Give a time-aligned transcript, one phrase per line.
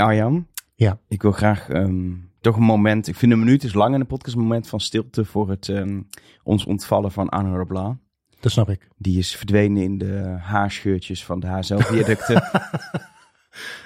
[0.00, 0.46] Arjan?
[0.74, 0.98] Ja.
[1.08, 4.06] Ik wil graag ehm, toch een moment, ik vind een minuut is lang in de
[4.06, 6.00] podcast, een moment van stilte voor het ehm,
[6.42, 7.98] ons ontvallen van Arno Leblanc.
[8.40, 8.88] Dat snap ik.
[8.96, 12.42] Die is verdwenen in de haarscheurtjes van de HSL-viaducten.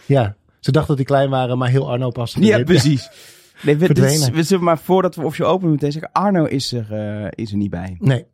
[0.06, 2.38] Ja, ze dachten dat die klein waren, maar heel Arno past.
[2.38, 3.10] ja, precies.
[3.62, 7.28] Nee, we, we zullen maar voordat we officieel openen meteen zeggen, Arno is er, eh,
[7.30, 7.96] is er niet bij.
[7.98, 8.26] Nee,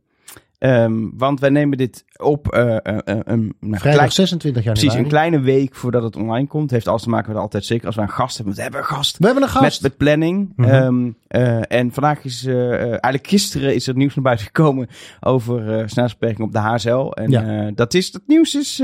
[0.61, 4.86] Ehm, want wij nemen dit op een, nou, vrijdag klein- 26 januari.
[4.86, 6.70] precies een kleine week voordat het online komt.
[6.70, 8.54] Heeft alles te maken met altijd, zeker als we een gast hebben.
[8.54, 9.18] We hebben een gast.
[9.18, 9.82] We hebben een Met, gast.
[9.82, 10.52] met planning.
[10.56, 10.68] Mhm.
[10.68, 14.88] Ehm, eh, en vandaag is, eh, eh, eigenlijk gisteren is er nieuws naar buiten gekomen
[15.20, 17.10] over snelheidsbeperking op de HSL.
[17.10, 17.70] En Ja.
[17.74, 18.82] dat, is, dat nieuws is,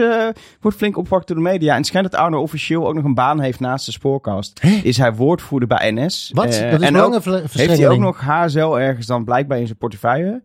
[0.61, 1.71] wordt flink opgepakt door de media.
[1.71, 4.63] En het schijnt dat Arno officieel ook nog een baan heeft naast de spoorkast.
[4.63, 4.81] Hè?
[4.83, 6.31] Is hij woordvoerder bij NS.
[6.35, 6.45] Wat?
[6.45, 10.43] Dat is en ook, heeft hij ook nog HSL ergens dan blijkbaar in zijn portefeuille.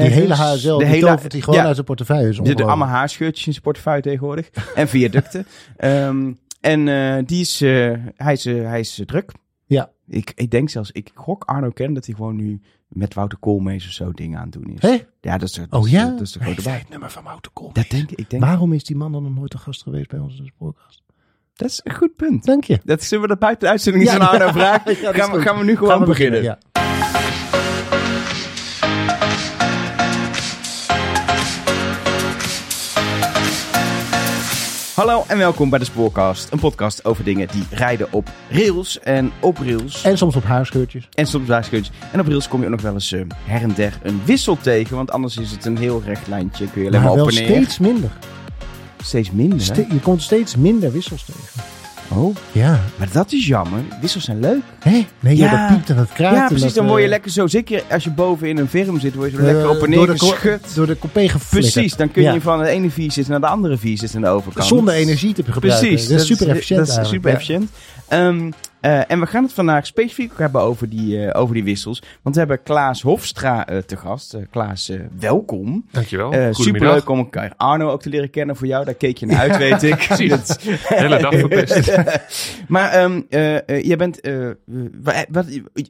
[0.00, 1.64] Die hele HSL, de hele, gewoon ja.
[1.64, 2.28] uit zijn portefeuille.
[2.28, 2.80] Is zitten ongelooflijk.
[2.80, 4.50] allemaal haarscheurtjes in zijn portefeuille tegenwoordig.
[4.74, 5.46] en viaducten.
[5.76, 9.32] Ehm, en eh, die is, eh, hij is, eh, hij is druk.
[9.66, 9.90] Ja.
[10.06, 13.86] Ik, ik denk zelfs, ik gok Arno ken dat hij gewoon nu met Wouter Koolmees
[13.86, 14.82] of zo dingen aan het doen is.
[14.82, 15.02] Hè?
[15.20, 16.10] Ja, dat is, dat Oh ja?
[16.10, 16.78] Dat is de grote bij.
[16.78, 17.72] het nummer van Wouter Kool?
[17.72, 18.30] Dat denk ik.
[18.30, 21.02] denk, Waarom is die man dan nog nooit een gast geweest bij de spoorkast?
[21.54, 22.44] dat is een goed punt.
[22.44, 22.80] Dank je.
[22.84, 24.96] Dat zullen we dat buiten de uitzending eens Ja, aan Arno vragen.
[25.02, 26.42] Ja, gaan, we, gaan we nu gewoon Gaan we beginnen.
[26.42, 26.58] Ja.
[34.94, 36.52] Hallo en welkom bij de Spoorcast.
[36.52, 40.04] Een podcast over dingen die rijden op rails en op rails.
[40.04, 41.08] En soms op haarscheurtjes.
[41.14, 41.96] En soms waarschuwtjes.
[42.12, 44.56] En op rails kom je ook nog wel eens eh, her en der een wissel
[44.60, 44.96] tegen.
[44.96, 46.66] Want anders is het een heel recht lijntje.
[46.70, 47.46] Kun je alleen maar, Maar wel op en neer.
[47.48, 48.10] steeds minder.
[49.02, 49.60] Steeds minder.
[49.60, 51.62] Ste- je komt steeds minder wissels tegen.
[52.08, 52.80] Oh, Ja.
[52.96, 53.80] maar dat is jammer.
[54.00, 54.60] Wissels zijn leuk.
[54.80, 55.06] Hé?
[55.20, 55.66] Nee, ja.
[55.66, 56.36] Dat piept en dat kraakt.
[56.36, 56.72] ja, precies.
[56.72, 57.46] Dan word je eh, lekker zo.
[57.46, 59.90] Zeker als je boven in een firm zit, word je zo eh, lekker op en
[59.90, 60.74] door neer geschud.
[60.74, 61.72] Door de coupé geflikkerd.
[61.72, 61.96] Precies.
[61.96, 64.28] Dan kun je van de ene vier zitten naar de andere vier zitten aan de
[64.36, 64.66] overkant.
[64.66, 65.88] Zonder energie te gebruiken.
[65.88, 66.08] Precies.
[66.08, 67.70] Dat is super efficiënt Dat is super efficiënt.
[68.84, 71.64] Ehm, eh, en we gaan het vandaag specifiek ook hebben over die, eh, over die
[71.64, 72.02] wissels.
[72.22, 74.36] Want we hebben Klaas Hofstra eh, te gast.
[74.50, 75.84] Klaas, welkom.
[75.90, 76.32] Dankjewel.
[76.32, 78.84] Eh superleuk om elkaar Arno ook te leren kennen voor jou.
[78.84, 80.04] Daar keek je naar uit, weet ik.
[80.08, 80.28] Precies.
[80.30, 81.90] Dat- Hele dag verpest.
[82.68, 84.20] maar ehm eh, eh, jij bent...
[84.20, 84.48] eh,
[85.02, 85.46] wa- wat,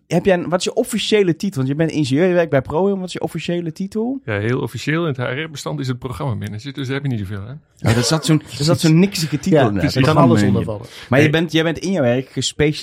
[0.07, 1.57] heb jij, een- wat is je officiële titel?
[1.57, 2.99] Want je bent ingenieur, je werkt bij ProRail.
[2.99, 4.21] Wat is je officiële titel?
[4.25, 7.47] Ja, heel officieel in het HR-bestand is het programmamanager, dus daar heb je niet zoveel
[7.49, 7.61] aan.
[7.77, 9.61] Ja, dat zat zo'n dat zat zo'n niksige titel.
[9.61, 9.95] Ja, inderdaad.
[9.95, 10.87] er kan alles onder vallen.
[11.09, 12.83] Maar je, bent, jij bent in je werk gespecialiseerd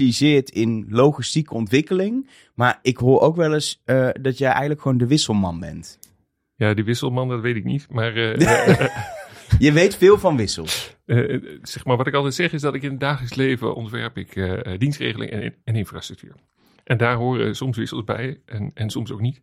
[0.50, 2.30] in logistieke ontwikkeling.
[2.56, 6.00] Maar ik hoor ook wel eens eh, dat jij eigenlijk gewoon de wisselman bent.
[6.56, 7.88] Ja, die wisselman, dat weet ik niet.
[7.90, 8.90] Maar eh, eh,
[9.60, 10.98] Je weet veel van wissels.
[11.62, 14.52] zeg maar, wat ik altijd zeg is dat ik in het dagelijks leven ontwerp ik
[14.78, 16.36] dienstregeling en, en infrastructuur.
[16.84, 19.42] En daar horen soms wissels bij en, en soms ook niet.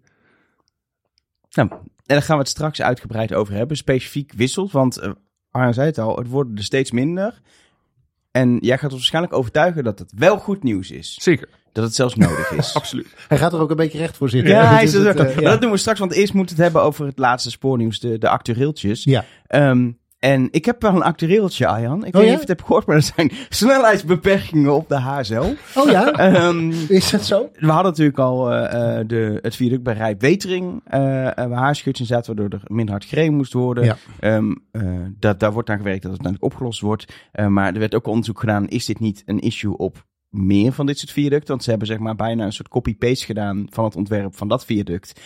[1.50, 3.76] Nou, en daar gaan we het straks uitgebreid over hebben.
[3.76, 5.14] Specifiek wissels, want
[5.50, 7.40] Arjan zei het al, het worden er steeds minder.
[8.30, 11.14] En jij gaat ons waarschijnlijk overtuigen dat het wel goed nieuws is.
[11.20, 12.74] Zeker, Dat het zelfs nodig is.
[12.80, 13.14] absoluut.
[13.28, 14.54] Hij gaat er ook een beetje recht voor zitten.
[14.54, 15.50] Ja, hij is er het, eh, ja.
[15.50, 18.18] dat doen we straks, want eerst moeten we het hebben over het laatste spoornieuws, de,
[18.18, 19.04] de actueeltjes.
[19.04, 19.24] Ja.
[19.46, 22.04] Ehm, en ik heb wel een actueeltje, Arjan.
[22.04, 22.34] Ik weet Oh, niet ja?
[22.34, 25.52] of je het hebt gehoord, maar er zijn snelheidsbeperkingen op de HSL.
[25.74, 26.12] Oh ja?
[26.12, 27.50] Ehm, Is dat zo?
[27.54, 31.00] we hadden natuurlijk al eh, eh, de, het viaduct bij Rijpwetering, eh
[31.34, 33.84] waar haarschutjes in zaten, waardoor er minder hard gereden moest worden.
[33.84, 33.96] Ja.
[34.20, 34.82] Ehm, eh,
[35.18, 37.12] dat, daar wordt aan gewerkt dat het uiteindelijk opgelost wordt.
[37.48, 40.98] Maar er werd ook onderzoek gedaan, is dit niet een issue op meer van dit
[40.98, 41.48] soort viaducten?
[41.48, 44.64] Want ze hebben zeg maar bijna een soort copy-paste gedaan van het ontwerp van dat
[44.64, 45.20] viaduct.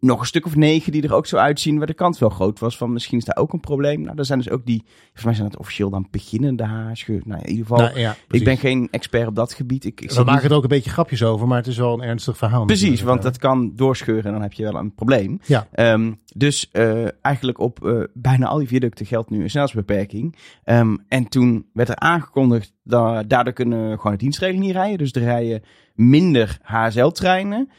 [0.00, 2.58] Nog een stuk of negen die er ook zo uitzien, waar de kans wel groot
[2.58, 4.00] was van misschien is daar ook een probleem.
[4.00, 7.20] Nou, er zijn dus ook die, volgens mij zijn het officieel dan beginnende haarscheur.
[7.24, 9.84] Nou, in ieder geval, Nou, ja, ik ben geen expert op dat gebied.
[9.84, 11.92] Ik, ik We maken niet- er ook een beetje grapjes over, maar het is wel
[11.94, 12.64] een ernstig verhaal.
[12.64, 15.40] Precies, want dat kan doorscheuren en dan heb je wel een probleem.
[15.46, 15.66] Ja.
[15.72, 20.36] Ehm, dus eh, eigenlijk op eh, bijna al die viaducten geldt nu een snelheidsbeperking.
[20.64, 24.98] Ehm, en toen werd er aangekondigd dat daardoor kunnen we gewoon de dienstregeling niet rijden.
[24.98, 25.62] Dus er rijden
[25.94, 27.70] minder HSL-treinen.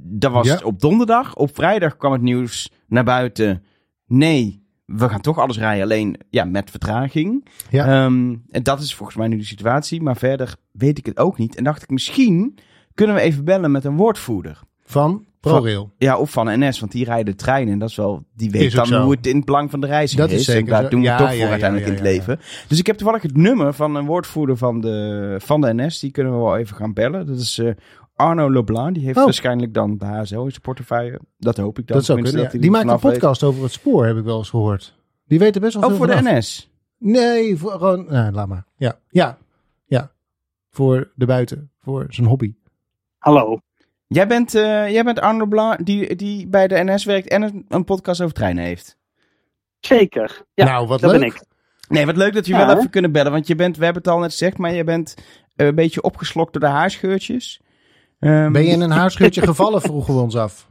[0.00, 0.60] Dat was Ja.
[0.64, 1.34] op donderdag.
[1.36, 3.62] Op vrijdag kwam het nieuws naar buiten.
[4.06, 7.46] Nee, we gaan toch alles rijden, alleen ja, met vertraging.
[7.70, 7.84] Ja.
[8.04, 10.02] Ehm, en dat is volgens mij nu de situatie.
[10.02, 11.56] Maar verder weet ik het ook niet.
[11.56, 12.58] En dacht ik, misschien
[12.94, 14.60] kunnen we even bellen met een woordvoerder.
[14.84, 15.92] Van ProRail.
[15.98, 17.72] Ja, of van NS, want die rijden treinen.
[17.72, 19.02] En dat is wel, die weet dan zo.
[19.02, 20.88] hoe het in het belang van de reiziger Dat is zeker en daar zo.
[20.88, 22.38] doen we Ja, toch ja, voor ja, uiteindelijk in het leven.
[22.68, 25.98] Dus ik heb toevallig het nummer van een woordvoerder van de, van de NS.
[26.00, 27.26] Die kunnen we wel even gaan bellen.
[27.26, 27.70] Dat is eh,
[28.18, 28.94] Arno Leblanc.
[28.94, 29.24] Die heeft Oh.
[29.24, 31.20] waarschijnlijk dan de HSL in zijn portefeuille.
[31.38, 31.96] Dat hoop ik dan.
[31.96, 32.42] Dat zou kunnen.
[32.42, 33.12] dat hij Die er maakt een weet.
[33.12, 34.96] podcast over het spoor, heb ik wel eens gehoord.
[35.26, 36.20] Die weten best wel Oh, veel voor de.
[36.22, 36.70] NS.
[36.98, 38.06] Nee, voor, gewoon...
[38.08, 38.64] Nee, laat maar.
[38.76, 39.38] Ja, ja,
[39.86, 40.12] ja.
[40.70, 41.70] Voor de buiten.
[41.80, 42.54] Voor zijn hobby.
[43.18, 43.58] Hallo.
[44.06, 47.64] Jij bent, eh, jij bent Arno Leblanc die, die bij de NS werkt en een,
[47.68, 48.96] een podcast over treinen heeft.
[49.80, 50.42] Zeker.
[50.54, 51.20] Ja, nou, wat dat leuk.
[51.20, 51.42] ben ik.
[51.88, 52.76] Nee, wat leuk dat je Ja, wel hè?
[52.78, 53.32] even kunnen bellen.
[53.32, 55.14] Want je bent, we hebben het al net gezegd, maar je bent
[55.56, 57.60] een beetje opgeslokt door de haarscheurtjes.
[58.18, 60.66] Ehm, Ben je in een haarscheurtje gevallen, vroegen we ons af.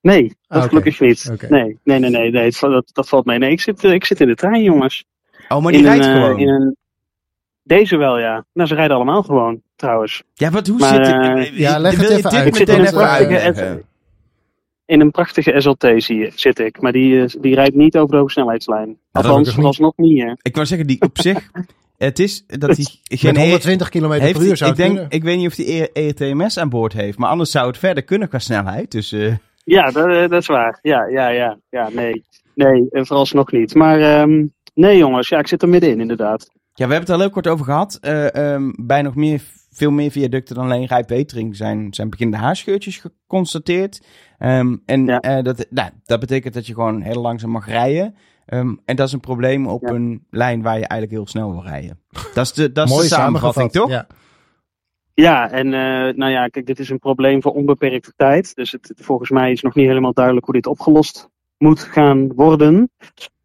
[0.00, 0.68] Nee, dat Ah, oké.
[0.68, 1.48] gelukkig niet.
[1.48, 3.38] Nee, nee, nee, nee, nee dat, dat valt mee.
[3.38, 5.04] Nee, ik zit, eh, ik zit in de trein, jongens.
[5.48, 6.38] Oh, maar die in rijdt een, eh, gewoon.
[6.38, 6.76] in een-
[7.62, 8.44] Deze wel, ja.
[8.52, 10.22] Nou, ze rijden allemaal gewoon, trouwens.
[10.34, 11.46] Ja, wat hoe Maar, zit het?
[11.52, 12.46] eh, ja, leg Wil het je even dit uit.
[12.46, 13.82] Ik zit in een prachtige?
[14.86, 16.80] In een prachtige SLT zie, zit ik.
[16.80, 18.98] Maar die, die rijdt niet over de hogesnelheidslijn.
[19.12, 19.66] dat Althans, niet.
[19.66, 20.32] alsnog niet, hè.
[20.42, 21.50] Ik wou zeggen, die op zich...
[22.04, 25.10] Het is dat hij geen Met 120 km heeft per uur zou ik, denk, kunnen.
[25.10, 28.28] ik weet niet of hij ERTMS aan boord heeft, maar anders zou het verder kunnen
[28.28, 28.90] qua snelheid.
[28.90, 29.34] Dus eh,
[29.64, 30.78] Ja, dat, eh, dat is waar.
[30.82, 31.58] Ja, ja, ja.
[31.68, 32.24] Ja, nee.
[32.54, 33.74] Nee, eh, vooralsnog niet.
[33.74, 35.28] Maar ehm, nee, jongens.
[35.28, 36.50] Ja, ik zit er middenin, inderdaad.
[36.74, 37.98] ja, we hebben het al heel kort over gehad.
[38.00, 39.40] Eh, ehm, bij nog meer,
[39.72, 44.00] veel meer viaducten dan alleen Rijpetering zijn, zijn beginnende haarscheurtjes geconstateerd.
[44.38, 45.20] Ehm, en Ja.
[45.20, 48.14] eh, dat, nou, dat betekent dat je gewoon heel langzaam mag rijden.
[48.46, 49.88] Ehm, en dat is een probleem op Ja.
[49.88, 52.00] een lijn waar je eigenlijk heel snel wil rijden.
[52.34, 53.88] Dat is de, dat is de samenvatting, toch?
[53.88, 54.06] Ja.
[55.14, 58.54] Ja, en eh, nou ja, kijk, dit is een probleem voor onbeperkte tijd.
[58.54, 62.90] Dus het, volgens mij is nog niet helemaal duidelijk hoe dit opgelost moet gaan worden.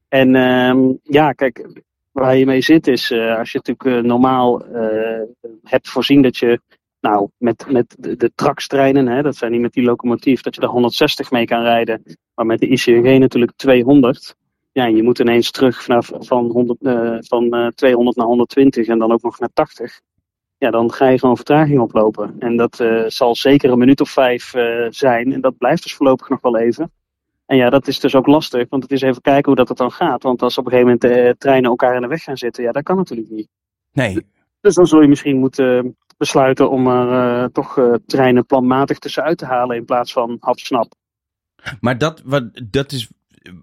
[0.07, 4.65] En ehm, ja, kijk, waar je mee zit is, eh, als je natuurlijk eh, normaal
[4.65, 5.21] eh,
[5.63, 6.61] hebt voorzien dat je,
[6.99, 10.61] nou, met, met de, de trakstreinen, hè, dat zijn niet met die locomotief, dat je
[10.61, 12.03] daar 160 mee kan rijden.
[12.35, 14.35] Maar met de ICNG natuurlijk 200.
[14.71, 18.99] Ja, je moet ineens terug vanaf van, 100, eh, van eh, 200 naar 120 en
[18.99, 19.99] dan ook nog naar 80
[20.59, 22.35] ja, dan ga je gewoon vertraging oplopen.
[22.39, 25.33] En dat eh, zal zeker een minuut of vijf eh, zijn.
[25.33, 26.91] En dat blijft dus voorlopig nog wel even.
[27.45, 29.77] En ja, dat is dus ook lastig, want het is even kijken hoe dat het
[29.77, 30.23] dan gaat.
[30.23, 32.71] Want als op een gegeven moment de treinen elkaar in de weg gaan zitten, ja,
[32.71, 33.47] dat kan natuurlijk niet.
[33.91, 34.25] Nee,
[34.61, 39.37] Dus dan zul je misschien moeten besluiten om er eh, toch eh, treinen planmatig tussenuit
[39.37, 40.93] te halen in plaats van hap-snap.
[41.79, 43.09] Maar dat, wat, dat is.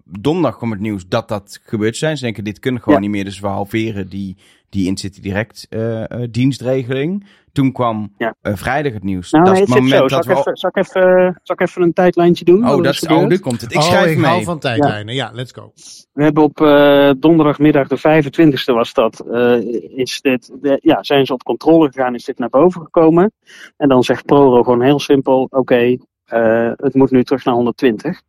[0.03, 2.17] Donderdag kwam het nieuws dat dat gebeurd zijn.
[2.17, 3.01] Ze denken, dit kunnen gewoon Ja.
[3.05, 3.23] niet meer.
[3.25, 4.37] Dus we halveren die,
[4.69, 7.25] die Incity Direct eh, eh, dienstregeling.
[7.51, 8.35] Toen kwam Ja.
[8.41, 9.31] eh, vrijdag het nieuws.
[9.31, 9.75] Nou, dat is het zo.
[9.75, 10.37] moment Zal dat ik, we.
[10.39, 12.69] even, zal, ik even, zal ik even een tijdlijntje doen?
[12.69, 13.71] Oh, dat is oh, nu komt het.
[13.71, 14.43] Ik oh, schrijf ik mee.
[14.43, 15.15] van tijdlijnen.
[15.15, 15.71] Ja, let's go.
[16.13, 19.57] We hebben op eh, donderdagmiddag de 25e was dat, eh,
[19.97, 23.31] is dit, de- ja, zijn ze op controle gegaan, is dit naar boven gekomen.
[23.77, 28.21] En dan zegt ProRo gewoon heel simpel, oké, eh, het moet nu terug naar 120.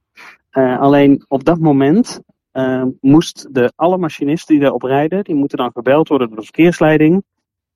[0.50, 5.58] Eh, alleen op dat moment eh, moest de, alle machinisten die daarop rijden, die moeten
[5.58, 7.22] dan gebeld worden door de verkeersleiding.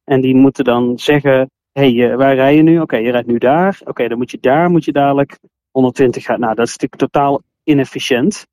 [0.04, 2.80] En die moeten dan zeggen, hey, waar rij je nu?
[2.80, 3.80] Oké, je rijdt nu daar.
[3.84, 5.38] Oké, dan moet je daar, moet je dadelijk
[5.70, 6.40] 120 gaan.
[6.40, 8.46] Nou, dat is natuurlijk totaal inefficiënt.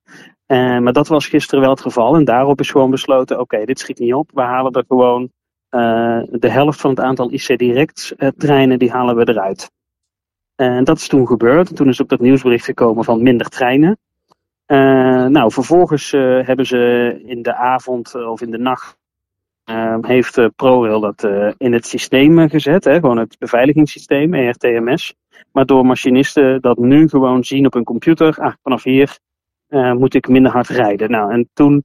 [0.46, 2.16] Eh, maar dat was gisteren wel het geval.
[2.16, 4.32] En daarop is gewoon besloten: oké, dit schiet niet op.
[4.34, 5.32] We halen er gewoon
[5.70, 9.72] de helft van het aantal IC-direct-treinen, die halen we eruit.
[10.56, 11.70] En dat is toen gebeurd.
[11.70, 13.98] En toen is ook dat nieuwsbericht gekomen van minder treinen.
[14.70, 18.98] Eh, nou, vervolgens eh, hebben ze in de avond eh, of in de nacht.
[20.02, 21.28] heeft ProRail dat
[21.58, 25.16] in het systeem gezet, hè, gewoon het beveiligingssysteem, ERTMS.
[25.52, 28.36] Waardoor machinisten dat nu gewoon zien op hun computer.
[28.40, 29.20] Ah, vanaf hier
[29.70, 31.12] moet ik minder hard rijden.
[31.12, 31.84] Nou, en toen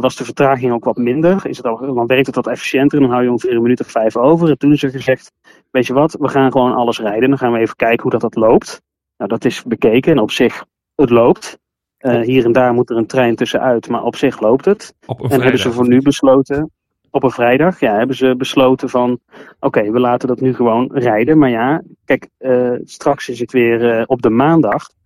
[0.00, 1.46] was de vertraging ook wat minder.
[1.46, 3.90] Is het al, dan werkt het wat efficiënter dan hou je ongeveer een minuut of
[3.90, 4.48] vijf over.
[4.48, 5.32] En toen is er gezegd,
[5.70, 7.28] weet je wat, we gaan gewoon alles rijden.
[7.28, 8.82] Dan gaan we even kijken hoe dat, dat loopt.
[9.16, 10.64] Nou, dat is bekeken en op zich,
[10.94, 11.58] het loopt.
[11.98, 14.94] Eh, hier en daar moet er een trein tussenuit, maar op zich loopt het.
[15.06, 16.70] Op een En hebben ze voor nu besloten,
[17.10, 19.18] op een vrijdag, ja, hebben ze besloten van,
[19.60, 21.38] oké, we laten dat nu gewoon rijden.
[21.38, 24.96] Maar ja, kijk, eh, straks is het weer eh, op de maandag.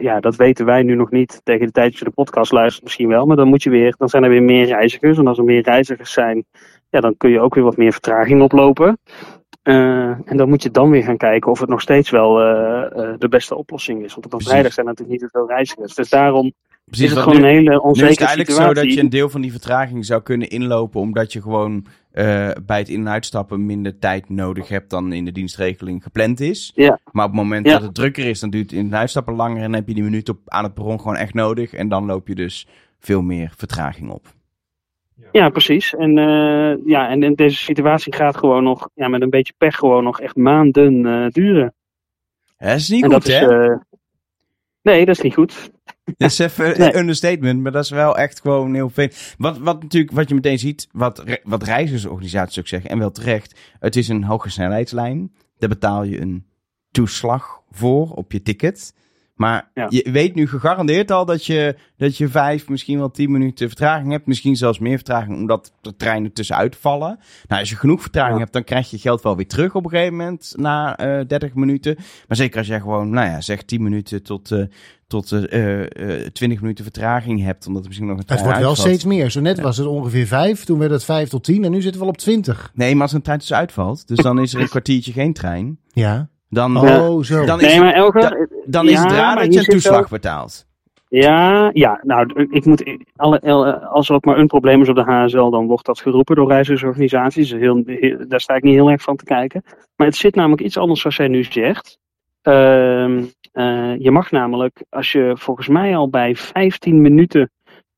[0.00, 1.40] Ja, dat weten wij nu nog niet.
[1.44, 3.26] Tegen de tijd dat je de podcast luistert misschien wel.
[3.26, 5.18] Maar dan moet je weer, dan zijn er weer meer reizigers.
[5.18, 6.44] En als er meer reizigers zijn,
[6.90, 8.98] ja, dan kun je ook weer wat meer vertraging oplopen.
[9.62, 9.74] Eh,
[10.30, 13.14] en dan moet je dan weer gaan kijken of het nog steeds wel eh, eh,
[13.18, 14.12] de beste oplossing is.
[14.14, 15.94] Want op een vrijdag zijn er natuurlijk niet zoveel reizigers.
[15.94, 16.52] Dus daarom
[16.84, 18.76] Precies, is het gewoon nu- een hele Nu is het onzekere eigenlijk situatie.
[18.76, 21.86] zo dat je een deel van die vertraging zou kunnen inlopen, omdat je gewoon
[22.66, 26.72] bij het in- en uitstappen minder tijd nodig hebt dan in de dienstregeling gepland is.
[26.74, 26.98] Ja.
[27.12, 27.72] Maar op het moment Ja.
[27.72, 29.94] dat het drukker is, dan duurt het in- en uitstappen langer en dan heb je
[29.94, 31.72] die minuut op, aan het perron gewoon echt nodig.
[31.72, 32.66] En dan loop je dus
[32.98, 34.26] veel meer vertraging op.
[35.32, 35.94] Ja, precies.
[35.94, 39.76] En, eh, ja, en, en deze situatie gaat gewoon nog, ja, met een beetje pech,
[39.76, 41.74] gewoon nog echt maanden eh, duren.
[42.56, 43.70] Dat is niet en goed, dat is, hè?
[43.72, 43.78] eh,
[44.82, 45.70] nee, dat is niet goed.
[46.16, 46.88] Dat is even Nee.
[46.92, 49.08] een understatement, maar dat is wel echt gewoon heel veel.
[49.38, 53.10] Wat, wat natuurlijk, wat je meteen ziet, wat, re- wat reizigersorganisaties ook zeggen, en wel
[53.10, 55.32] terecht, het is een hoge snelheidslijn.
[55.58, 56.46] Daar betaal je een
[56.90, 58.94] toeslag voor op je ticket.
[59.40, 59.86] Maar Ja.
[59.88, 64.10] je weet nu gegarandeerd al dat je, dat je vijf, misschien wel tien minuten vertraging
[64.10, 64.26] hebt.
[64.26, 67.18] Misschien zelfs meer vertraging, omdat de treinen tussenuit vallen.
[67.48, 68.40] Nou, als je genoeg vertraging Ja.
[68.40, 71.54] hebt, dan krijg je geld wel weer terug op een gegeven moment na eh 30
[71.54, 71.94] minuten.
[72.28, 74.64] Maar zeker als jij gewoon, nou ja, zeg 10 minuten tot, eh
[75.06, 78.58] tot eh eh 20 minuten vertraging hebt, omdat er misschien nog een Het trein wordt
[78.64, 79.30] wel steeds meer.
[79.30, 82.00] Zo net was het ongeveer vijf, toen werd het vijf tot tien en nu zitten
[82.00, 82.70] we al op twintig.
[82.74, 85.78] Nee, maar als een trein tussenuit valt, dus dan is er een kwartiertje geen trein.
[85.92, 86.28] Ja.
[86.50, 87.44] Dan, Oh, zo.
[87.44, 90.66] dan is, Nee, maar Elke, da- dan is het raar dat je een toeslag betaalt.
[91.08, 94.94] Ja, ja, nou, ik moet, alle, alle- als er ook maar een probleem is op
[94.94, 97.50] de HSL, dan wordt dat geroepen door reizigersorganisaties.
[97.52, 99.62] Heel, heel- daar sta ik niet heel erg van te kijken.
[99.96, 101.98] Maar het zit namelijk iets anders zoals jij nu zegt.
[102.42, 107.50] Ehm, eh, je mag namelijk, als je volgens mij al bij 15 minuten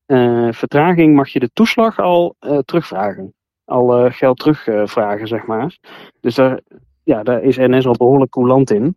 [0.05, 3.33] eh, vertraging, mag je de toeslag al eh, terugvragen.
[3.65, 5.77] Al eh, geld terugvragen, zeg maar.
[6.21, 6.59] Dus daar,
[7.03, 8.95] ja, daar is NS al behoorlijk coulant in.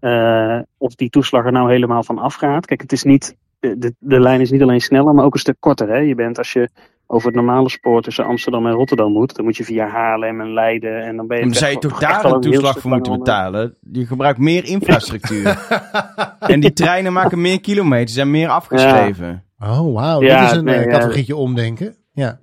[0.00, 2.66] Eh, of die toeslag er nou helemaal van afgaat.
[2.66, 5.56] Kijk, het is niet de, de, lijn is niet alleen sneller, maar ook een stuk
[5.60, 5.88] korter.
[5.88, 5.96] Hè?
[5.96, 6.68] Je bent als je
[7.06, 10.52] over het normale spoor tussen Amsterdam en Rotterdam moet, dan moet je via Haarlem en
[10.52, 11.42] Leiden en dan ben je.
[11.42, 11.78] Dan zou je
[12.34, 13.76] een toeslag voor moeten betalen?
[13.92, 15.66] Je gebruikt meer infrastructuur.
[16.38, 19.44] en die treinen maken meer kilometers en meer afgeschreven.
[19.58, 20.22] Oh, wauw.
[20.22, 20.90] Ja, Dit is een nee, eh, ja.
[20.90, 21.96] categorietje omdenken.
[22.12, 22.38] Ja.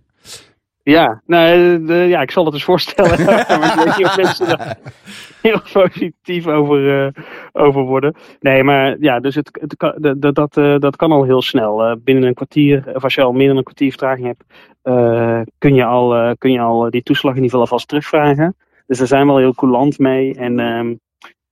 [0.83, 3.25] Ja, nou, de, ja, ik zal het eens voorstellen.
[3.25, 4.77] Maar ik weet niet of mensen daar
[5.41, 8.15] heel positief over, eh, over worden.
[8.39, 11.83] Nee, maar ja, dus het, het, dat, dat, dat, eh, dat kan al heel snel.
[11.83, 14.43] Eh, binnen een kwartier, of als je al meer dan een kwartier vertraging hebt,
[14.81, 17.87] eh, kun je al, eh, kun je al eh, die toeslag in ieder geval alvast
[17.87, 18.55] terugvragen.
[18.87, 20.35] Dus daar zijn we al heel coulant mee.
[20.35, 20.95] En ehm,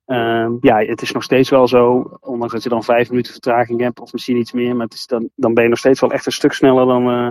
[0.06, 3.82] ehm, ja, het is nog steeds wel zo, ondanks dat je dan vijf minuten vertraging
[3.82, 6.12] hebt, of misschien iets meer, maar het is dan, dan ben je nog steeds wel
[6.12, 7.28] echt een stuk sneller dan, eh,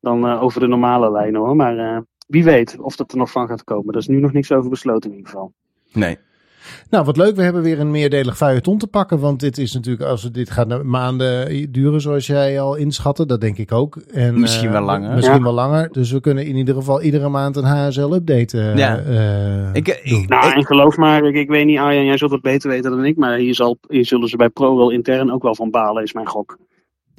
[0.00, 1.56] dan eh, over de normale lijnen hoor.
[1.56, 3.92] Maar eh, wie weet of dat er nog van gaat komen.
[3.94, 5.52] Er is nu nog niks over besloten in ieder geval.
[5.92, 6.16] Nee.
[6.90, 7.36] Nou, wat leuk.
[7.36, 9.18] We hebben weer een meerdelig feuilleton te pakken.
[9.18, 13.26] Want dit is natuurlijk, als het, dit gaat maanden duren, zoals jij al inschatte.
[13.26, 13.96] Dat denk ik ook.
[13.96, 15.14] En, Misschien eh, wel langer.
[15.14, 15.42] Misschien Ja.
[15.42, 15.88] wel langer.
[15.92, 18.98] Dus we kunnen in ieder geval iedere maand een HSL-update eh Ja.
[18.98, 20.28] eh, Ik, ik.
[20.28, 22.90] Nou, ik- en geloof maar, ik, ik weet niet Arjan, jij zult het beter weten
[22.90, 23.16] dan ik.
[23.16, 26.26] Maar hier, zal, hier zullen ze bij ProRail intern ook wel van balen, is mijn
[26.28, 26.58] gok.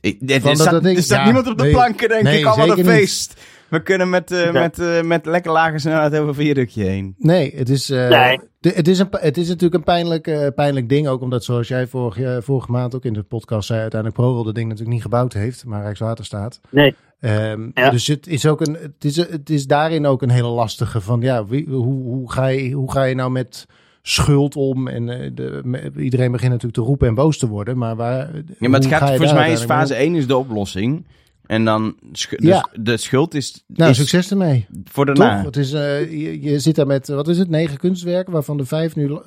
[0.02, 1.72] Ik- er staat, dat ik- er staat ja, niemand op de nee.
[1.72, 2.46] planken, denk Nee, ik.
[2.46, 2.86] Allemaal een niet.
[2.86, 3.42] feest.
[3.70, 4.52] We kunnen met, eh, Ja.
[4.52, 7.16] met, eh, met lekker lage snelheid over een viaductje heen.
[7.18, 8.40] Nee, het is, eh, Nee.
[8.62, 11.08] het, is een, het is natuurlijk een pijnlijk, eh, pijnlijk ding.
[11.08, 14.56] Ook omdat, zoals jij vorige, vorige maand ook in de podcast zei, uiteindelijk ProRail dat
[14.56, 16.60] ding natuurlijk niet gebouwd heeft, maar Rijkswaterstaat.
[16.70, 16.96] Nee.
[17.20, 17.90] Ehm, Ja.
[17.90, 21.22] Dus het is, ook een, het, is, het is daarin ook een hele lastige van,
[21.22, 23.66] ja, wie, hoe, hoe, ga je, hoe ga je nou met
[24.10, 24.88] schuld om?
[24.88, 28.30] En eh, de, iedereen begint natuurlijk te roepen en boos te worden, maar waar...
[28.60, 31.06] Ja, maar het gaat, ga volgens mij is fase 1 is de oplossing.
[31.46, 32.70] En dan, sch- de, Ja.
[32.74, 34.66] de schuld is, Nou, is succes ermee.
[34.84, 35.16] voor Toch?
[35.16, 35.44] daarna.
[35.44, 38.66] Het is, eh, je, je zit daar met, wat is het, negen kunstwerken, waarvan de
[38.66, 39.18] vijf nu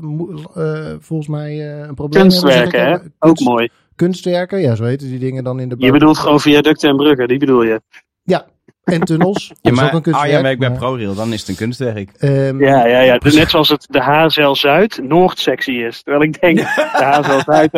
[0.55, 2.97] eh, volgens mij eh, een probleem Kunstwerken, hè?
[3.19, 3.69] Ook mooi.
[3.97, 7.29] Kunstwerken, ja, zo heten die dingen dan in de Je bedoelt gewoon viaducten en bruggen,
[7.29, 7.81] die bedoel je.
[8.23, 8.47] Ja,
[8.85, 9.49] en tunnels.
[9.49, 10.29] Ja, is ook maar een kunstwerk.
[10.29, 12.11] Arjen werkt bij maar, ProRail, dan is het een kunstwerk.
[12.19, 13.19] ehm, Ja, ja, ja.
[13.19, 16.03] Dus net zoals het de HSL Zuid Noordsectie is.
[16.03, 16.57] Terwijl ik denk,
[16.99, 17.73] de HSL Zuid,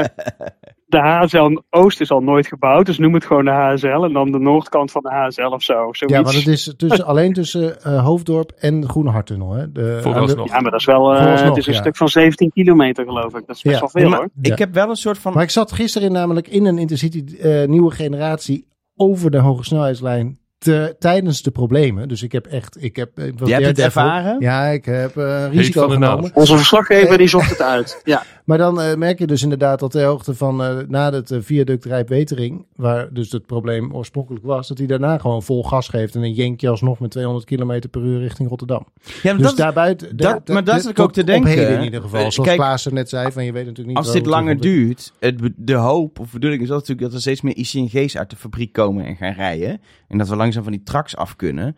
[0.86, 2.86] de HSL Oost is al nooit gebouwd.
[2.86, 3.86] Dus noem het gewoon de HSL.
[4.04, 5.72] En dan de noordkant van de HSL of zo.
[5.74, 6.00] Zoiets.
[6.16, 9.52] Ja, want het is tussen, alleen tussen eh, Hoofddorp en Groene Harttunnel.
[9.52, 9.72] Hè?
[9.72, 10.38] De, Vooralsnog.
[10.38, 11.80] aan de- Ja, maar dat is wel, eh, het is een ja.
[11.80, 13.46] stuk van 17 kilometer geloof ik.
[13.46, 13.80] Dat is best Ja.
[13.80, 14.28] wel veel Ja, maar hoor.
[14.42, 14.52] Ja.
[14.52, 15.32] Ik heb wel een soort van...
[15.32, 20.38] Maar ik zat gisteren namelijk in een Intercity eh, nieuwe generatie over de hoge snelheidslijn
[20.64, 22.08] te, tijdens de problemen.
[22.08, 22.76] Dus ik heb echt...
[22.82, 24.36] Ik heb, eh, wat Jij hebt het ervaren?
[24.40, 26.30] Ja, ik heb eh, risico genomen.
[26.34, 28.00] Onze verslaggever die zocht het uit.
[28.04, 28.22] Ja.
[28.44, 31.38] Maar dan eh, merk je dus inderdaad dat ter hoogte van eh, na het eh,
[31.40, 36.14] viaduct Rijpwetering, waar dus het probleem oorspronkelijk was, dat hij daarna gewoon vol gas geeft
[36.14, 38.86] en een jenkje alsnog met 200 km per uur richting Rotterdam.
[39.04, 40.16] Ja, maar dus dat- daarbuiten...
[40.16, 41.78] dat- maar dat ik ook te Op denken, heden hè.
[41.78, 42.18] in ieder geval.
[42.20, 44.06] Zoals kijk, Klaassen net zei, van je weet natuurlijk niet...
[44.06, 47.40] Als dit langer duurt, het, de hoop of bedoeling is dat natuurlijk dat er steeds
[47.40, 49.80] meer ICNG's uit de fabriek komen en gaan rijden.
[50.08, 51.76] En dat we langzaam van die traks af kunnen.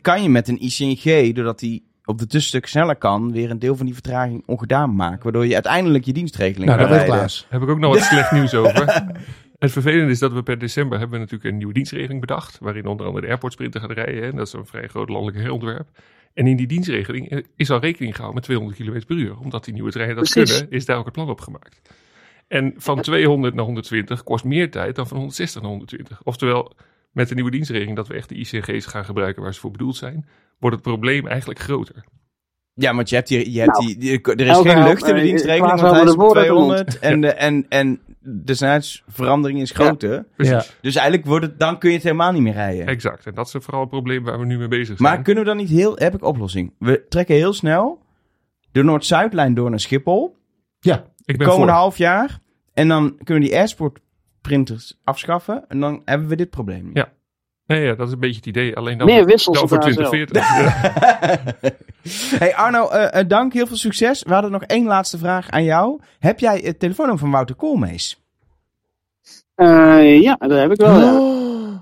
[0.00, 3.76] Kan je met een ICNG, doordat die op de tussenstuk sneller kan, weer een deel
[3.76, 5.22] van die vertraging ongedaan maken.
[5.22, 7.04] Waardoor je uiteindelijk je dienstregeling Nou.
[7.04, 7.46] Klaas.
[7.48, 9.12] Heb ik ook nog wat slecht nieuws over.
[9.58, 12.58] Het vervelende is dat we per december hebben we natuurlijk een nieuwe dienstregeling bedacht.
[12.60, 14.22] Waarin onder andere de Airport Sprinter gaat rijden.
[14.22, 14.32] Hè.
[14.32, 15.88] Dat is een vrij groot landelijk herontwerp.
[16.34, 19.38] En in die dienstregeling is al rekening gehouden met 200 km per uur.
[19.38, 20.56] Omdat die nieuwe treinen dat Precies.
[20.56, 21.80] kunnen, is daar ook het plan op gemaakt.
[22.48, 26.22] En van 200 naar 120 kost meer tijd dan van 160 naar 120.
[26.22, 26.72] Oftewel,
[27.14, 29.96] met de nieuwe dienstregeling dat we echt de ICG's gaan gebruiken waar ze voor bedoeld
[29.96, 30.26] zijn,
[30.58, 32.04] wordt het probleem eigenlijk groter.
[32.74, 35.20] Ja, want je hebt hier, je hebt Nou, die, er is geen lucht in de
[35.20, 38.00] eh, dienstregeling, want hij is de op woorden uit de 200 en, de, en, en
[38.20, 40.26] de snelheidsverandering is groter.
[40.36, 40.52] Precies.
[40.52, 40.74] Ja.
[40.80, 42.86] Dus eigenlijk wordt het, dan kun je het helemaal niet meer rijden.
[42.86, 43.26] Exact.
[43.26, 44.98] En dat is vooral het probleem waar we nu mee bezig zijn.
[44.98, 45.96] Maar kunnen we dan niet heel...
[45.96, 46.72] Heb ik oplossing.
[46.78, 48.02] We trekken heel snel
[48.72, 50.36] de Noord-Zuidlijn door naar Schiphol.
[50.80, 51.80] Ja, ik ben komende voor.
[51.80, 52.38] half jaar.
[52.72, 54.00] En dan kunnen we die Airsport
[54.48, 55.64] printers afschaffen.
[55.68, 56.84] En dan hebben we dit probleem.
[56.86, 56.96] niet.
[56.96, 57.08] Ja.
[57.66, 58.76] Nee, ja, dat is een beetje het idee.
[58.76, 60.08] Alleen dan, Meer voor- wissels dan voor op de ASL.
[60.08, 62.38] 2040.
[62.38, 63.52] hey Arno, eh, eh, dank.
[63.52, 64.22] Heel veel succes.
[64.22, 66.00] We hadden nog één laatste vraag aan jou.
[66.18, 68.22] Heb jij het telefoonnummer van Wouter Koolmees?
[69.54, 71.00] Eh, ja, dat heb ik wel.
[71.00, 71.32] Ja, Oh.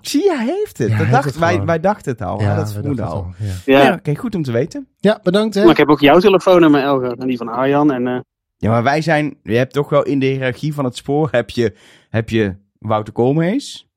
[0.10, 0.88] Zie je, hij heeft het.
[0.90, 2.40] Ja, dat dacht, heeft het wij, wij dachten het al.
[2.40, 3.26] Ja, dat we vermoeden al.
[3.36, 3.84] het Ja, ja.
[3.84, 4.86] Ja, oké, goed om te weten.
[4.98, 5.62] ja bedankt hè.
[5.62, 7.92] maar ik heb ook jouw telefoonnummer, Elger, en die van Arjan.
[7.92, 8.18] En, eh,
[8.56, 9.36] Ja, maar wij zijn...
[9.42, 11.28] Je hebt toch wel in de hiërarchie van het spoor...
[11.30, 11.74] heb je,
[12.12, 13.88] heb je Wouter Koolmees.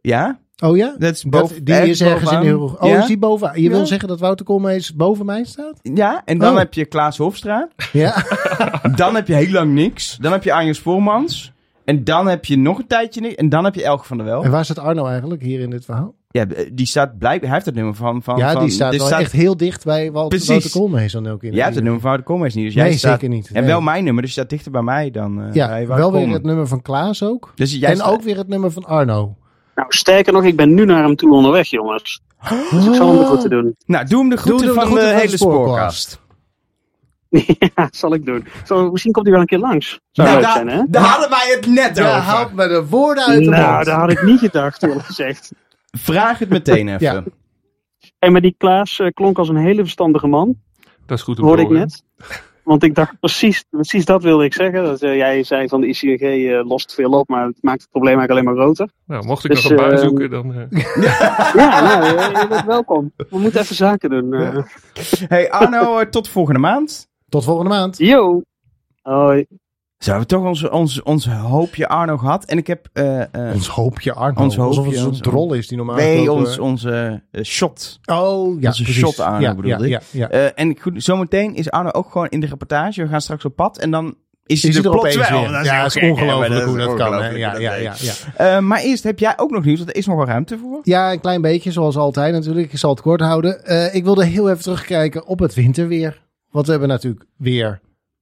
[0.00, 0.40] Ja?
[0.62, 0.94] Oh ja?
[0.98, 2.44] Dat is Dat, boven, die is ergens in de bovenaan.
[2.44, 2.76] heel...
[2.80, 2.98] Oh, ja?
[3.00, 3.50] is die boven?
[3.54, 3.68] Je Ja.
[3.70, 5.78] wil zeggen dat Wouter Koolmees boven mij staat?
[5.82, 6.58] Ja, en dan Oh.
[6.58, 7.68] heb je Klaas Hofstra.
[7.92, 8.24] Ja.
[8.96, 10.16] Dan heb je heel lang niks.
[10.20, 11.52] Dan heb je Arjen Spoormans.
[11.84, 13.34] En dan heb je nog een tijdje niks.
[13.34, 14.44] En dan heb je Elge van der Wel.
[14.44, 16.14] en waar staat Arno eigenlijk hier in dit verhaal?
[16.30, 17.44] Ja, die staat blijkbaar...
[17.46, 18.22] Hij heeft het nummer van...
[18.22, 20.48] van ja, van, die staat wel echt heel dicht bij Walt- Precies.
[20.48, 21.52] Wouter Koolmees dan ook in.
[21.52, 22.64] Jij hebt het nummer van Wouter Koolmees niet.
[22.64, 23.12] Dus jij Nee, staat...
[23.12, 23.50] zeker niet.
[23.52, 26.28] En wel mijn nummer, dus je staat dichter bij mij dan eh Ja, wel weer
[26.28, 27.52] het nummer van Klaas ook.
[27.54, 29.36] Dus jij en staat- ook weer het nummer van Arno.
[29.74, 32.20] nou, sterker nog, ik ben nu naar hem toe onderweg, jongens.
[32.70, 33.76] Dus ik zal hem de groeten doen.
[33.86, 36.20] Nou, doe hem de groeten Doe de van groeten de van de hele spoorkast.
[37.74, 38.46] ja, zal ik doen.
[38.66, 40.00] Zo, misschien komt hij wel een keer langs.
[40.12, 40.82] Zou Nou, leuk daar, zijn, hè?
[40.88, 42.20] daar hadden wij het net Ja, over.
[42.22, 43.84] haalt me de woorden uit de Nou, mond.
[43.84, 45.52] dat had ik niet gedacht, eerlijk gezegd.
[45.90, 47.00] Vraag het meteen even.
[47.00, 47.24] Ja.
[48.18, 50.56] En maar die Klaas eh, klonk als een hele verstandige man,
[51.06, 51.80] Dat is goed om te hoorde ik horen.
[51.82, 52.02] net.
[52.64, 54.82] Want ik dacht precies, precies dat wilde ik zeggen.
[54.84, 57.90] Dat, eh, jij zei van de ICNG eh, lost veel op, maar het maakt het
[57.90, 58.88] probleem eigenlijk alleen maar groter.
[59.06, 60.54] Nou, mocht ik Dus, nog een baan zoeken, dan...
[60.54, 60.70] eh,
[61.54, 62.04] Ja, nou,
[62.40, 63.12] je bent welkom.
[63.16, 64.32] We moeten even zaken doen.
[64.34, 64.58] eh.
[65.28, 67.08] Hey Arno, tot volgende maand.
[67.28, 67.98] Tot volgende maand.
[67.98, 68.42] Yo!
[69.02, 69.46] Hoi.
[69.98, 72.44] Zo hebben we toch ons, ons, ons hoopje Arno gehad.
[72.44, 72.88] En ik heb...
[72.92, 74.42] eh, eh, Ons hoopje Arno.
[74.42, 78.00] Ons hoopje, Alsof het zo'n drol is die normaal nee, ons, onze eh, shot.
[78.04, 79.02] Oh, ja, onze precies.
[79.02, 80.04] shot Arno ja, bedoelde ja, ik.
[80.10, 80.28] ja.
[80.28, 83.02] Eh, en goed, zometeen is Arno ook gewoon in de reportage.
[83.02, 84.14] We gaan straks op pad en dan
[84.46, 85.40] is hij Is er hij er opeens wel.
[85.40, 85.50] weer?
[85.50, 87.22] Dat Ja, is ongelooflijk hoe dat kan.
[87.22, 87.28] hè.
[87.28, 87.94] Ja, ja, ja,
[88.38, 88.60] ja.
[88.60, 90.80] Maar eerst heb jij ook nog nieuws, want er is nog wel ruimte voor.
[90.82, 92.72] ja, een klein beetje, zoals altijd natuurlijk.
[92.72, 93.60] Ik zal het kort houden.
[93.94, 96.22] Ik wilde heel even terugkijken op het winterweer.
[96.50, 97.80] Want we hebben natuurlijk weer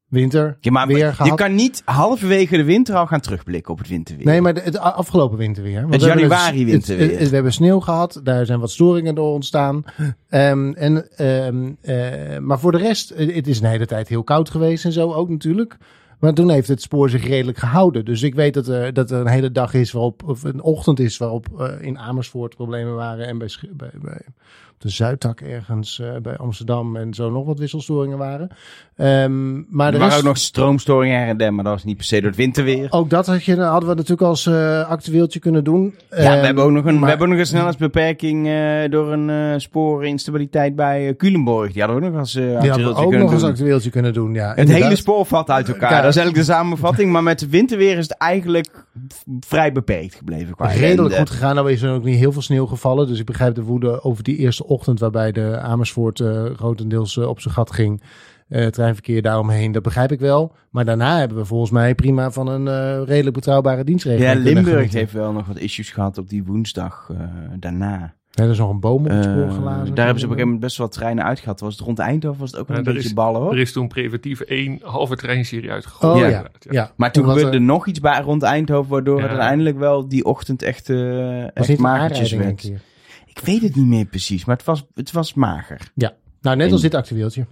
[0.09, 3.89] winter Ja, maar weer je kan niet halverwege de winter al gaan terugblikken op het
[3.89, 4.27] winterweer.
[4.27, 5.81] Nee, maar de- het afgelopen winterweer.
[5.81, 7.11] Want Het hebben januari het- winterweer.
[7.11, 8.21] het- het- we hebben sneeuw gehad.
[8.23, 9.85] Daar zijn wat storingen door ontstaan.
[10.29, 14.51] Ehm, en, ehm, eh, maar voor de rest, het is een hele tijd heel koud
[14.51, 15.77] geweest en zo ook natuurlijk.
[16.21, 18.05] Maar toen heeft het spoor zich redelijk gehouden.
[18.05, 21.01] Dus ik weet dat er, dat er een hele dag is waarop, of een ochtend
[21.01, 23.27] is waarop eh, in Amersfoort problemen waren.
[23.27, 24.21] En bij, bij, bij
[24.77, 28.49] op de Zuidtak ergens eh, bij Amsterdam en zo nog wat wisselstoringen waren.
[28.97, 31.97] Ehm, maar er waren rest, ook nog stroomstoringen her en der, maar dat was niet
[31.97, 32.87] per se door het winterweer.
[32.91, 35.95] ook dat had je, hadden we natuurlijk als eh, actueeltje kunnen doen.
[36.11, 38.91] Ja, we Ehm, hebben ook nog een, we maar- hebben ook nog een snelheidsbeperking eh,
[38.91, 41.73] door een spoorinstabiliteit bij uh, Culemborg.
[41.73, 43.41] Die hadden we ook nog als eh Die hadden we actueeltje ook kunnen nog als
[43.43, 43.51] doen.
[43.51, 44.35] actueeltje kunnen doen.
[44.35, 44.83] Ja, Het inderdaad.
[44.85, 46.03] hele spoor valt uit elkaar.
[46.03, 47.13] Dat is eigenlijk de samenvatting.
[47.13, 48.86] Maar met het winterweer is het eigenlijk
[49.41, 50.55] vrij beperkt gebleven.
[50.55, 51.55] Qua redelijk goed gegaan.
[51.55, 53.07] Nou is er ook niet heel veel sneeuw gevallen.
[53.07, 57.29] Dus ik begrijp de woede over die eerste ochtend waarbij de Amersfoort eh, grotendeels eh,
[57.29, 58.03] op zijn gat ging.
[58.49, 60.53] Eh treinverkeer daaromheen, dat begrijp ik wel.
[60.71, 64.33] Maar daarna hebben we volgens mij prima van een redelijk betrouwbare dienstregeling.
[64.33, 67.11] Ja, Limburg heeft wel nog wat issues gehad op die woensdag
[67.59, 68.16] daarna.
[68.37, 69.95] Ja, er is nog een boom op het spoor Eh, gelazen.
[69.95, 71.61] daar hebben ze op een gegeven moment best wel treinen uitgehad.
[71.61, 73.53] Was het rond Eindhoven was het ook Ja, een beetje is- ballen hoor.
[73.53, 76.15] Er is toen preventief één halve treinserie uitgegooid.
[76.15, 76.29] Oh Ja.
[76.29, 76.91] ja, ja.
[76.97, 79.23] Maar toen gebeurde er- nog iets bij rond Eindhoven, waardoor Ja.
[79.23, 80.97] het uiteindelijk wel die ochtend echt, eh
[81.55, 82.61] was echt magertjes werd.
[82.61, 82.81] keer.
[83.27, 85.81] Ik weet het niet meer precies, maar het was, het was mager.
[86.41, 87.47] Nou, net als dit actueeltje.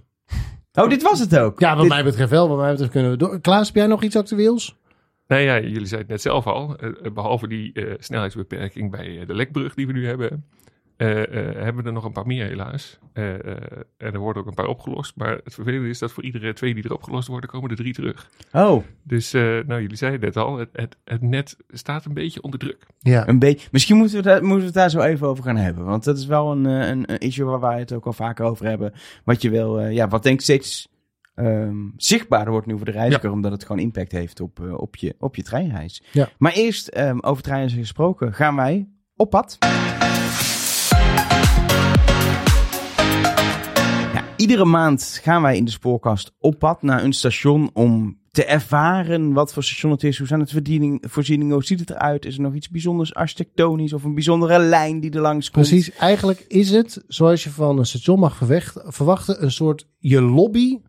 [0.73, 1.59] Oh, dit was het ook?
[1.59, 2.49] Ja, wat Dit- mij betreft wel.
[2.49, 3.39] Wat mij betreft kunnen we door.
[3.41, 4.77] Klaas, heb jij nog iets actueels?
[5.27, 6.75] Nou ja, jullie zeiden het net zelf al.
[6.75, 10.45] eh, eh, behalve die eh, snelheidsbeperking bij de lekbrug die we nu hebben,
[10.97, 12.99] eh, eh, hebben we er nog een paar meer helaas.
[13.13, 13.57] Eh, eh,
[13.97, 15.15] en er worden ook een paar opgelost.
[15.15, 17.93] Maar het vervelende is dat voor iedere twee die er opgelost worden, komen er drie
[17.93, 18.29] terug.
[18.51, 22.13] Oh, Dus, eh, nou, jullie zeiden het net al, het, het, het net staat een
[22.13, 22.85] beetje onder druk.
[22.99, 23.27] Ja.
[23.27, 23.67] een beetje.
[23.71, 25.85] Misschien moeten we, daar, moeten we het daar zo even over gaan hebben.
[25.85, 28.45] Want dat is wel een, eh, een, een issue waar wij het ook al vaker
[28.45, 28.93] over hebben.
[29.23, 30.93] Wat je wil, eh, ja, wat denk ik steeds
[31.35, 33.31] ehm, zichtbaarder wordt nu voor de reiziger.
[33.31, 36.03] Omdat het gewoon impact heeft op, op, je, op je treinreis.
[36.11, 36.29] Ja.
[36.37, 39.57] Maar eerst, ehm, over treinreizen gesproken, gaan wij op pad.
[44.45, 49.33] Iedere maand gaan wij in de spoorkast op pad naar een station om te ervaren
[49.33, 50.17] wat voor station het is.
[50.17, 50.51] Hoe zijn het
[51.01, 51.53] voorzieningen?
[51.53, 52.25] Hoe ziet het eruit?
[52.25, 55.67] Is er nog iets bijzonders architectonisch of een bijzondere lijn die er langs komt?
[55.67, 58.37] Precies, eigenlijk is het, zoals je van een station mag
[58.87, 60.79] verwachten, een soort je lobby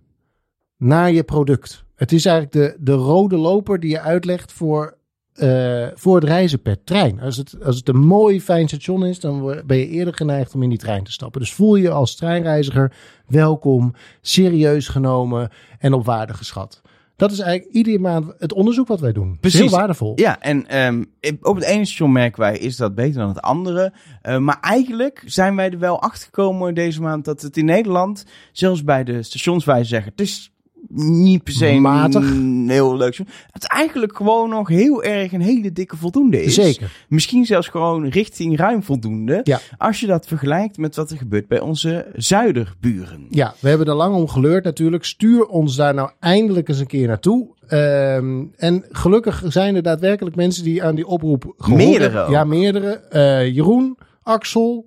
[0.77, 1.85] naar je product.
[1.95, 4.99] Het is eigenlijk de, de rode loper die je uitlegt voor,
[5.37, 7.20] eh, voor het reizen per trein.
[7.20, 10.62] Als het, als het een mooi, fijn station is, dan ben je eerder geneigd om
[10.62, 11.40] in die trein te stappen.
[11.40, 12.92] Dus voel je als treinreiziger
[13.27, 16.83] welkom, serieus genomen en op waarde geschat.
[17.16, 19.38] Dat is eigenlijk iedere maand het onderzoek wat wij doen.
[19.40, 19.61] Precies.
[19.61, 20.12] Heel waardevol.
[20.16, 21.05] Ja, en ehm,
[21.42, 23.92] op het ene station merken wij, is dat beter dan het andere.
[24.22, 28.25] Eh, maar eigenlijk zijn wij er wel achter gekomen deze maand dat het in Nederland,
[28.53, 30.51] zelfs bij de stations waar ze zeggen, het is
[30.88, 32.33] niet per se Matig.
[32.66, 33.20] heel leuk.
[33.51, 36.55] Het eigenlijk gewoon nog heel erg een hele dikke voldoende is.
[36.55, 37.05] Zeker.
[37.09, 39.40] Misschien zelfs gewoon richting ruim voldoende.
[39.44, 39.61] Ja.
[39.79, 43.27] Als je dat vergelijkt met wat er gebeurt bij onze zuiderburen.
[43.31, 45.05] Ja, we hebben er lang om geleurd natuurlijk.
[45.05, 47.55] Stuur ons daar nou eindelijk eens een keer naartoe.
[47.66, 52.33] Ehm, en gelukkig zijn er daadwerkelijk mensen die aan die oproep gehoord Meerdere hebben.
[52.35, 52.90] Ja, meerdere.
[53.11, 54.85] Eh, Jeroen, Axel,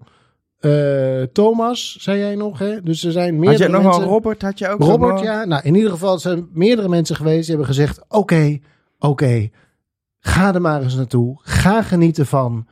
[0.59, 2.59] eh, Thomas, zei jij nog.
[2.59, 2.81] Hè?
[2.81, 4.01] Dus er zijn Had meerdere je nog mensen.
[4.01, 4.41] wel Robert?
[4.41, 5.45] Had je ook Robert, nog wel- ja.
[5.45, 8.01] Nou, in ieder geval er zijn meerdere mensen geweest die hebben gezegd...
[8.07, 8.59] Oké,
[8.99, 9.49] oké,
[10.19, 11.39] ga er maar eens naartoe.
[11.41, 12.67] Ga genieten van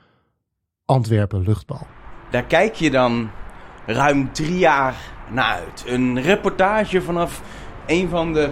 [0.85, 1.87] Antwerpen luchtbal.
[2.31, 3.29] Daar kijk je dan
[3.85, 4.95] ruim drie jaar
[5.31, 5.83] naar uit.
[5.87, 7.41] Een reportage vanaf
[7.85, 8.49] een van de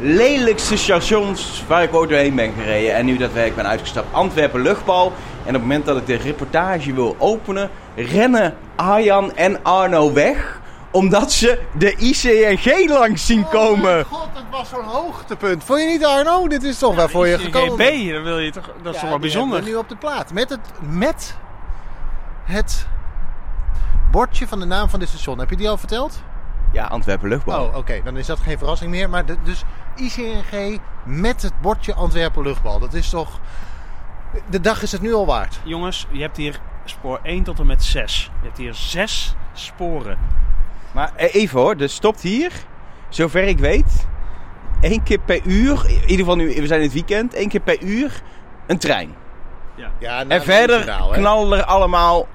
[0.00, 2.94] lelijkste stations waar ik ooit doorheen ben gereden.
[2.94, 5.06] En nu dat ik ben uitgestapt, Antwerpen luchtbal.
[5.06, 10.60] En op het moment dat ik de reportage wil openen, rennen Arjan en Arno weg.
[10.90, 14.04] Omdat ze de ICNG langs zien komen.
[14.04, 15.64] god, het was zo'n hoogtepunt.
[15.64, 16.48] Vond je niet, Arno?
[16.48, 17.86] Dit is toch waar voor je gekomen?
[17.86, 19.62] GB, dan wil je toch, dat is Ja, toch wel bijzonder.
[19.62, 20.32] nu op de plaat.
[20.32, 21.36] Met het, met
[22.44, 22.86] het
[24.10, 25.38] bordje van de naam van dit station.
[25.38, 26.22] Heb je die al verteld?
[26.72, 27.64] Ja, Antwerpen luchtbal.
[27.66, 28.00] Oh, oké.
[28.04, 29.10] Dan is dat geen verrassing meer.
[29.10, 29.64] Maar de- dus
[29.96, 32.78] ICNG met het bordje Antwerpen luchtbal.
[32.78, 33.40] Dat is toch...
[34.50, 35.60] De dag is het nu al waard.
[35.64, 38.30] Jongens, je hebt hier spoor 1 tot en met 6.
[38.40, 40.18] Je hebt hier zes sporen.
[40.92, 42.52] Maar eh, even hoor, er stopt hier,
[43.08, 44.06] zover ik weet,
[44.80, 47.60] één keer per uur, in ieder geval nu, we zijn in het weekend, één keer
[47.60, 48.22] per uur
[48.66, 49.14] een trein.
[49.98, 52.26] Ja, En verder knallen er allemaal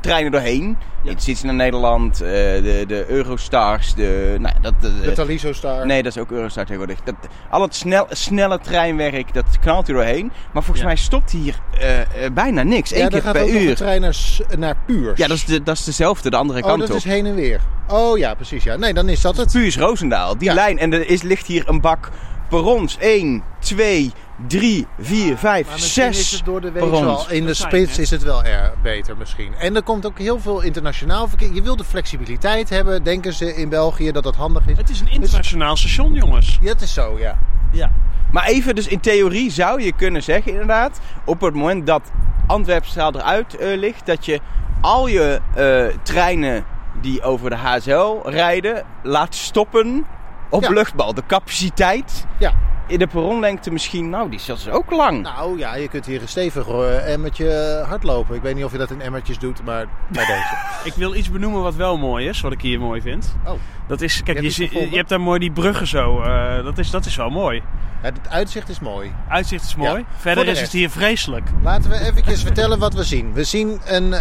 [0.00, 0.76] treinen doorheen.
[1.04, 1.10] Ja.
[1.10, 4.36] Het zit naar Nederland, eh, de, de Eurostars, de...
[4.38, 5.86] Nou, ja, dat, de- De Taliso Star.
[5.86, 7.00] nee, dat is ook Eurostar tegenwoordig.
[7.04, 7.14] Dat,
[7.50, 10.24] al het snel, snelle treinwerk, dat knalt er doorheen.
[10.52, 10.84] Maar volgens Ja.
[10.86, 12.92] mij stopt hier eh, eh, bijna niks.
[12.92, 13.76] Eén ja, keer per uur.
[13.76, 14.16] trein naar,
[14.58, 15.18] naar Puurs.
[15.18, 16.96] Ja, dat is, de, dat is dezelfde, de andere Oh, kant dat op.
[16.96, 17.60] is heen en weer.
[17.88, 18.64] Oh ja, precies.
[18.64, 18.76] Ja.
[18.76, 19.52] Nee, dan is dat het.
[19.52, 20.54] Puurs Roosendaal, die Ja.
[20.54, 20.78] lijn.
[20.78, 22.10] En er is, ligt hier een bak
[22.48, 22.96] perrons.
[23.00, 24.12] 1, 2,
[24.46, 27.30] 3, 4, 5, Maar misschien 6 is het door de week wel.
[27.30, 29.54] In de spits is het wel erg beter misschien.
[29.54, 31.54] En er komt ook heel veel internationaal verkeer.
[31.54, 33.02] Je wil de flexibiliteit hebben.
[33.02, 34.76] Denken ze in België dat dat handig is?
[34.76, 36.58] Het is een internationaal station, jongens.
[36.60, 37.38] Ja, het is zo, ja.
[37.72, 37.90] Ja.
[38.32, 41.00] Maar even, dus in theorie zou je kunnen zeggen inderdaad...
[41.24, 42.02] op het moment dat
[42.46, 44.06] Antwerpstraal eruit eh, ligt...
[44.06, 44.40] dat je
[44.80, 46.64] al je eh, treinen
[47.00, 48.84] die over de HSL rijden...
[49.02, 50.06] laat stoppen
[50.50, 50.70] op Ja.
[50.70, 51.14] luchtbal.
[51.14, 52.52] De capaciteit Ja.
[52.88, 54.10] In de perronlengte misschien...
[54.10, 55.22] nou, die is ook lang.
[55.22, 58.34] Nou ja, je kunt hier een stevig eh, emmertje hardlopen.
[58.34, 60.56] Ik weet niet of je dat in emmertjes doet, maar bij deze.
[60.90, 63.36] Ik wil iets benoemen wat wel mooi is, wat ik hier mooi vind.
[63.46, 63.52] Oh.
[63.88, 66.20] Dat is, kijk, je, zi- je hebt daar mooi die bruggen zo.
[66.20, 67.62] eh, dat, is, dat is wel mooi.
[68.02, 69.12] Ja, het uitzicht is mooi.
[69.28, 69.98] Uitzicht is mooi.
[69.98, 70.04] Ja.
[70.16, 71.48] Verder de is het hier vreselijk.
[71.62, 73.32] Laten we eventjes vertellen wat we zien.
[73.32, 74.20] We zien een eh,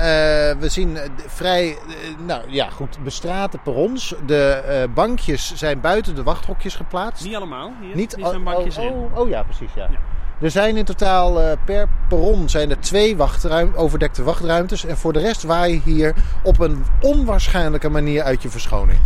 [0.59, 1.77] we zien eh, vrij,
[2.25, 4.13] nou ja, goed, bestrate perrons.
[4.25, 7.25] De bankjes zijn buiten de wachthokjes geplaatst.
[7.25, 7.71] Niet allemaal.
[7.81, 8.91] Hier, Niet hier zijn bankjes oh, in.
[8.91, 9.69] oh, oh ja, precies.
[9.75, 9.87] Ja.
[9.91, 9.97] Ja.
[10.41, 14.85] Er zijn in totaal per perron zijn er twee wachtruim, overdekte wachtruimtes.
[14.85, 18.99] En voor de rest waai je hier op een onwaarschijnlijke manier uit je verschoning.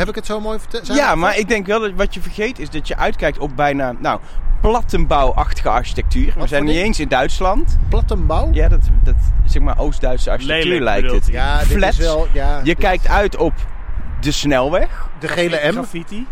[0.00, 0.86] Heb ik het zo mooi verteld?
[0.86, 3.92] Ja, maar ik denk wel dat wat je vergeet is dat je uitkijkt op bijna,
[3.98, 4.20] nou,
[4.60, 6.32] plattenbouwachtige architectuur.
[6.38, 7.78] We zijn niet eens in Duitsland.
[7.88, 8.48] Plattenbouw?
[8.52, 9.14] Ja, dat, dat
[9.46, 11.26] zeg maar Oost-Duitse architectuur Lelijk lijkt het.
[11.32, 11.98] Ja, dit Flats.
[11.98, 12.26] is wel...
[12.32, 13.52] Ja, Je dit- kijkt uit op
[14.20, 15.72] de snelweg, De gele M.
[15.72, 16.26] Graffiti.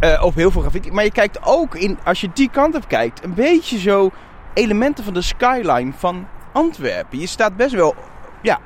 [0.00, 0.90] eh, op heel veel graffiti.
[0.92, 4.10] Maar je kijkt ook, in, als je die kant op kijkt, een beetje zo
[4.54, 7.18] elementen van de skyline van Antwerpen.
[7.20, 7.94] Je staat best wel,
[8.42, 8.58] ja,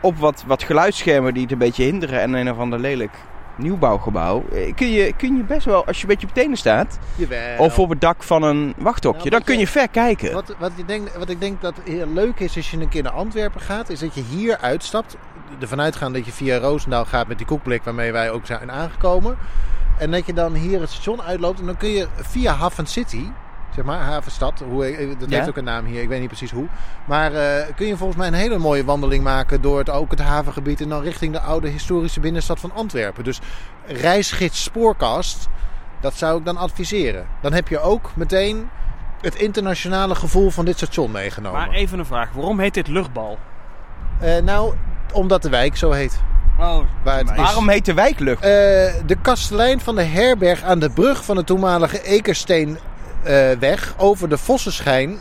[0.00, 3.12] op wat, wat geluidsschermen die het een beetje hinderen en een of ander lelijk
[3.58, 4.44] nieuwbouwgebouw.
[4.52, 7.58] Eh, Kun je, kun je best wel, als je een beetje op tenen staat, Jawel.
[7.58, 10.32] of op het dak van een wachthokje, Nou, dan kun je- je ver kijken.
[10.32, 13.02] Wat, wat, je denkt, wat ik denk dat heel leuk is als je een keer
[13.02, 15.16] naar Antwerpen gaat, is dat je hier uitstapt.
[15.60, 19.36] Ervan uitgaan dat je via Roosendaal gaat met die koekblik waarmee wij ook zijn aangekomen.
[19.98, 23.22] En dat je dan hier het station uitloopt en dan kun je via Haven City,
[23.78, 25.36] zeg maar, Havenstad, hoe, eh, dat Ja.
[25.36, 26.66] heeft ook een naam hier, ik weet niet precies hoe.
[27.06, 30.20] Maar eh, kun je volgens mij een hele mooie wandeling maken door het, ook het
[30.20, 33.24] havengebied en dan richting de oude historische binnenstad van Antwerpen.
[33.24, 33.40] Dus
[33.86, 35.48] reisgids Spoorkast,
[36.00, 37.26] dat zou ik dan adviseren.
[37.42, 38.68] Dan heb je ook meteen
[39.20, 41.60] het internationale gevoel van dit station meegenomen.
[41.60, 42.32] Maar even een vraag.
[42.32, 43.38] Waarom heet dit luchtbal?
[44.20, 44.74] Eh, nou,
[45.12, 46.20] omdat de wijk zo heet.
[46.60, 47.36] Oh, Waar het is.
[47.36, 48.42] Waarom heet de wijk lucht?
[48.42, 48.48] Eh,
[49.06, 52.02] de kastelein van de herberg aan de brug van de toenmalige
[53.24, 55.18] Ekersteenweg over de Vossenschijn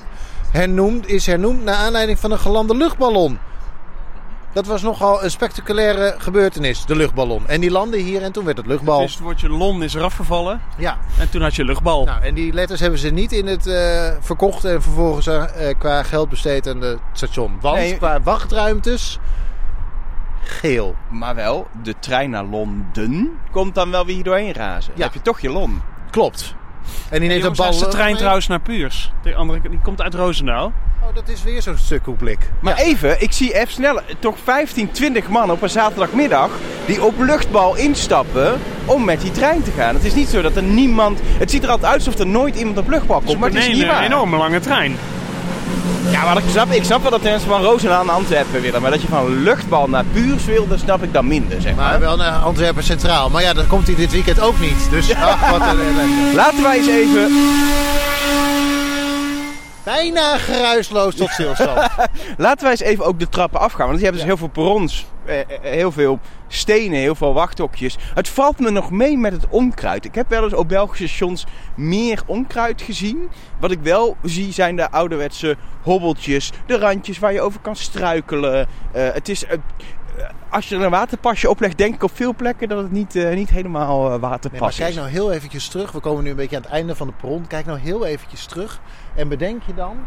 [0.51, 3.39] hernoemd, is hernoemd naar aanleiding van een gelande luchtballon.
[4.53, 7.47] Dat was nogal een spectaculaire gebeurtenis, de luchtballon.
[7.47, 8.99] En die landde hier en toen werd het luchtbal.
[9.01, 10.61] Dus het woordje Lon is eraf gevallen.
[10.77, 12.05] Ja, En toen had je luchtbal.
[12.05, 15.43] nou, en die letters hebben ze niet in het eh, verkocht en vervolgens eh,
[15.79, 17.57] qua geld besteed aan het station.
[17.61, 17.97] Want Nee.
[17.97, 19.19] qua wachtruimtes,
[20.43, 20.95] geel.
[21.09, 24.91] Maar wel, de trein naar Londen komt dan wel weer hier doorheen razen.
[24.95, 25.81] Dan heb je toch je lon.
[26.11, 26.55] Klopt.
[27.09, 27.69] En die neemt een bal.
[27.69, 29.11] is de trein trouwens naar Puurs.
[29.23, 30.73] De andere, die komt uit Roosendaal.
[31.01, 32.39] Oh, dat is weer zo'n stukhoekblik.
[32.59, 36.49] Maar even, ik zie even snel toch 15, 20 man op een zaterdagmiddag
[36.85, 39.95] die op luchtbal instappen om met die trein te gaan.
[39.95, 41.19] Het is niet zo dat er niemand...
[41.23, 43.67] Het ziet er altijd uit alsof er nooit iemand op luchtbal komt, maar het is
[43.67, 44.03] niet een waar.
[44.03, 44.95] enorme lange trein.
[46.11, 48.81] Ja, maar ik snap, ik snap wel dat mensen van Roosendaal naar Antwerpen willen.
[48.81, 51.89] Maar dat je van luchtbal naar Puurs wil, dat snap ik dan minder, zeg maar.
[51.89, 53.29] Maar wel naar Antwerpen Centraal.
[53.29, 54.89] Maar ja, dat komt hij dit weekend ook niet.
[54.89, 56.35] Dus ach, wat een.
[56.35, 57.31] Laten wij eens even...
[59.87, 61.89] Bijna geruisloos tot stilstand.
[62.37, 63.85] Laten wij eens even ook de trappen afgaan.
[63.85, 67.97] Want die hebben dus heel veel perrons, eh, eh, heel veel stenen, heel veel wachthokjes.
[68.13, 70.05] Het valt me nog mee met het onkruid.
[70.05, 71.45] Ik heb wel eens op Belgische stations
[71.75, 73.29] meer onkruid gezien.
[73.59, 78.67] Wat ik wel zie zijn de ouderwetse hobbeltjes, de randjes waar je over kan struikelen.
[78.91, 79.45] Eh, het is...
[79.45, 79.57] eh,
[80.49, 83.35] als je er een waterpasje oplegt, denk ik op veel plekken dat het niet, eh,
[83.35, 84.77] niet helemaal eh, Nee, waterpas maar is.
[84.77, 85.91] kijk nou heel eventjes terug.
[85.91, 87.47] We komen nu een beetje aan het einde van de perron.
[87.47, 88.79] Kijk nou heel eventjes terug.
[89.15, 89.97] En bedenk je dan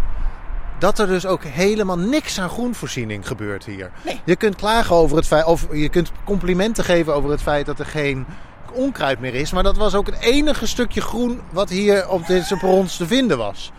[0.79, 3.91] dat er dus ook helemaal niks aan groenvoorziening gebeurt hier.
[4.25, 7.79] Je kunt klagen over het feit, of je kunt complimenten geven over het feit dat
[7.79, 8.27] er geen
[8.73, 9.53] onkruid meer is.
[9.53, 13.39] Maar dat was ook het enige stukje groen wat hier op deze perrons te vinden
[13.39, 13.73] was.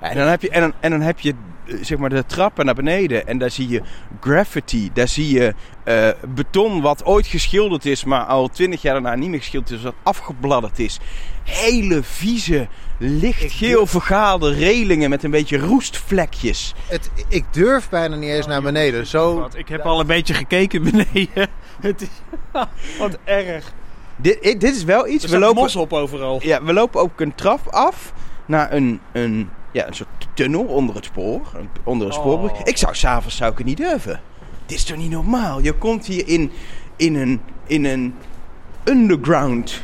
[0.00, 1.34] En, dan heb je, en, dan, en dan heb je
[1.80, 3.26] zeg maar de trappen naar beneden.
[3.26, 3.82] En daar zie je
[4.20, 4.90] graffiti.
[4.92, 5.54] Daar zie je
[5.84, 9.82] eh, beton wat ooit geschilderd is, maar al twintig jaar daarna niet meer geschilderd is.
[9.82, 10.98] Wat afgebladderd is.
[11.44, 16.74] Hele vieze, lichtgeel vergaalde relingen met een beetje roestvlekjes.
[16.86, 19.06] Het, ik durf bijna niet eens naar beneden.
[19.06, 21.48] Zo, ik heb al een beetje gekeken beneden.
[21.80, 22.08] Het is
[22.98, 23.72] wat erg.
[24.16, 25.24] Dit, dit is wel iets.
[25.24, 26.40] Er We lopen, mos op overal.
[26.42, 28.12] ja, we lopen ook een trap af
[28.46, 31.40] naar een, een, ja, een soort tunnel onder het spoor.
[31.84, 32.18] Onder een Oh.
[32.20, 32.62] spoorbrug.
[32.62, 34.20] Ik zou s'avonds zou ik het niet durven.
[34.66, 35.60] Dit is toch niet normaal?
[35.62, 36.50] Je komt hier in,
[36.96, 38.14] in, een, in een
[38.84, 39.82] underground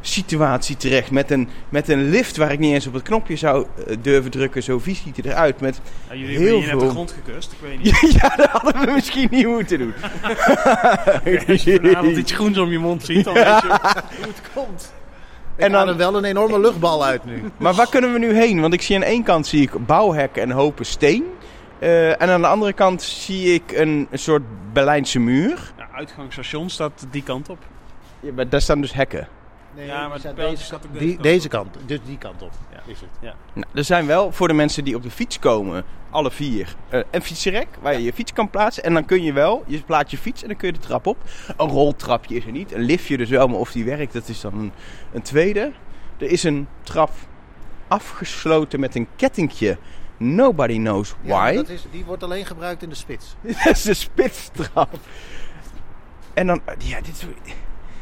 [0.00, 1.10] situatie terecht.
[1.10, 4.30] Met een, met een lift waar ik niet eens op het knopje zou eh, durven
[4.30, 4.62] drukken.
[4.62, 5.60] Zo vies ziet hij eruit.
[5.60, 6.86] Met Ja, jullie Heel hebben hier net veel.
[6.88, 7.52] de grond gekust.
[7.52, 8.12] Ik weet niet.
[8.12, 9.94] ja, dat hadden we misschien niet moeten doen.
[11.48, 13.66] Als je vanavond iets groens om je mond ziet, dan weet je
[14.16, 14.92] hoe het komt.
[15.64, 17.42] En dan- er wel een enorme luchtbal uit nu.
[17.56, 18.60] Maar waar kunnen we nu heen?
[18.60, 21.24] Want ik zie aan één kant zie ik bouwhekken en hopen steen.
[21.78, 24.42] Eh, en aan de andere kant zie ik een, een soort
[24.72, 25.72] Berlijnse muur.
[25.78, 27.58] Ja, uitgangsstation staat die kant op.
[28.20, 29.28] Ja, maar daar staan dus hekken.
[29.78, 31.88] Nee, Ja, maar deze, staat ook die- deze kant deze kant.
[31.88, 32.50] Dus die kant op.
[32.72, 32.82] Ja.
[32.86, 33.08] Is het.
[33.54, 37.00] Nou, er zijn wel voor de mensen die op de fiets komen, alle vier, eh,
[37.10, 38.82] een fietsenrek waar je je fiets kan plaatsen.
[38.84, 41.06] En dan kun je wel, je plaatst je fiets en dan kun je de trap
[41.06, 41.16] op.
[41.56, 44.40] Een roltrapje is er niet, een liftje dus wel, maar of die werkt, dat is
[44.40, 44.72] dan een,
[45.12, 45.72] een tweede.
[46.18, 47.10] Er is een trap
[47.88, 49.78] afgesloten met een kettingje.
[50.16, 51.54] Nobody knows Ja, why.
[51.54, 53.36] dat is, die wordt alleen gebruikt in de spits.
[53.64, 54.98] Dat is de spitstrap.
[56.34, 57.24] En dan, ja, dit is...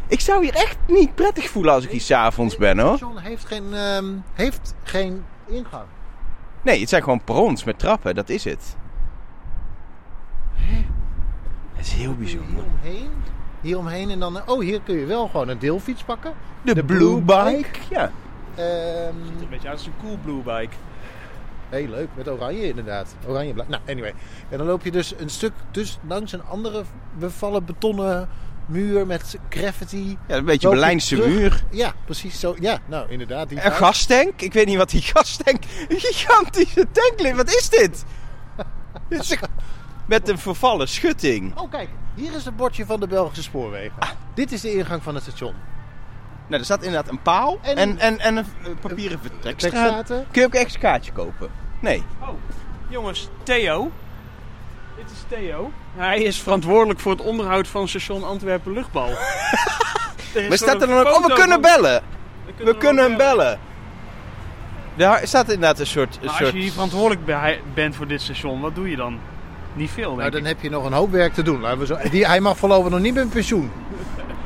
[0.08, 2.88] Ik zou hier echt niet prettig voelen als ik hier s'avonds ben, hoor.
[2.90, 5.84] Het station heeft geen, ehm, heeft geen ingang.
[6.62, 8.76] Nee, het zijn gewoon perrons met trappen, dat is het.
[11.76, 12.48] Dat is heel bijzonder.
[12.54, 13.10] Hier omheen,
[13.60, 14.48] hier omheen en dan...
[14.48, 16.32] Oh, hier kun je wel gewoon een deelfiets pakken.
[16.62, 17.78] De, de Blue Blue Bike.
[17.90, 18.10] Ja.
[18.54, 20.74] Ehm, Een beetje uit als een cool blue bike.
[21.68, 23.16] heel leuk, met oranje inderdaad.
[23.26, 23.68] Oranje blauw.
[23.68, 24.14] Nou, anyway.
[24.48, 26.82] En dan loop je dus een stuk dus langs een andere
[27.18, 28.28] bevallen betonnen
[28.66, 30.18] muur met graffiti.
[30.28, 31.30] ja, een beetje Berlijnse terug.
[31.30, 31.62] muur.
[31.70, 32.54] Ja, precies zo.
[32.60, 33.48] Ja, nou inderdaad.
[33.48, 34.40] Die Een gastank.
[34.40, 35.62] Ik weet niet wat die gastank...
[35.88, 37.36] Een gigantische tank ligt.
[37.36, 38.04] Wat is dit?
[39.08, 39.38] Dit is een-
[40.06, 41.58] Met een vervallen schutting.
[41.58, 41.88] Oh, kijk.
[42.14, 43.96] Hier is het bordje van de Belgische spoorwegen.
[44.34, 45.54] Dit is de ingang van het station.
[46.46, 50.06] Nou, er staat inderdaad een paal en, En- en, en, een papieren vertrekstraat.
[50.06, 51.50] Kun je ook een extra kaartje kopen?
[51.80, 52.02] Nee.
[52.20, 52.28] Oh,
[52.88, 53.90] jongens, Theo.
[54.96, 55.72] Dit is Theo.
[55.96, 59.10] Hij is verantwoordelijk voor het onderhoud van station Antwerpen Luchtbal.
[60.48, 61.06] Maar staat er dan ook...
[61.06, 62.02] Oh, we kunnen bellen.
[62.56, 63.58] We kunnen hem bellen.
[64.94, 66.14] Daar staat inderdaad een soort...
[66.14, 66.52] Een Maar als soort...
[66.52, 67.20] je hier verantwoordelijk
[67.74, 69.18] bent voor dit station, wat doe je dan?
[69.74, 70.46] Niet veel, denk Nou, dan ik.
[70.46, 71.60] heb je nog een hoop werk te doen.
[71.60, 71.96] Laten we zo...
[72.10, 73.70] Die, hij mag voorlopig nog niet met pensioen.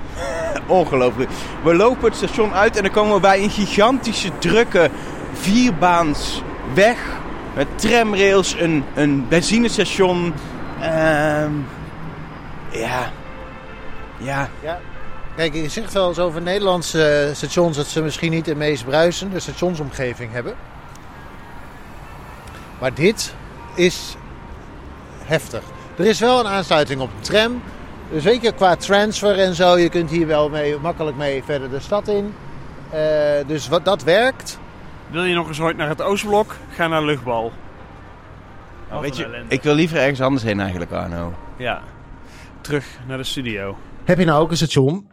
[0.67, 1.31] Ongelooflijk.
[1.63, 4.91] We lopen het station uit en dan komen we bij een gigantische, drukke,
[5.33, 6.43] vierbaans
[6.75, 6.99] weg.
[7.55, 10.35] Met tramrails, een, een benzinestation.
[10.81, 11.53] Ehm
[12.71, 13.11] ja.
[14.19, 14.49] Ja.
[14.63, 14.81] Ja.
[15.37, 18.85] Kijk, je zegt wel eens over Nederlandse eh, stations dat ze misschien niet de meest
[18.85, 20.55] bruisende stationsomgeving hebben.
[22.79, 23.35] Maar dit
[23.75, 24.17] is
[25.25, 25.63] heftig.
[25.97, 27.63] Er is wel een aansluiting op de tram.
[28.11, 31.81] Dus zeker qua transfer en zo, je kunt hier wel mee, makkelijk mee verder de
[31.81, 32.35] stad in.
[32.91, 33.01] Eh,
[33.47, 34.59] dus wat, dat werkt.
[35.11, 36.57] Wil je nog eens ooit naar het Oostblok?
[36.75, 37.53] Ga naar Luchtbal.
[39.01, 39.55] Weet je, ellende.
[39.55, 41.35] ik wil liever ergens anders heen eigenlijk, Arno.
[41.59, 41.83] Ja.
[42.61, 43.77] Terug naar de studio.
[44.05, 45.11] Heb je nou ook een station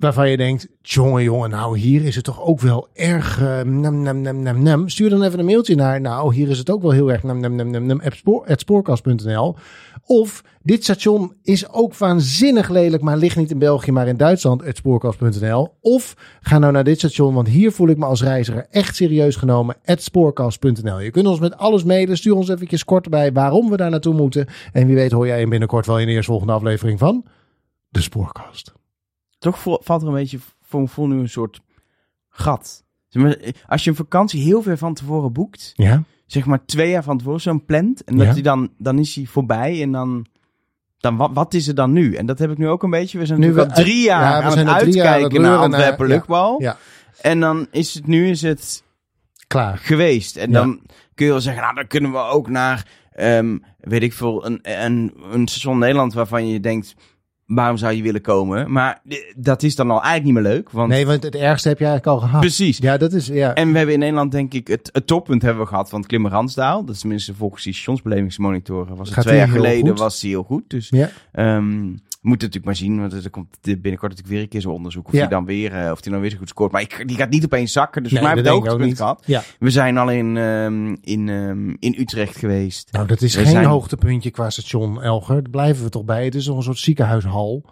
[0.00, 4.02] waarvan je denkt, jongen, jongen, nou hier is het toch ook wel erg eh, nam,
[4.02, 4.88] nam, nam, nam.
[4.88, 7.40] Stuur dan even een mailtje naar, nou hier is het ook wel heel erg nam,
[7.40, 8.00] nam, nam, nam, nam,
[8.46, 9.56] spoorkast.nl.
[10.04, 14.62] Of dit station is ook waanzinnig lelijk, maar ligt niet in België, maar in Duitsland,
[14.68, 15.74] spoorkast.nl.
[15.80, 19.36] Of ga nou naar dit station, want hier voel ik me als reiziger echt serieus
[19.36, 21.00] genomen, spoorkast.nl.
[21.00, 24.14] Je kunt ons met alles mailen, stuur ons eventjes kort bij waarom we daar naartoe
[24.14, 24.46] moeten.
[24.72, 27.24] En wie weet hoor jij hem binnenkort wel in de eerstvolgende aflevering van
[27.88, 28.79] de Spoorkast.
[29.40, 31.60] Toch valt er een beetje voor gevoel nu een soort
[32.28, 32.84] gat.
[33.12, 36.02] Maar, Als je een vakantie heel ver van tevoren boekt, Ja?
[36.26, 38.24] zeg maar twee jaar van tevoren zo'n plant, en Ja.
[38.24, 40.26] dat die dan, dan is hij voorbij en dan,
[40.98, 42.14] dan wat, wat is er dan nu?
[42.14, 43.18] En dat heb ik nu ook een beetje.
[43.18, 46.62] We zijn Nu natuurlijk we al drie jaar ja, aan het uitkijken naar Antwerpen luchtbal.
[46.62, 46.76] Ja.
[47.20, 48.82] En dan is het nu is het
[49.46, 49.78] Klaar.
[49.78, 50.36] geweest.
[50.36, 50.80] En dan
[51.14, 54.58] kun je wel zeggen, nou dan kunnen we ook naar, ehm, weet ik veel, een,
[54.62, 56.94] een, een station Nederland waarvan je denkt,
[57.54, 58.72] waarom zou je willen komen?
[58.72, 60.70] Maar eh, dat is dan al eigenlijk niet meer leuk.
[60.70, 62.40] Want Nee, want het ergste heb je eigenlijk al gehad.
[62.40, 62.78] precies.
[62.78, 63.54] Ja, dat is, ja.
[63.54, 66.08] En we hebben in Nederland denk ik het, het toppunt hebben we gehad van het
[66.08, 66.30] klimmen.
[66.30, 68.96] Dat is tenminste volgens die stationsbelevingsmonitoren.
[68.96, 69.98] Was het Gaat twee jaar geleden goed?
[69.98, 70.62] was die heel goed.
[70.66, 71.08] Dus Ja.
[71.32, 71.88] ehm
[72.20, 73.00] we moeten natuurlijk maar zien.
[73.00, 75.06] Want er komt binnenkort natuurlijk weer een keer zo'n onderzoek.
[75.06, 75.20] Of Ja.
[75.20, 76.72] die dan weer, eh, of die dan weer zo goed scoort.
[76.72, 78.02] Maar ik, die gaat niet opeens zakken.
[78.02, 79.22] Dus Nee, mij hebben we hoogtepunt gehad.
[79.26, 79.42] Ja.
[79.58, 82.92] We zijn al in, ehm, in, ehm, in Utrecht geweest.
[82.92, 85.42] Nou, dat is We geen zijn- hoogtepuntje qua station, Elger.
[85.42, 86.24] Daar blijven we toch bij.
[86.24, 87.62] Het is nog een soort ziekenhuishal.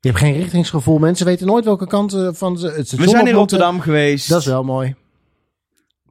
[0.00, 0.98] Je hebt geen richtingsgevoel.
[0.98, 3.34] Mensen weten nooit welke kant eh, van het station We zijn in.
[3.34, 4.28] Rotterdam geweest.
[4.28, 4.94] Dat is wel mooi.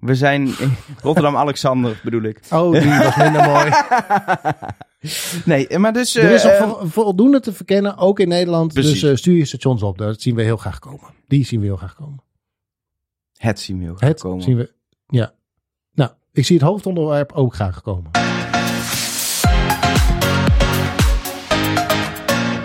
[0.05, 2.39] We zijn in Rotterdam-Alexander bedoel ik.
[2.51, 3.71] Oh, die was minder mooi.
[5.45, 6.15] Nee, maar dus...
[6.15, 8.73] er is eh, vo- voldoende te verkennen, ook in Nederland.
[8.73, 8.99] Precies.
[9.01, 9.97] Dus eh, stuur je stations op.
[9.97, 11.09] Dat zien we heel graag komen.
[11.27, 12.23] Die zien we heel graag komen.
[13.37, 14.43] het zien we heel graag Het komen.
[14.43, 14.73] zien we.
[15.07, 15.33] Ja.
[15.93, 18.11] Nou, ik zie het hoofdonderwerp ook graag komen.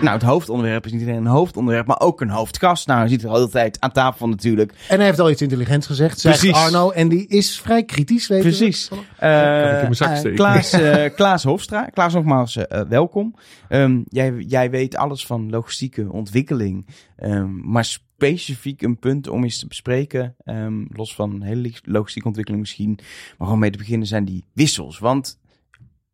[0.01, 2.87] Nou, het hoofdonderwerp is niet alleen een hoofdonderwerp, maar ook een hoofdgast.
[2.87, 4.73] Nou, je ziet er altijd aan tafel natuurlijk.
[4.89, 6.57] En hij heeft al iets intelligents gezegd, zegt Precies.
[6.57, 6.91] Arno.
[6.91, 8.49] En die is vrij kritisch, weet je.
[8.49, 8.89] Precies.
[8.89, 8.99] wel.
[8.99, 10.37] Kan ik in mijn zak steken.
[10.37, 11.85] Klaas, eh, Klaas Hofstra.
[11.85, 13.35] Klaas, nogmaals eh, welkom.
[13.69, 16.87] Ehm, jij, jij weet alles van logistieke ontwikkeling.
[17.17, 20.35] Ehm, maar specifiek een punt om eens te bespreken.
[20.45, 22.99] ehm, los van hele logistieke ontwikkeling misschien.
[23.39, 24.99] Maar gewoon mee te beginnen zijn die wissels.
[24.99, 25.39] Want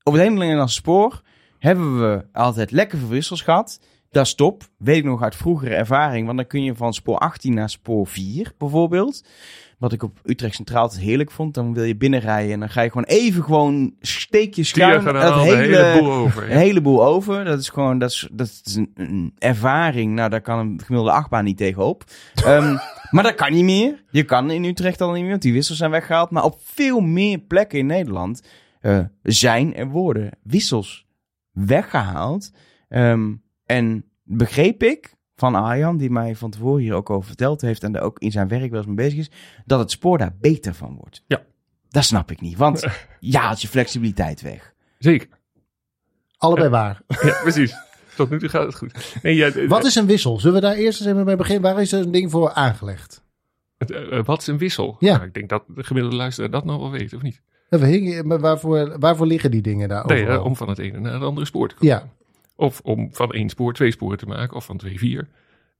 [0.02, 1.22] op het hele Nederlandse spoor
[1.64, 3.80] hebben we altijd lekker veel wissels gehad.
[4.10, 4.62] Dat is top.
[4.78, 6.26] Weet ik nog uit vroegere ervaring.
[6.26, 9.24] Want dan kun je van spoor 18 naar spoor 4 bijvoorbeeld.
[9.78, 11.54] Wat ik op Utrecht Centraal altijd heerlijk vond.
[11.54, 15.02] Dan wil je binnenrijden en dan ga je gewoon even gewoon steek je Die schuim
[15.02, 16.50] gaan het al de hele boel over.
[16.50, 17.44] een heleboel over.
[17.44, 20.14] Dat is gewoon dat is, dat is een, een ervaring.
[20.14, 22.04] Nou, daar kan een gemiddelde achtbaan niet tegenop.
[22.44, 22.76] Ehm,
[23.10, 24.02] maar dat kan niet meer.
[24.10, 26.30] Je kan in Utrecht al niet meer, want die wissels zijn weggehaald.
[26.30, 28.42] Maar op veel meer plekken in Nederland
[28.80, 31.04] eh, zijn er worden wissels
[31.54, 32.50] weggehaald.
[32.88, 37.82] Ehm, en begreep ik van Arjan, die mij van tevoren hier ook over verteld heeft
[37.82, 39.30] en er ook in zijn werk wel eens mee bezig is,
[39.64, 41.24] dat het spoor daar beter van wordt.
[41.26, 41.42] Ja.
[41.88, 42.84] Dat snap ik niet, want
[43.20, 44.74] je haalt je flexibiliteit weg.
[44.98, 45.28] Zeker.
[46.36, 47.02] Allebei waar.
[47.06, 47.74] Ja, precies.
[48.16, 49.18] Tot nu toe gaat het goed.
[49.22, 50.40] Nee, ja, Wat is een wissel?
[50.40, 51.62] Zullen we daar eerst eens even mee beginnen?
[51.72, 53.22] Waar is er een ding voor aangelegd?
[53.76, 54.96] eh, eh, wat is een wissel?
[54.98, 55.12] Ja.
[55.14, 57.42] Nou, ik denk dat de gemiddelde luisteraar dat nog wel weet, of niet?
[58.24, 61.46] Maar waarvoor, waarvoor liggen die dingen daar Nee, om van het ene naar het andere
[61.46, 61.94] spoor te komen.
[61.94, 62.08] Ja,
[62.56, 65.28] Of om van één spoor twee sporen te maken, of van twee vier.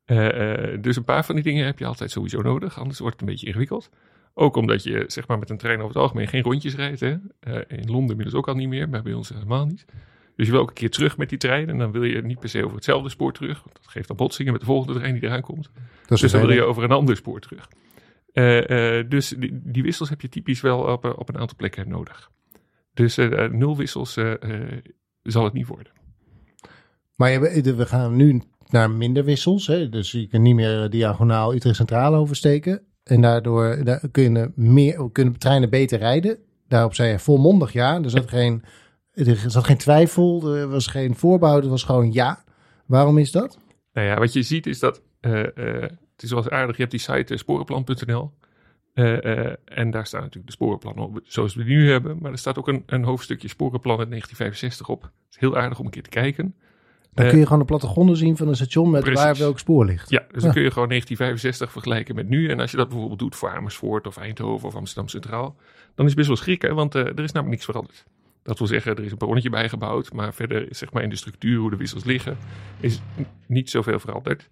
[0.05, 3.15] Eh, eh, dus een paar van die dingen heb je altijd sowieso nodig, anders wordt
[3.15, 3.91] het een beetje ingewikkeld.
[4.35, 7.01] Ook omdat je zeg maar, met een trein over het algemeen geen rondjes rijdt.
[7.01, 7.17] Hè?
[7.41, 9.85] Eh, in Londen inmiddels ook al niet meer, maar bij ons helemaal niet.
[10.37, 12.41] Dus je wil ook een keer terug met die trein en dan wil je niet
[12.41, 13.63] per se over hetzelfde spoor terug.
[13.65, 15.71] Want dat geeft dan botsingen met de volgende trein die eraan komt.
[16.09, 17.69] Dus dan wil je over een ander spoor terug.
[18.35, 21.57] Eh, eh, dus die, die wissels heb je typisch wel op, eh, op een aantal
[21.57, 22.31] plekken nodig.
[22.95, 23.17] Dus
[23.51, 24.13] nul wissels
[25.23, 25.93] zal het niet worden.
[27.15, 29.67] Maar we gaan nu naar minder wissels.
[29.67, 29.89] Hè?
[29.89, 32.83] Dus je kan niet meer diagonaal Utrecht Centraal oversteken.
[33.05, 36.39] En daardoor daar kunnen, meer, kunnen treinen beter rijden.
[36.69, 38.03] Daarop zei je volmondig ja.
[38.03, 38.63] Er zat geen,
[39.13, 42.45] er zat geen twijfel, er was geen voorbouw, het was gewoon ja.
[42.87, 43.59] Waarom is dat?
[43.93, 45.03] Nou ja, wat je ziet is dat,
[46.15, 48.33] het is wel eens aardig, je hebt die site eh, sporenplan.nl.
[48.95, 52.19] Eh, eh, en daar staan natuurlijk de sporenplannen op, zoals we die nu hebben.
[52.21, 55.03] Maar er staat ook een, een hoofdstukje sporenplan uit 1965 op.
[55.03, 56.55] Het is heel aardig om een keer te kijken.
[57.13, 59.25] Dan kun je gewoon de plattegronden zien van een station met precies.
[59.25, 60.11] waar welk spoor ligt.
[60.11, 60.41] Ja, dus Ja.
[60.41, 62.49] dan kun je gewoon 1965 vergelijken met nu.
[62.49, 65.57] En als je dat bijvoorbeeld doet voor Amersfoort of Eindhoven of Amsterdam Centraal,
[65.95, 68.05] dan is het best wel schrikken, want er is namelijk niks veranderd.
[68.43, 71.59] Dat wil zeggen, er is een perronnetje bijgebouwd, maar verder zeg maar in de structuur
[71.59, 72.37] hoe de wissels liggen,
[72.81, 73.01] is
[73.47, 74.49] niet zoveel veranderd.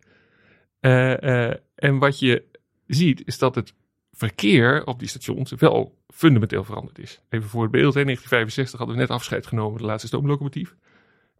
[0.83, 2.45] Eh, eh, en wat je
[2.87, 3.75] ziet, is dat het
[4.13, 7.21] verkeer op die stations wel fundamenteel veranderd is.
[7.29, 10.75] Even voor het beeld, in 1965 hadden we net afscheid genomen de laatste stoomlocomotief.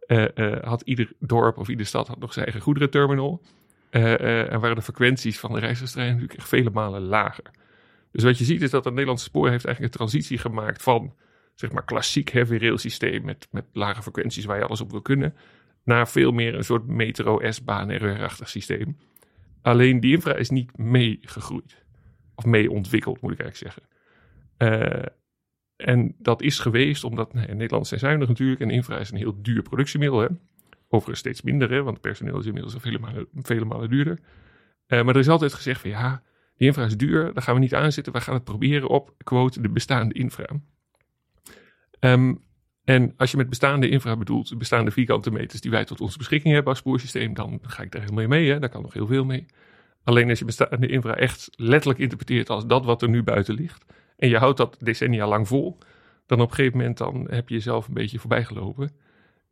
[0.07, 3.41] Eh, had ieder dorp of iedere stad had nog zijn eigen goederenterminal.
[3.89, 7.51] Eh, en waren de frequenties van de reisgestreinen natuurlijk echt vele malen lager.
[8.11, 11.13] Dus wat je ziet is dat het Nederlandse spoor heeft eigenlijk een transitie gemaakt van
[11.53, 15.01] zeg maar klassiek heavy rail systeem met, met lage frequenties waar je alles op wil
[15.01, 15.35] kunnen,
[15.83, 18.97] naar veel meer een soort metro, S-baan, RR-achtig systeem.
[19.63, 21.85] Alleen die infra is niet meegegroeid.
[22.35, 23.91] Of mee ontwikkeld, moet ik eigenlijk zeggen.
[24.57, 25.05] Eh,
[25.75, 29.41] en dat is geweest omdat ja, Nederland zijn zuinig natuurlijk en infra is een heel
[29.41, 30.19] duur productiemiddel.
[30.19, 30.27] Hè?
[30.87, 34.19] Overigens steeds minder, hè, want personeel is inmiddels vele malen, vele malen duurder.
[34.85, 36.23] Eh, maar er is altijd gezegd van ja,
[36.55, 38.13] die infra is duur, daar gaan we niet aan zitten.
[38.13, 40.47] We gaan het proberen op, quote, de bestaande infra.
[41.99, 42.33] Ehm,
[42.83, 46.17] en als je met bestaande infra bedoelt, de bestaande vierkante meters die wij tot onze
[46.17, 48.59] beschikking hebben als spoorsysteem, dan ga ik daar helemaal mee, hè?
[48.59, 49.45] daar kan nog heel veel mee.
[50.03, 53.85] Alleen als je bestaande infra echt letterlijk interpreteert als dat wat er nu buiten ligt,
[54.17, 55.77] en je houdt dat decennia lang vol,
[56.25, 58.91] dan op een gegeven moment dan heb je jezelf een beetje voorbijgelopen.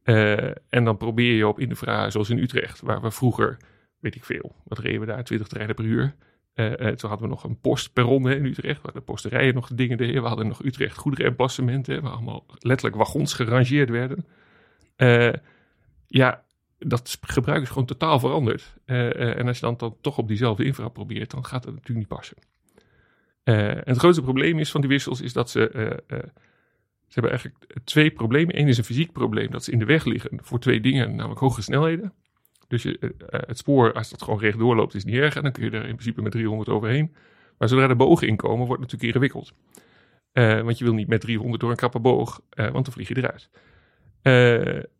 [0.03, 3.57] Eh, en dan probeer je op infra, zoals in Utrecht, waar we vroeger,
[3.99, 6.15] weet ik veel, wat reden we daar, 20 treinen per uur.
[6.54, 9.68] Eh, eh, toen hadden we nog een postperron hè, in Utrecht, waar de posterijen nog
[9.68, 10.22] dingen deden.
[10.22, 14.26] We hadden nog Utrecht goederenemplacementen, waar allemaal letterlijk wagons gerangeerd werden.
[14.95, 15.34] Eh,
[16.08, 16.43] ja,
[16.78, 18.74] dat gebruik is gewoon totaal veranderd.
[18.86, 22.18] En als je dan, dan toch op diezelfde infra probeert, dan gaat dat natuurlijk niet
[22.18, 22.38] passen.
[23.43, 25.70] En het grootste probleem is van die wissels is dat ze.
[27.08, 28.60] ze hebben eigenlijk twee problemen.
[28.60, 31.39] Eén is een fysiek probleem, dat ze in de weg liggen voor twee dingen, namelijk
[31.39, 32.14] hoge snelheden.
[32.72, 35.36] Dus je, eh, eh, het spoor, als dat gewoon rechtdoor loopt, is niet erg.
[35.36, 37.15] En dan kun je er in principe met 300 overheen.
[37.57, 39.53] Maar zodra er bogen inkomen, wordt het natuurlijk ingewikkeld.
[40.32, 43.17] Eh, want je wil niet met 300 door een krappe boog, want dan vlieg je
[43.17, 43.49] eruit.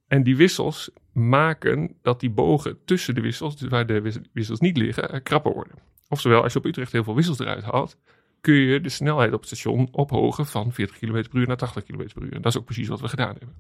[0.08, 4.60] En die wissels maken dat die bogen tussen de wissels, dus waar de wis- wissels
[4.60, 5.74] niet liggen, krapper worden.
[6.10, 7.98] Oftewel, als je op Utrecht heel veel wissels eruit haalt,
[8.42, 11.84] kun je de snelheid op het station ophogen van 40 km per uur naar 80
[11.84, 12.34] km per uur.
[12.34, 13.56] En dat is ook precies wat we gedaan hebben.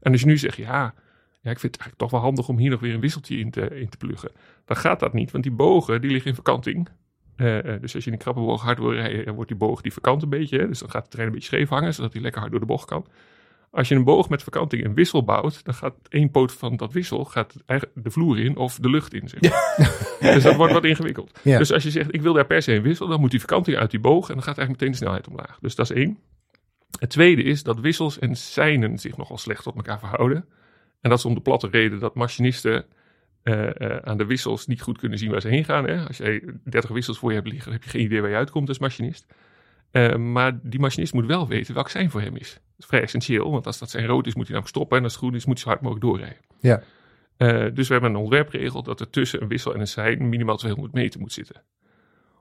[0.00, 0.94] En als je nu zegt, ja,
[1.40, 3.50] ja ik vind het eigenlijk toch wel handig om hier nog weer een wisseltje in
[3.50, 4.30] te, in te pluggen.
[4.64, 6.88] Dan gaat dat niet, want die bogen die liggen in verkanting.
[7.36, 9.58] Eh, eh, dus als je in een krappe boog hard wil rijden, dan wordt die
[9.58, 10.58] boog die verkant een beetje.
[10.58, 10.66] Hè?
[10.66, 12.66] Dus dan gaat de trein een beetje scheef hangen, zodat hij lekker hard door de
[12.66, 13.06] bocht kan.
[13.70, 16.92] Als je een boog met verkanting een wissel bouwt, dan gaat één poot van dat
[16.92, 17.54] wissel gaat
[17.94, 19.28] de vloer in of de lucht in.
[19.28, 20.32] Zeg maar.
[20.34, 21.38] dus dat wordt wat ingewikkeld.
[21.42, 21.58] Ja.
[21.58, 23.76] Dus als je zegt, ik wil daar per se een wissel, dan moet die verkanting
[23.76, 25.58] uit die boog en dan gaat eigenlijk meteen de snelheid omlaag.
[25.60, 26.18] Dus dat is één.
[26.98, 30.44] Het tweede is dat wissels en seinen zich nogal slecht tot elkaar verhouden.
[31.00, 32.84] En dat is om de platte reden dat machinisten
[33.42, 35.86] eh, eh, aan de wissels niet goed kunnen zien waar ze heen gaan.
[35.86, 36.06] Hè?
[36.06, 38.68] Als jij 30 wissels voor je hebt liggen, heb je geen idee waar je uitkomt
[38.68, 39.26] als machinist.
[39.90, 42.52] Eh, maar die machinist moet wel weten welk zijn voor hem is.
[42.52, 44.98] Dat is vrij essentieel, want als dat zijn rood is, moet hij namelijk stoppen.
[44.98, 46.44] En als het groen is, moet hij zo hard mogelijk doorrijden.
[46.60, 46.82] Ja.
[47.70, 50.94] Dus we hebben een ontwerpregel dat er tussen een wissel en een sein minimaal 200
[50.94, 51.62] meter moet zitten.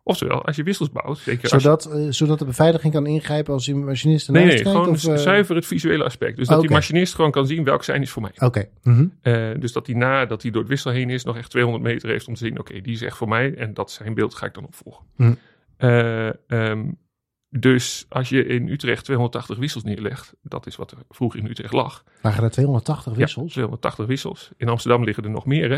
[0.09, 3.75] Oftewel, als je wissels bouwt, je Zodat, eh, zodat de beveiliging kan ingrijpen als die
[3.75, 6.37] machinist Nee, ernaast nee, gewoon of, eh, zuiver het visuele aspect.
[6.37, 8.31] Dus dat die machinist gewoon kan zien welk zijn is voor mij.
[8.39, 8.69] Oké.
[8.83, 9.07] mhm.
[9.21, 12.09] Eh, dus dat hij nadat hij door het wissel heen is, nog echt 200 meter
[12.09, 13.55] heeft om te zien, oké, die is echt voor mij.
[13.55, 15.05] En dat zijn beeld ga ik dan opvolgen.
[15.15, 15.33] Hm.
[15.77, 16.91] Eh, ehm,
[17.49, 21.73] dus als je in Utrecht 280 wissels neerlegt, dat is wat er vroeger in Utrecht
[21.73, 22.03] lag.
[22.21, 23.47] Lagen er 280 wissels?
[23.47, 24.51] Ja, 280 wissels.
[24.57, 25.69] In Amsterdam liggen er nog meer,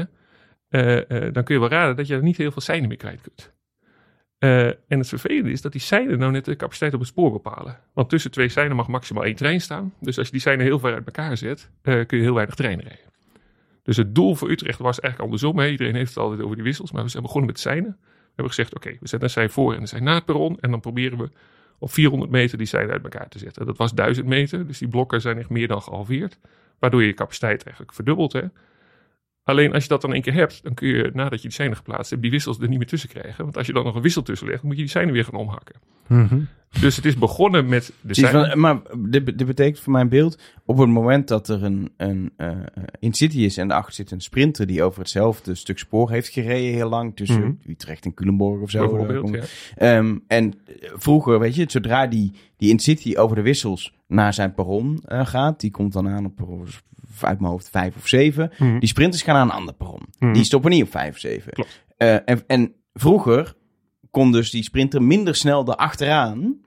[0.69, 1.32] hè.
[1.32, 3.53] Dan kun je wel raden dat je er niet heel veel seinen meer kwijt kunt.
[4.41, 7.31] Eh, en het vervelende is dat die seinen nou net de capaciteit op het spoor
[7.31, 7.77] bepalen.
[7.93, 9.93] Want tussen twee seinen mag maximaal één trein staan.
[9.99, 12.55] Dus als je die seinen heel ver uit elkaar zet, eh, kun je heel weinig
[12.55, 13.05] treinen rijden.
[13.83, 15.59] Dus het doel voor Utrecht was eigenlijk andersom.
[15.59, 15.69] Hè.
[15.69, 17.97] Iedereen heeft het altijd over die wissels, maar we zijn begonnen met seinen.
[17.99, 20.57] We hebben gezegd, oké, we zetten een sein voor en een sein na het perron.
[20.59, 21.29] En dan proberen we
[21.79, 23.65] op 400 meter die seinen uit elkaar te zetten.
[23.65, 26.37] Dat was 1000 meter, dus die blokken zijn echt meer dan gehalveerd.
[26.79, 28.33] Waardoor je je capaciteit eigenlijk verdubbelt.
[28.33, 28.43] Hè.
[29.43, 31.75] Alleen als je dat dan één keer hebt, dan kun je nadat je die seinen
[31.75, 33.43] geplaatst hebt, die wissels er niet meer tussen krijgen.
[33.43, 35.39] Want als je dan nog een wissel tussen legt, moet je die seinen weer gaan
[35.39, 35.75] omhakken.
[36.07, 36.39] Mhm.
[36.79, 38.59] Dus het is begonnen met de seinen.
[38.59, 42.49] maar dit, dit betekent voor mijn beeld, op het moment dat er een, een eh
[42.99, 46.89] Incity is en daarachter zit een sprinter die over hetzelfde stuk spoor heeft gereden heel
[46.89, 47.71] lang, tussen Mhm.
[47.71, 49.07] Utrecht en Culemborg of zo.
[49.31, 49.43] Ja.
[49.75, 50.53] Ehm, en
[50.95, 55.59] vroeger, weet je, zodra die, die Incity over de wissels naar zijn perron eh, gaat,
[55.59, 56.35] die komt dan aan op
[57.22, 58.51] uit mijn hoofd vijf of zeven.
[58.57, 58.80] Mhm.
[58.80, 60.01] Die sprinters gaan naar een ander perron.
[60.20, 60.34] Mhm.
[60.34, 61.53] Die stoppen niet op vijf of zeven.
[61.97, 63.53] Eh, en, en vroeger
[64.12, 66.59] kon dus die sprinter minder snel erachteraan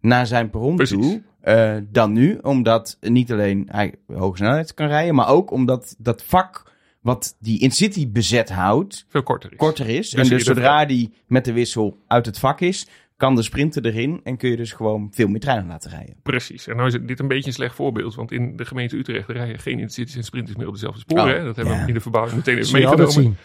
[0.00, 0.96] naar zijn perron Precies.
[0.96, 2.38] toe eh, dan nu.
[2.42, 6.68] Omdat niet alleen hij hoge snelheid kan rijden, maar ook omdat dat vak
[7.00, 9.56] wat die Incity bezet houdt, Veel korter is.
[9.58, 10.10] korter is.
[10.10, 12.86] Dus en dus zodra die met de wissel uit het vak is,
[13.20, 16.14] kan de sprinter erin en kun je dus gewoon veel meer treinen laten rijden.
[16.22, 16.66] Precies.
[16.66, 18.14] En nou is dit een beetje een slecht voorbeeld.
[18.14, 21.24] Want in de gemeente Utrecht rijden geen intercities en sprinters meer op dezelfde sporen.
[21.24, 21.44] Oh, hè?
[21.44, 21.80] Dat hebben ja.
[21.82, 23.12] we in de verbouwing meteen even meegenomen.
[23.12, 23.36] zien.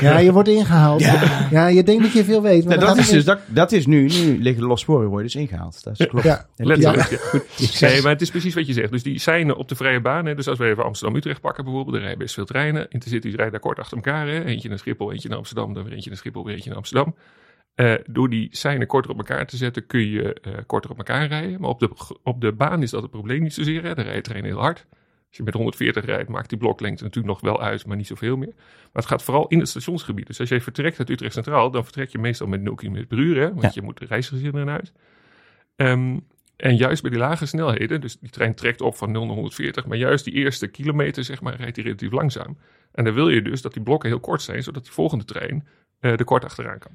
[0.00, 1.00] Ja, je wordt ingehaald.
[1.00, 1.66] Ja, Ja.
[1.66, 2.64] je denkt dat je veel weet.
[2.64, 5.26] Maar Nou, dat, is dus, dat, dat is nu, nu liggen de losse sporen worden
[5.26, 5.84] dus ingehaald.
[5.84, 6.24] Dat is klopt.
[6.24, 6.46] Ja.
[6.56, 7.10] Letterlijk.
[7.10, 7.16] Ja.
[7.16, 7.80] Goed.
[7.80, 8.90] Nee, maar het is precies wat je zegt.
[8.90, 10.26] Dus die zijn op de vrije baan.
[10.26, 10.34] Hè?
[10.34, 11.96] Dus als we even Amsterdam-Utrecht pakken bijvoorbeeld.
[11.96, 12.86] Er rijden best veel treinen.
[12.88, 14.26] Intercities rijden daar kort achter elkaar.
[14.26, 14.44] Hè?
[14.44, 15.74] Eentje naar Schiphol, eentje naar Amsterdam.
[15.74, 17.14] Dan weer eentje naar Schiphol, weer eentje naar Amsterdam.
[17.74, 21.26] Eh, door die seinen korter op elkaar te zetten kun je eh, korter op elkaar
[21.26, 21.60] rijden.
[21.60, 21.90] Maar op de,
[22.22, 23.82] op de baan is dat het probleem niet zozeer.
[23.82, 23.94] Hè?
[23.94, 24.86] Daar rijdt trein heel hard.
[25.28, 28.36] Als je met 140 rijdt, maakt die bloklengte natuurlijk nog wel uit, maar niet zoveel
[28.36, 28.52] meer.
[28.56, 30.26] Maar het gaat vooral in het stationsgebied.
[30.26, 33.18] Dus als je vertrekt uit Utrecht Centraal, dan vertrek je meestal met 0 km per
[33.18, 33.36] uur.
[33.40, 33.48] Hè?
[33.48, 33.70] Want Ja.
[33.74, 34.92] je moet de reisgezinnen erin uit.
[35.76, 36.18] Ehm,
[36.56, 39.86] en juist bij die lage snelheden, dus die trein trekt op van 0 naar 140,
[39.86, 42.58] maar juist die eerste kilometer, zeg maar, rijdt hij relatief langzaam.
[42.92, 45.66] En dan wil je dus dat die blokken heel kort zijn, zodat die volgende trein
[46.00, 46.92] eh er kort achteraan kan.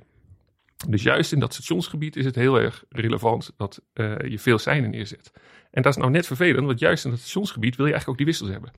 [0.88, 4.89] Dus juist in dat stationsgebied is het heel erg relevant dat eh, je veel seinen
[4.89, 5.32] neerzet.
[5.71, 8.25] En dat is nou net vervelend, want juist in dat stationsgebied wil je eigenlijk ook
[8.25, 8.71] die wissels hebben.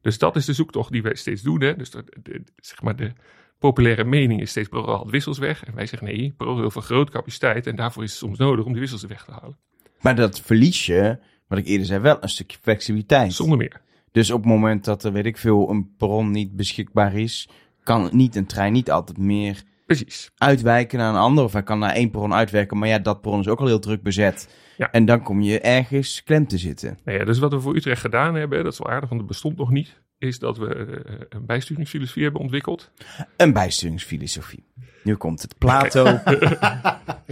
[0.00, 1.60] Dus dat is de zoektocht die wij steeds doen.
[1.62, 1.76] Hè?
[1.76, 3.12] Dus de, de- zeg maar de
[3.58, 5.64] populaire mening is steeds ProRail haalt wissels weg.
[5.64, 8.80] En wij zeggen nee, ProRail vergroot capaciteit en daarvoor is het soms nodig om die
[8.80, 9.56] wissels weg te halen.
[10.00, 11.18] Maar dat verlies je,
[11.48, 13.32] wat ik eerder zei, wel een stukje flexibiliteit.
[13.32, 13.80] Zonder meer.
[14.12, 17.48] Dus op het moment dat er, weet ik veel, een perron niet beschikbaar is,
[17.82, 20.30] kan niet een trein niet altijd meer Precies.
[20.36, 21.44] uitwijken naar een ander.
[21.44, 23.78] Of hij kan naar één perron uitwerken, maar ja, dat perron is ook al heel
[23.78, 24.48] druk bezet.
[24.76, 24.90] Ja.
[24.90, 26.98] En dan kom je ergens klem te zitten.
[27.04, 29.30] Nou ja, dus wat we voor Utrecht gedaan hebben, dat is wel aardig, want het
[29.30, 32.90] bestond nog niet, is dat we eh, een bijsturingsfilosofie hebben ontwikkeld.
[33.36, 34.64] Een bijsturingsfilosofie.
[35.02, 35.58] Nu komt het.
[35.58, 36.04] Plato,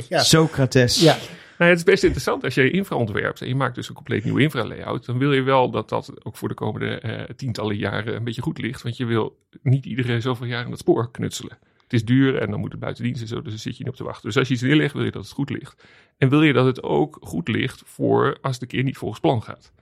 [0.09, 0.19] Ja.
[0.23, 1.01] Socrates.
[1.01, 1.17] Ja,
[1.59, 4.25] Nou, het is best interessant als je infra ontwerpt en je maakt dus een compleet
[4.25, 5.07] nieuwe infra-layout.
[5.07, 8.43] Dan wil je wel dat dat ook voor de komende eh, tientallen jaren een beetje
[8.43, 8.83] goed ligt.
[8.83, 11.59] Want je wil niet iedere zoveel jaar aan het spoor knutselen.
[11.93, 13.83] Het is duur en dan moet het buiten dienst en zo, dus daar zit je
[13.83, 14.27] niet op te wachten.
[14.27, 15.87] Dus als je iets neerlegt, wil je dat het goed ligt.
[16.19, 19.43] En wil je dat het ook goed ligt voor als de keer niet volgens plan
[19.43, 19.73] gaat.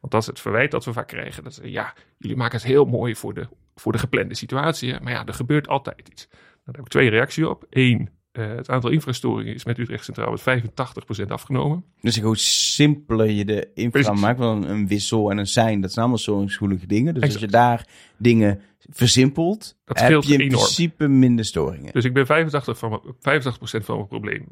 [0.00, 1.44] Want dat is het verwijt dat we vaak krijgen.
[1.44, 5.00] Dat ze, ja, jullie maken het heel mooi voor de, voor de geplande situatie.
[5.00, 6.26] Maar ja, er gebeurt altijd iets.
[6.30, 7.66] Nou, daar heb ik twee reacties op.
[7.70, 8.10] Eén,
[8.40, 11.84] eh, het aantal infrastoringen is met Utrecht Centraal met 85% afgenomen.
[12.00, 14.20] Dus hoe simpeler je de infra Precies.
[14.20, 17.14] maakt, want een wissel en een sein, dat zijn allemaal zo'n schoelige dingen.
[17.14, 17.86] Dus als je daar
[18.18, 18.60] dingen
[18.90, 20.62] versimpelt, Dat heb je in enorm.
[20.62, 21.92] principe minder storingen.
[21.92, 24.46] Dus ik ben 85%, van, mijn- 85 van mijn probleem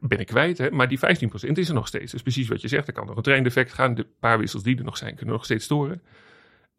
[0.00, 0.58] ben ik kwijt.
[0.58, 0.70] Hè?
[0.70, 2.12] Maar die 15% is er nog steeds.
[2.12, 2.86] Dus precies wat je zegt.
[2.86, 3.94] Er kan nog een treindefect gaan.
[3.94, 6.02] De paar wissels die er nog zijn, kunnen nog steeds storen.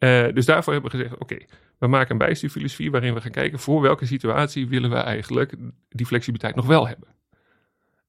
[0.01, 1.37] Eh, dus daarvoor hebben we gezegd, oké,
[1.77, 5.53] we maken een bijstuurfilosofie waarin we gaan kijken voor welke situatie willen we eigenlijk
[5.89, 7.07] die flexibiliteit nog wel hebben.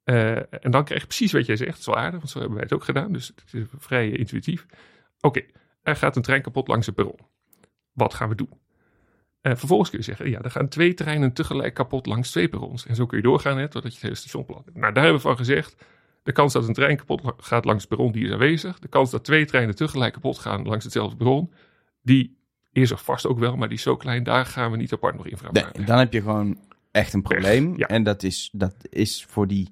[0.04, 1.70] Eh, en dan krijg je precies wat jij zegt.
[1.70, 3.12] Dat is wel aardig, want zo hebben wij het ook gedaan.
[3.12, 4.66] Dus het is vrij intuïtief.
[5.20, 5.42] Oké,
[5.82, 7.18] er gaat een trein kapot langs het perron.
[7.92, 8.60] Wat gaan we doen?
[9.40, 12.86] Eh, vervolgens kun je zeggen, ja, er gaan twee treinen tegelijk kapot langs twee perrons.
[12.86, 14.76] En zo kun je doorgaan, hè, totdat je het hele station plat hebt.
[14.76, 15.84] Nou, daar hebben we van gezegd,
[16.22, 18.78] de kans dat een trein kapot gaat langs het perron, die is aanwezig.
[18.78, 21.52] De kans dat twee treinen tegelijk kapot gaan langs hetzelfde perron,
[22.02, 22.36] die
[22.72, 25.16] is er vast ook wel, maar die is zo klein, daar gaan we niet apart
[25.16, 25.86] nog infra Nee, maken.
[25.86, 26.58] dan heb je gewoon
[26.90, 27.74] echt een probleem.
[27.76, 27.86] ja.
[27.86, 29.70] En dat is, dat is voor die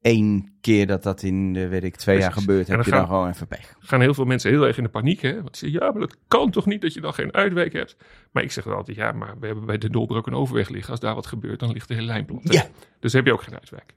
[0.00, 3.06] één keer dat dat in de, weet ik, twee jaar gebeurt, heb dan je dan
[3.06, 3.74] gewoon even pech.
[3.78, 5.20] gaan heel veel mensen heel erg in de paniek.
[5.20, 5.42] Hè?
[5.42, 7.96] Want ze zeggen, ja, maar dat kan toch niet dat je dan geen uitwijk hebt.
[8.30, 10.90] Maar ik zeg dan altijd, ja, maar we hebben bij de Dolbrug een overweg liggen.
[10.90, 12.52] Als daar wat gebeurt, dan ligt de hele lijn plat.
[12.52, 12.66] Ja.
[13.00, 13.94] Dus heb je ook geen uitwijk.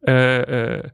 [0.00, 0.84] Eh, eh,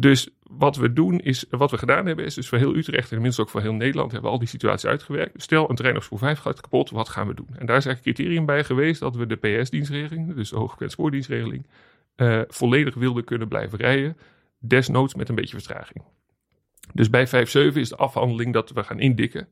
[0.00, 3.16] dus wat we doen is, wat we gedaan hebben, is dus voor heel Utrecht en
[3.16, 5.42] inmiddels ook voor heel Nederland hebben we al die situaties uitgewerkt.
[5.42, 7.48] Stel, een trein op spoor 5 gaat kapot, wat gaan we doen?
[7.48, 10.92] En daar is eigenlijk een criterium bij geweest dat we de PS-dienstregeling, dus de hoogfrequent
[10.92, 11.66] spoordienstregeling,
[12.14, 14.16] eh, volledig wilden kunnen blijven rijden.
[14.58, 16.04] Desnoods met een beetje vertraging.
[16.92, 19.48] Dus bij 5-7 is de afhandeling dat we gaan indikken.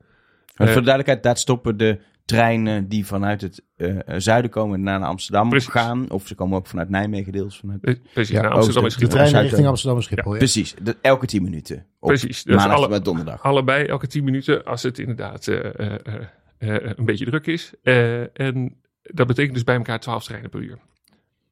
[0.56, 4.82] Maar Eh, voor de duidelijkheid, daar stoppen de treinen die vanuit het eh, zuiden komen
[4.82, 5.68] naar Amsterdam Precies.
[5.68, 6.10] gaan.
[6.10, 7.58] Of ze komen ook vanuit Nijmegen deels.
[7.58, 7.84] Vanuit...
[7.84, 10.32] Eh, Precies, Ja, naar Amsterdam is de- treinen richting Amsterdam en Schiphol.
[10.32, 10.38] ja.
[10.38, 11.86] Precies, de- elke tien minuten.
[12.00, 13.42] Op Precies, dus maandag alle- met donderdag.
[13.42, 17.72] Allebei elke 10 minuten als het inderdaad eh, eh, eh, eh, een beetje druk is.
[17.82, 20.78] Eh, en dat betekent dus bij elkaar 12 treinen per uur.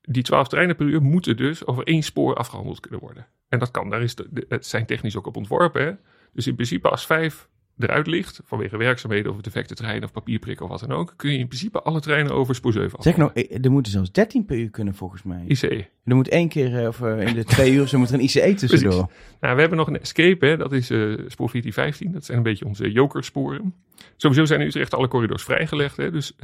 [0.03, 3.27] Die 12 treinen per uur moeten dus over één spoor afgehandeld kunnen worden.
[3.49, 5.85] En dat kan, daar is de, de- het zijn technisch ook op ontworpen.
[5.85, 5.93] Hè?
[6.33, 7.49] Dus in principe als 5
[7.79, 11.39] eruit ligt, vanwege werkzaamheden of defecte treinen of papierprikken of wat dan ook, kun je
[11.39, 14.57] in principe alle treinen over spoor 7 Zeg nou, eh, er moeten zelfs 13 per
[14.57, 15.45] uur kunnen volgens mij.
[15.47, 15.87] ICE.
[16.05, 18.23] Er moet één keer, eh, of eh, in de twee uur, zo moet er een
[18.25, 19.11] ICE tussendoor.
[19.41, 20.57] Nou, we hebben nog een escape, hè?
[20.57, 22.13] dat is eh spoor 1415.
[22.13, 23.75] Dat zijn een beetje onze jokersporen.
[24.17, 25.97] Sowieso zijn in Utrecht alle corridors vrijgelegd.
[25.97, 26.11] Hè?
[26.11, 26.37] Dus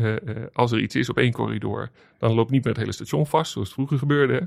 [0.52, 3.52] als er iets is op één corridor, dan loopt niet met het hele station vast,
[3.52, 4.32] zoals het vroeger gebeurde.
[4.32, 4.40] hè.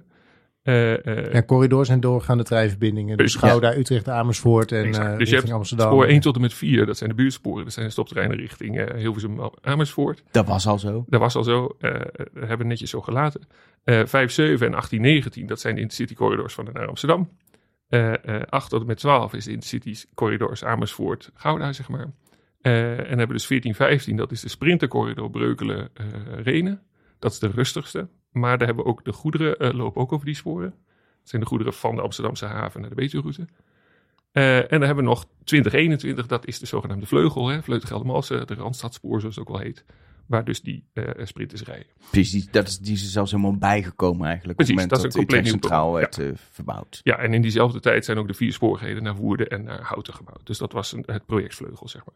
[0.64, 3.18] Eh, eh, Ja, corridors en doorgaande treinverbindingen.
[3.18, 3.40] Dus Ja.
[3.40, 5.88] Gouda, Utrecht, Amersfoort en eh dus je richting hebt Amsterdam.
[5.88, 7.64] spoor 1 tot en met 4, dat zijn de buurtsporen.
[7.64, 10.24] Dat zijn de stoptreinen richting eh, Hilversum Amersfoort.
[10.32, 11.06] Dat was al zo.
[11.08, 13.42] Dat was al zo, eh, dat hebben we netjes zo gelaten.
[13.84, 17.30] Eh 5, 7 en 18, 19, dat zijn de intercity corridors van naar Amsterdam.
[17.90, 22.14] Eh eh 8 tot en met 12 is de intercity corridors Amersfoort, Gouda, zeg maar.
[22.62, 26.06] Eh, en dan hebben we dus 14, 15, dat is de sprintercorridor Breukelen, eh
[26.44, 26.82] Renen.
[27.20, 28.08] Dat is de rustigste.
[28.34, 30.70] Maar daar hebben we ook de goederen, eh, lopen ook over die sporen.
[30.70, 33.48] Dat zijn de goederen van de Amsterdamse haven naar de Betuweroute.
[34.32, 37.60] Eh en dan hebben we nog 2021, dat is de zogenaamde vleugel, hè,
[38.46, 39.86] de Randstadspoor zoals het ook wel heet.
[40.26, 41.88] Waar dus die eh sprinters rijden.
[42.10, 44.58] Precies, die, dat is, die is er zelfs helemaal bijgekomen eigenlijk.
[44.58, 47.00] Precies, op het dat moment compleet Utrecht nieuw Centraal werd eh, verbouwd.
[47.04, 50.14] Ja, en in diezelfde tijd zijn ook de vier spoorheden naar Woerden en naar Houten
[50.14, 50.46] gebouwd.
[50.46, 52.16] Dus dat was een, het projectvleugel, zeg maar.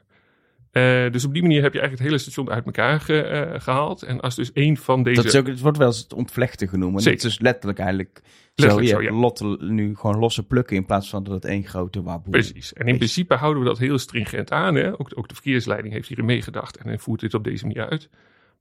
[0.78, 3.62] Eh, dus op die manier heb je eigenlijk het hele station uit elkaar ge- eh,
[3.62, 4.04] gehaald.
[4.04, 5.16] En als dus één van deze...
[5.22, 7.06] Dat is ook, het wordt wel eens het ontvlechten genoemd.
[7.06, 8.22] Het is letterlijk eigenlijk
[8.56, 8.96] Letterlijk zo.
[8.96, 9.18] zo, Je ja.
[9.20, 12.74] lotte- nu gewoon losse plukken in plaats van dat het één grote waboe Precies.
[12.74, 12.98] En in is.
[12.98, 14.76] principe houden we dat heel stringent aan.
[14.76, 14.92] Hè?
[15.00, 18.10] Ook, ook de verkeersleiding heeft hierin meegedacht en voert dit op deze manier uit.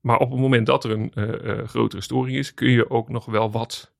[0.01, 3.25] Maar op het moment dat er een eh, grotere storing is, kun je ook nog
[3.25, 3.95] wel wat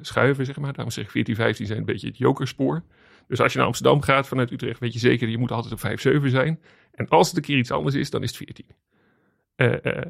[0.00, 0.72] schuiven, zeg maar.
[0.72, 2.82] Daarom zeg ik 14, 15 zijn een beetje het jokerspoor.
[3.28, 5.80] Dus als je naar Amsterdam gaat vanuit Utrecht, weet je zeker, je moet altijd op
[5.80, 6.60] 5, 7 zijn.
[6.98, 8.66] En als het een keer iets anders is, dan is het 14.
[9.54, 10.06] Eh, eh,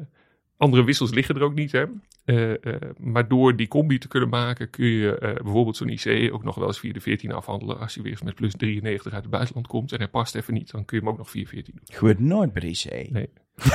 [0.57, 1.85] andere wissels liggen er ook niet, hè.
[2.25, 6.55] Eh, maar door die combi te kunnen maken, kun je bijvoorbeeld zo'n IC ook nog
[6.55, 7.79] wel eens via de 14 afhandelen.
[7.79, 10.53] Als je weer eens met plus 93 uit het buitenland komt en hij past even
[10.53, 11.95] niet, dan kun je hem ook nog via 14 doen.
[11.95, 13.11] Gebeurt nooit bij de IC.
[13.11, 13.29] Nee.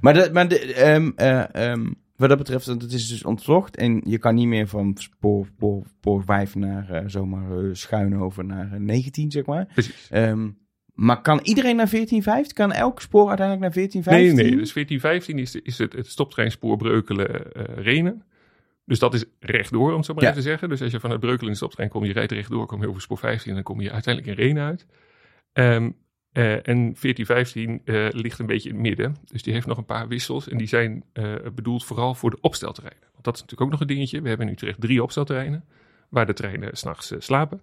[0.00, 3.76] maar dat, maar de, ehm, eh, ehm, wat dat betreft, want het is dus ontvlocht.
[3.76, 8.16] En je kan niet meer van spoor, spoor, spoor 5 naar eh, zomaar eh, schuin
[8.16, 9.66] over naar eh, 19, zeg maar.
[9.72, 10.08] Precies.
[10.10, 10.48] Ehm,
[10.94, 12.54] maar kan iedereen naar 1415?
[12.54, 14.36] Kan elk spoor uiteindelijk naar Nee, 1415?
[14.36, 14.62] nee.
[14.62, 18.22] Dus 1415 is, is het, het stoptreinspoor Breukelen eh Renen.
[18.84, 20.30] Dus dat is rechtdoor, om het zo maar Ja.
[20.30, 20.68] even te zeggen.
[20.68, 23.00] Dus als je vanuit Breukelen in de stoptrein komt, je rijdt rechtdoor, kom je over
[23.00, 24.86] spoor 15 en dan kom je uiteindelijk in Renen uit.
[25.52, 25.90] Ehm,
[26.32, 29.16] eh, en 1415 eh, ligt een beetje in het midden.
[29.24, 30.48] Dus die heeft nog een paar wissels.
[30.48, 33.08] En die zijn eh, bedoeld vooral voor de opstelterreinen.
[33.12, 34.22] Want dat is natuurlijk ook nog een dingetje.
[34.22, 35.64] We hebben in Utrecht drie opstelterreinen.
[36.08, 37.62] Waar de treinen s'nachts slapen.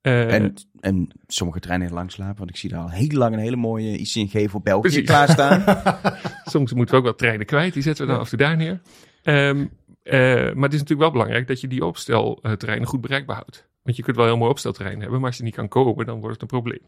[0.00, 3.40] En, en sommige treinen heel lang slapen, want ik zie daar al heel lang een
[3.40, 5.04] hele mooie ICNG voor België Precies.
[5.04, 5.82] klaarstaan.
[6.44, 7.72] Soms moeten we ook wat treinen kwijt.
[7.72, 8.80] Die zetten we dan af en toe daar neer.
[9.22, 9.66] Ehm,
[10.02, 10.20] eh,
[10.54, 13.68] maar het is natuurlijk wel belangrijk dat je die opstelterreinen goed bereikbaar houdt.
[13.82, 16.20] Want je kunt wel heel mooi opstelterrein hebben, maar als je niet kan komen, dan
[16.20, 16.82] wordt het een probleem.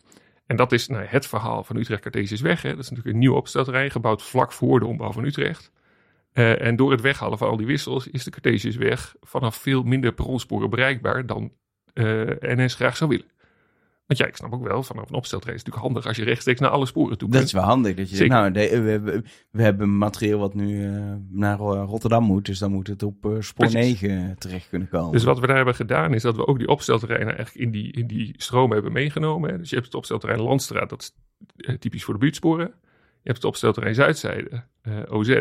[0.46, 2.62] En dat is nou, het verhaal van Utrecht Cartesiusweg.
[2.62, 2.70] Hè.
[2.70, 5.72] Dat is natuurlijk een nieuw opstelterrein, gebouwd vlak voor de ombouw van Utrecht.
[6.32, 10.12] Eh, en door het weghalen van al die wissels is de Cartesiusweg vanaf veel minder
[10.12, 11.52] perronsporen bereikbaar dan
[11.92, 12.04] eh,
[12.40, 13.26] NS graag zou willen.
[14.06, 16.24] Want ja, ik snap ook wel, vanaf een opstelterrein is het natuurlijk handig als je
[16.24, 17.48] rechtstreeks naar alle sporen toe Dat kunt.
[17.48, 17.94] is wel handig.
[17.96, 22.44] Dat je zegt, nou, de- we, hebben materiaal wat nu eh, naar eh, Rotterdam moet,
[22.46, 24.00] dus dan moet het op eh, spoor Precies.
[24.00, 25.12] 9 terecht kunnen komen.
[25.12, 27.92] Dus wat we daar hebben gedaan is dat we ook die opstelterreinen eigenlijk in die,
[27.92, 29.50] in die stroom hebben meegenomen.
[29.50, 29.58] hè.
[29.58, 31.12] Dus je hebt het opstelterrein Landstraat, dat is
[31.78, 32.66] typisch voor de buurtsporen.
[33.22, 34.62] Je hebt het opstelterrein Zuidzijde,
[35.08, 35.40] OZ.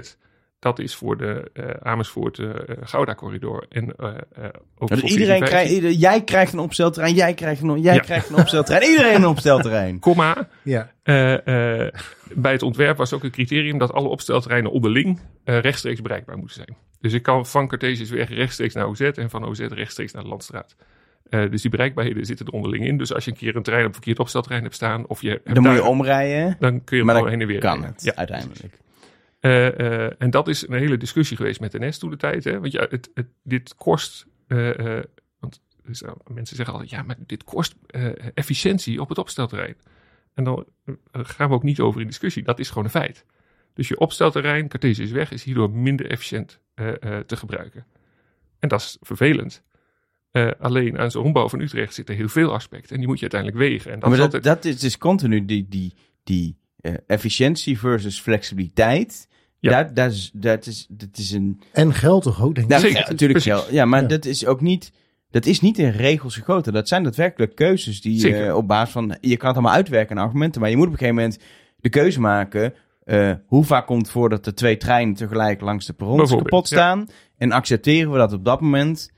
[0.65, 3.65] Dat is voor de eh, Amersfoort eh, eh, Gouda corridor.
[3.69, 4.43] En eh, eh,
[4.77, 7.93] ook Dus voor iedereen 14, krijgt, ieder- jij krijgt een opstelterrein, jij krijgt een, jij
[7.93, 7.99] Ja.
[7.99, 9.99] krijgt een opstelterrein, iedereen een opstelterrein.
[9.99, 10.91] Komma, Ja.
[11.03, 11.91] eh, eh,
[12.33, 16.55] bij het ontwerp was ook een criterium dat alle opstelterreinen onderling eh, rechtstreeks bereikbaar moeten
[16.55, 16.77] zijn.
[16.99, 20.75] Dus ik kan van Cartesiusweg rechtstreeks naar OZ en van OZ rechtstreeks naar de Landstraat.
[21.29, 22.97] Eh, dus die bereikbaarheden zitten er onderling in.
[22.97, 25.53] Dus als je een keer een trein op verkeerd opstelterrein hebt staan, of je hebt
[25.53, 27.91] Dan moet je omrijden, dan kun je hem maar heen en weer kan rijden.
[27.93, 28.83] het Ja, uiteindelijk.
[29.45, 32.43] Eh, eh, en dat is een hele discussie geweest met NS toen de tijd.
[32.43, 32.59] Hè?
[32.59, 34.25] Want ja, het, het, dit kost.
[34.47, 34.99] eh,
[35.39, 37.75] want dus, nou, mensen zeggen altijd: ja, maar dit kost
[38.33, 39.75] efficiëntie op het opstelterrein.
[40.33, 40.65] En dan
[41.11, 42.43] gaan we ook niet over in discussie.
[42.43, 43.25] Dat is gewoon een feit.
[43.73, 46.59] Dus je opstelterrein, Cartesiusweg, is hierdoor minder efficiënt
[47.25, 47.85] te gebruiken.
[48.59, 49.63] En dat is vervelend.
[50.59, 52.91] Alleen aan zo'n ombouw van Utrecht zitten heel veel aspecten.
[52.91, 53.91] En die moet je uiteindelijk wegen.
[53.91, 55.93] En dat maar is dat, altijd, dat is dus continu die, die,
[56.23, 56.57] die
[57.07, 59.27] efficiëntie versus flexibiliteit.
[59.59, 59.83] Ja.
[59.83, 61.61] Dat, dat, is, dat, is, dat is een...
[61.71, 62.71] En geld toch ook, denk ik.
[62.71, 63.63] Nou, Zeker, ja, natuurlijk precies.
[63.65, 63.73] wel.
[63.73, 64.07] Ja, maar Ja.
[64.07, 64.91] dat is ook niet...
[65.29, 66.73] Dat is niet in regels gegoten.
[66.73, 69.17] Dat zijn daadwerkelijk keuzes die eh, op basis van...
[69.21, 70.61] Je kan het allemaal uitwerken en argumenten.
[70.61, 71.39] Maar je moet op een gegeven moment
[71.77, 72.73] de keuze maken...
[73.03, 76.49] eh, hoe vaak komt het voor dat er twee treinen tegelijk langs de perrons Bijvoorbeeld,
[76.49, 76.75] kapot ja.
[76.75, 77.07] staan?
[77.37, 79.13] En accepteren we dat op dat moment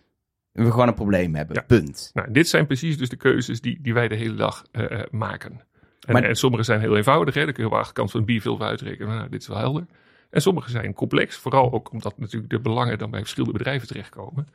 [0.52, 1.56] we gewoon een probleem hebben.
[1.56, 1.62] Ja.
[1.62, 2.10] Punt.
[2.14, 5.00] Nou, dit zijn precies dus de keuzes die, die wij de hele dag eh, eh,
[5.12, 5.67] maken.
[6.08, 7.34] En, Maar- en sommige zijn heel eenvoudig.
[7.34, 7.44] Hè?
[7.44, 9.16] Dan kun je op de achterkant van een bierveld uitrekenen.
[9.16, 9.86] Nou, dit is wel helder.
[10.30, 11.38] En sommige zijn complex.
[11.38, 14.48] Vooral ook omdat natuurlijk de belangen dan bij verschillende bedrijven terechtkomen.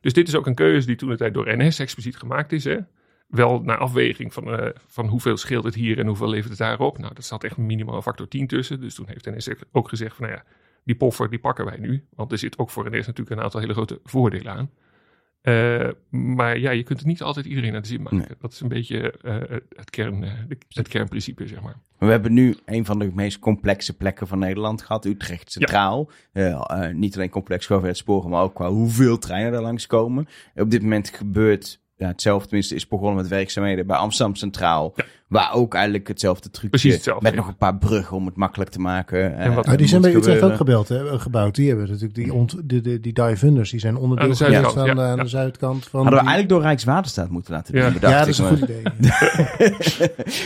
[0.00, 2.64] Dus dit is ook een keuze die toen de tijd door NS expliciet gemaakt is.
[2.64, 2.76] Hè?
[3.28, 6.98] Wel naar afweging van, eh, van hoeveel scheelt het hier en hoeveel levert het daarop.
[6.98, 8.80] Nou, dat zat echt minimaal een factor 10 tussen.
[8.80, 10.44] Dus toen heeft NS ook gezegd van nou ja,
[10.84, 12.04] Die poffer, die pakken wij nu.
[12.14, 14.70] Want er zit ook voor eerst natuurlijk een aantal hele grote voordelen aan.
[15.40, 18.18] Eh, maar ja, je kunt het niet altijd iedereen naar de zin maken.
[18.18, 18.26] Nee.
[18.40, 20.30] Dat is een beetje eh, het, kern, eh,
[20.68, 21.76] het kernprincipe, zeg maar.
[21.98, 26.10] We hebben nu een van de meest complexe plekken van Nederland gehad, Utrecht Centraal.
[26.92, 30.28] Niet alleen complex qua het sporen, maar ook qua hoeveel treinen er langskomen.
[30.54, 34.92] Op dit moment gebeurt ja, hetzelfde, tenminste is begonnen met werkzaamheden bij Amsterdam Centraal.
[34.96, 35.04] Ja.
[35.28, 37.38] Waar ook eigenlijk hetzelfde trucje, Precies hetzelfde, met ja.
[37.38, 39.36] nog een paar bruggen om het makkelijk te maken.
[39.36, 41.54] En wat- Oh, die zijn bij Utrecht ook gebeld, hè, gebouwd.
[41.54, 44.36] Die hebben natuurlijk die, ont, de, de, die dive unders, die zijn onderdeel Aan de
[44.36, 46.00] zuidkant, aan, de, ja, aan de zuidkant van.
[46.02, 47.82] Hadden we die- eigenlijk door Rijkswaterstaat moeten laten doen.
[47.82, 47.90] Ja.
[47.92, 48.50] bedacht ja, dat is een me.
[48.50, 48.82] goed idee.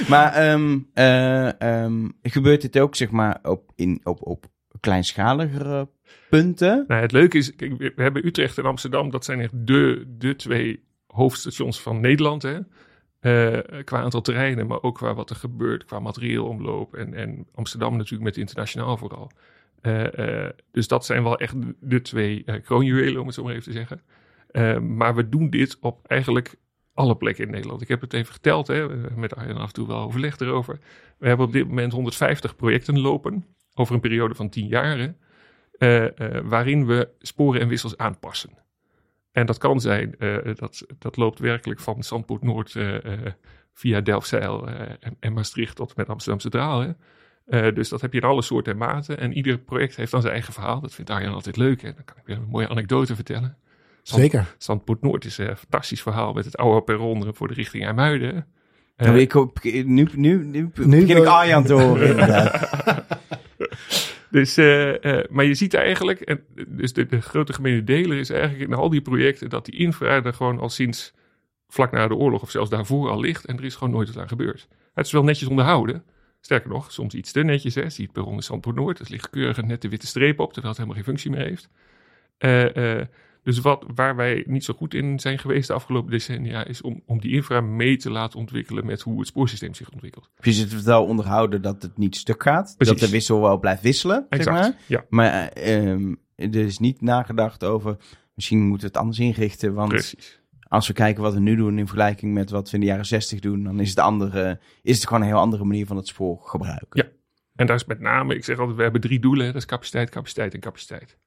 [0.12, 4.46] maar ehm, eh, ehm, gebeurt dit ook zeg maar op, in, op, op
[4.80, 5.88] kleinschaligere
[6.30, 6.84] punten?
[6.88, 9.10] Nou, het leuke is, kijk, we we hebben Utrecht en Amsterdam.
[9.10, 10.82] Dat zijn echt de, de twee
[11.14, 12.42] hoofdstations van Nederland.
[12.42, 12.58] Hè?
[13.20, 16.94] Eh, qua aantal treinen, maar ook qua wat er gebeurt, qua materieelomloop.
[16.94, 19.30] En, en Amsterdam natuurlijk met internationaal vooral.
[19.80, 23.72] Eh, eh, dus dat zijn wel echt de- twee kroonjuwelen, om het zo maar even
[23.72, 24.02] te zeggen.
[24.96, 26.54] Maar we doen dit op eigenlijk
[26.94, 27.82] alle plekken in Nederland.
[27.82, 30.78] Ik heb het even geteld, hè, met Arjen af en toe wel overleg erover.
[31.18, 34.98] We hebben op dit moment 150 projecten lopen, over een periode van 10 jaar.
[34.98, 35.08] hè,
[35.78, 38.50] eh, eh, waarin we sporen en wissels aanpassen.
[39.34, 43.32] En dat kan zijn, eh, dat, dat loopt werkelijk van Zandpoort Noord eh, eh,
[43.72, 46.80] via Delfzijl eh, en, en Maastricht tot met Amsterdam Centraal.
[46.80, 46.90] Hè.
[47.46, 49.18] Eh, dus dat heb je in alle soorten en maten.
[49.18, 50.80] En ieder project heeft dan zijn eigen verhaal.
[50.80, 51.82] Dat vindt Arjan altijd leuk.
[51.82, 53.56] En dan kan ik weer een mooie anekdote vertellen.
[54.02, 54.54] Zand- Zeker.
[54.58, 58.46] Zandpoort Noord is een fantastisch verhaal met het oude perron voor de richting IJmuiden.
[58.96, 62.70] Nou, ik hoop, nu, nu, nu, Nu begin ik Arjan te horen inderdaad.
[64.34, 68.30] Dus, eh, eh, maar je ziet eigenlijk, en, dus de, de grote gemene deler is
[68.30, 71.14] eigenlijk in al die projecten dat die infra er gewoon al sinds
[71.68, 74.22] vlak na de oorlog of zelfs daarvoor al ligt en er is gewoon nooit wat
[74.22, 74.68] aan gebeurd.
[74.94, 76.04] Het is wel netjes onderhouden.
[76.40, 77.74] Sterker nog, soms iets te netjes.
[77.74, 77.90] Hè.
[77.90, 78.98] Zie het perron in Zandpoort Noord.
[78.98, 81.68] Er ligt keurig een nette witte streep op, terwijl het helemaal geen functie meer heeft.
[82.38, 83.06] Eh,
[83.44, 87.02] dus wat, waar wij niet zo goed in zijn geweest de afgelopen decennia, is om,
[87.06, 90.30] om die infra mee te laten ontwikkelen met hoe het spoorsysteem zich ontwikkelt.
[90.40, 92.74] Je zit het wel onderhouden dat het niet stuk gaat.
[92.76, 93.00] Precies.
[93.00, 94.58] Dat de wissel wel blijft wisselen, zeg Exact.
[94.58, 94.76] maar.
[94.86, 97.96] Ja, Maar eh, ehm, er is niet nagedacht over,
[98.34, 99.74] misschien moeten we het anders inrichten.
[99.74, 100.40] Want precies.
[100.68, 103.06] als we kijken wat we nu doen in vergelijking met wat we in de jaren
[103.06, 106.06] 60 doen, dan is het, andere, is het gewoon een heel andere manier van het
[106.06, 106.88] spoor gebruiken.
[106.90, 107.08] Ja.
[107.54, 109.46] En daar is met name, ik zeg altijd, we hebben drie doelen.
[109.46, 111.18] Dat is capaciteit, capaciteit en capaciteit.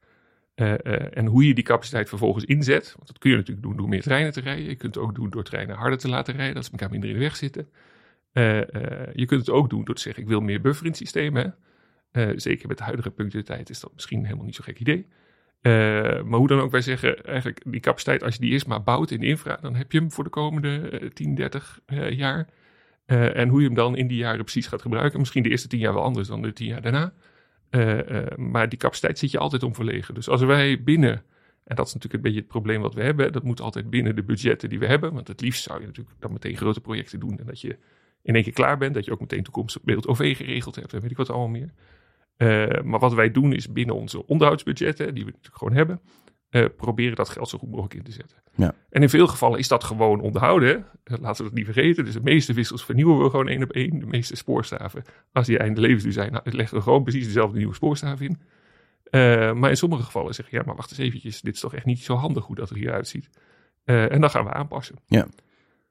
[0.58, 3.78] Eh, eh, en hoe je die capaciteit vervolgens inzet, want dat kun je natuurlijk doen
[3.78, 4.66] door meer treinen te rijden.
[4.66, 7.10] Je kunt het ook doen door treinen harder te laten rijden, dat ze elkaar minder
[7.10, 7.70] in de weg zitten.
[8.32, 8.62] Eh,
[9.14, 11.54] je kunt het ook doen door te zeggen, ik wil meer buffer in het systeem.
[12.36, 15.08] Zeker met de huidige punctualiteit is dat misschien helemaal niet zo'n gek idee.
[16.26, 19.12] Maar hoe dan ook, wij zeggen eigenlijk die capaciteit, als je die eerst maar bouwt
[19.12, 22.48] in de infra, dan heb je hem voor de komende eh, 10, 30 eh, jaar.
[23.06, 25.20] En hoe je hem dan in die jaren precies gaat gebruiken.
[25.20, 27.14] Misschien de eerste tien jaar wel anders dan de tien jaar daarna.
[27.70, 30.14] Eh, eh, maar die capaciteit zit je altijd om verlegen.
[30.14, 31.24] Dus als wij binnen,
[31.64, 34.16] en dat is natuurlijk een beetje het probleem wat we hebben, dat moet altijd binnen
[34.16, 35.14] de budgetten die we hebben.
[35.14, 37.40] Want het liefst zou je natuurlijk dan meteen grote projecten doen.
[37.40, 37.78] En dat je
[38.22, 41.02] in één keer klaar bent, dat je ook meteen toekomstig beeld OV geregeld hebt en
[41.02, 41.72] weet ik wat allemaal meer.
[42.38, 46.00] Eh, maar wat wij doen is binnen onze onderhoudsbudgetten, die we natuurlijk gewoon hebben,
[46.64, 48.38] eh, proberen dat geld zo goed mogelijk in te zetten.
[48.56, 48.74] Ja.
[48.90, 50.86] En in veel gevallen is dat gewoon onderhouden.
[51.04, 52.06] Eh, Laten we dat niet vergeten.
[52.06, 54.00] Dus de meeste wissels vernieuwen we gewoon één op één.
[54.00, 57.74] De meeste spoorstaven, als die einde levensduur zijn, nou, leggen we gewoon precies dezelfde nieuwe
[57.74, 58.40] spoorstaaf in.
[59.10, 61.42] Eh, maar in sommige gevallen zeg je, ja, maar wacht eens eventjes.
[61.42, 63.30] Dit is toch echt niet zo handig hoe dat er hieruit ziet.
[63.84, 64.96] Eh, en dan gaan we aanpassen.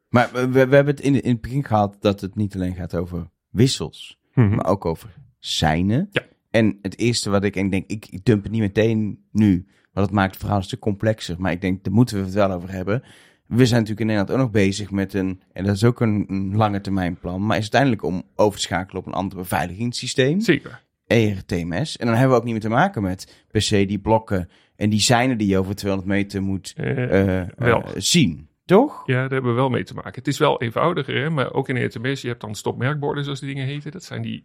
[0.08, 2.94] Maar we, we hebben het in, in het begin gehad dat het niet alleen gaat
[2.96, 6.08] over wissels, maar ook over seinen.
[6.10, 6.22] Ja.
[6.50, 9.66] En het eerste wat ik en ik denk, ik, ik dump het niet meteen nu,
[9.96, 11.34] want dat maakt het verhaal een stuk complexer.
[11.38, 13.02] Maar ik denk, daar moeten we het wel over hebben.
[13.46, 16.24] We zijn natuurlijk in Nederland ook nog bezig met een, en dat is ook een,
[16.28, 20.40] een lange termijn plan, maar is uiteindelijk om over te schakelen op een ander beveiligingssysteem.
[20.40, 20.84] Zeker.
[21.06, 21.96] ERTMS.
[21.96, 24.90] En dan hebben we ook niet meer te maken met per se die blokken en
[24.90, 27.82] die seinen die je over 200 meter moet Eh, eh, wel.
[27.82, 28.48] eh, zien.
[28.64, 29.02] Toch?
[29.06, 30.12] Ja, daar hebben we wel mee te maken.
[30.14, 31.30] Het is wel eenvoudiger, hè?
[31.30, 33.90] maar ook in ETMS, je hebt dan stopmerkborden, zoals die dingen heten.
[33.92, 34.44] Dat zijn die,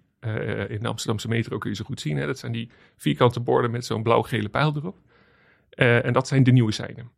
[0.67, 2.17] in de Amsterdamse metro kun je ze goed zien.
[2.17, 2.25] Hè?
[2.25, 4.97] Dat zijn die vierkante borden met zo'n blauw-gele pijl erop.
[5.71, 7.11] Eh, en dat zijn de nieuwe seinen.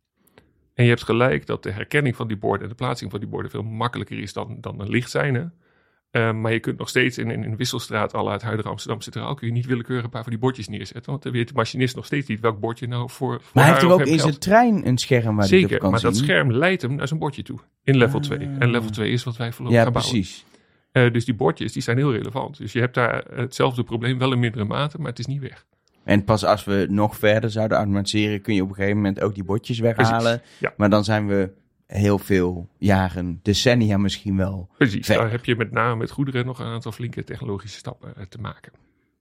[0.74, 3.28] En je hebt gelijk dat de herkenning van die borden en de plaatsing van die
[3.28, 5.54] borden veel makkelijker is dan, dan een lichtseinen.
[6.10, 9.34] Eh, maar je kunt nog steeds in, in een wisselstraat, al uit huidige Amsterdam Centraal,
[9.34, 11.10] kun je niet willekeurig een paar van die bordjes neerzetten.
[11.10, 13.40] Want dan weet de machinist nog steeds niet welk bordje nou voor.
[13.40, 16.00] voor Maar hij heeft of ook in zijn trein een scherm waar Zeker, kan maar
[16.00, 16.10] zien?
[16.10, 17.58] dat scherm leidt hem naar zijn bordje toe.
[17.82, 18.38] In level 2.
[18.58, 20.14] En level 2 is wat wij voorlopig Ja, gaan bouwen.
[20.14, 20.44] precies.
[20.92, 22.56] Eh, dus die bordjes die zijn heel relevant.
[22.58, 25.66] Dus je hebt daar hetzelfde probleem, wel in mindere mate, maar het is niet weg.
[26.04, 29.34] En pas als we nog verder zouden automatiseren, kun je op een gegeven moment ook
[29.34, 30.42] die bordjes weghalen.
[30.58, 30.72] ja.
[30.76, 31.50] Maar dan zijn we
[31.86, 34.68] heel veel jaren, decennia misschien wel.
[34.76, 35.16] Precies, Ver.
[35.16, 38.38] daar heb je met name met goederen nog een aantal flinke technologische stappen eh, te
[38.40, 38.72] maken.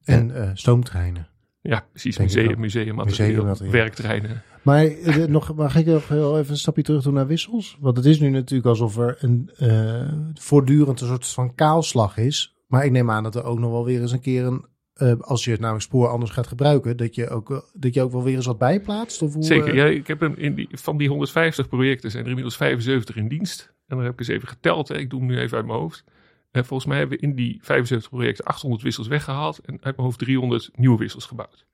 [0.04, 1.28] En eh, stoomtreinen.
[1.62, 2.18] Ja, precies.
[2.18, 3.72] Museum, museummateriaal, Museummateriaal.
[3.74, 4.42] werktreinen.
[4.62, 7.78] Maar eh, nog, mag ik nog heel even een stapje terug doen naar wissels?
[7.80, 12.56] Want het is nu natuurlijk alsof er een eh, voortdurend een soort van kaalslag is.
[12.68, 14.66] Maar ik neem aan dat er ook nog wel weer eens een keer een...
[14.94, 18.02] eh, als je het namelijk spoor anders gaat gebruiken, dat je ook, eh, dat je
[18.02, 19.22] ook wel weer eens wat bijplaatst?
[19.22, 19.68] Of hoe, Zeker.
[19.70, 23.16] eh, Ja, ik heb hem in die, van die 150 projecten zijn er inmiddels 75
[23.16, 23.74] in dienst.
[23.88, 24.88] En dan heb ik eens even geteld.
[24.88, 24.98] Hè.
[24.98, 26.04] Ik doe hem nu even uit mijn hoofd.
[26.52, 29.60] En volgens mij hebben we in die 75 projecten 800 wissels weggehaald.
[29.60, 31.66] En uit mijn hoofd 300 nieuwe wissels gebouwd.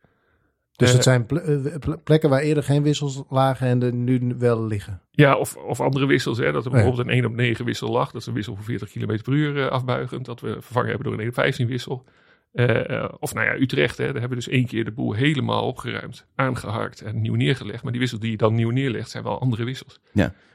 [0.76, 3.94] Dus Eh, het zijn ple- eh, ple- plekken waar eerder geen wissels lagen en er
[3.94, 5.02] nu wel liggen.
[5.12, 6.38] Ja, of, of andere wissels.
[6.38, 8.12] Hè, dat er bijvoorbeeld een 1 op 9 wissel lag.
[8.12, 10.26] Dat is een wissel van 40 km per uur eh, afbuigend.
[10.26, 12.04] Dat we vervangen hebben door een 1 op 15 wissel.
[12.52, 13.98] Eh, eh, of nou ja, Utrecht.
[13.98, 17.84] Hè, daar hebben we dus één keer de boel helemaal opgeruimd, aangeharkt en nieuw neergelegd.
[17.84, 20.00] Maar die wissels die je dan nieuw neerlegt zijn wel andere wissels.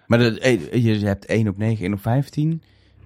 [0.06, 2.62] Maar dat, eh, je, je hebt 1 op 9, 1 op 15.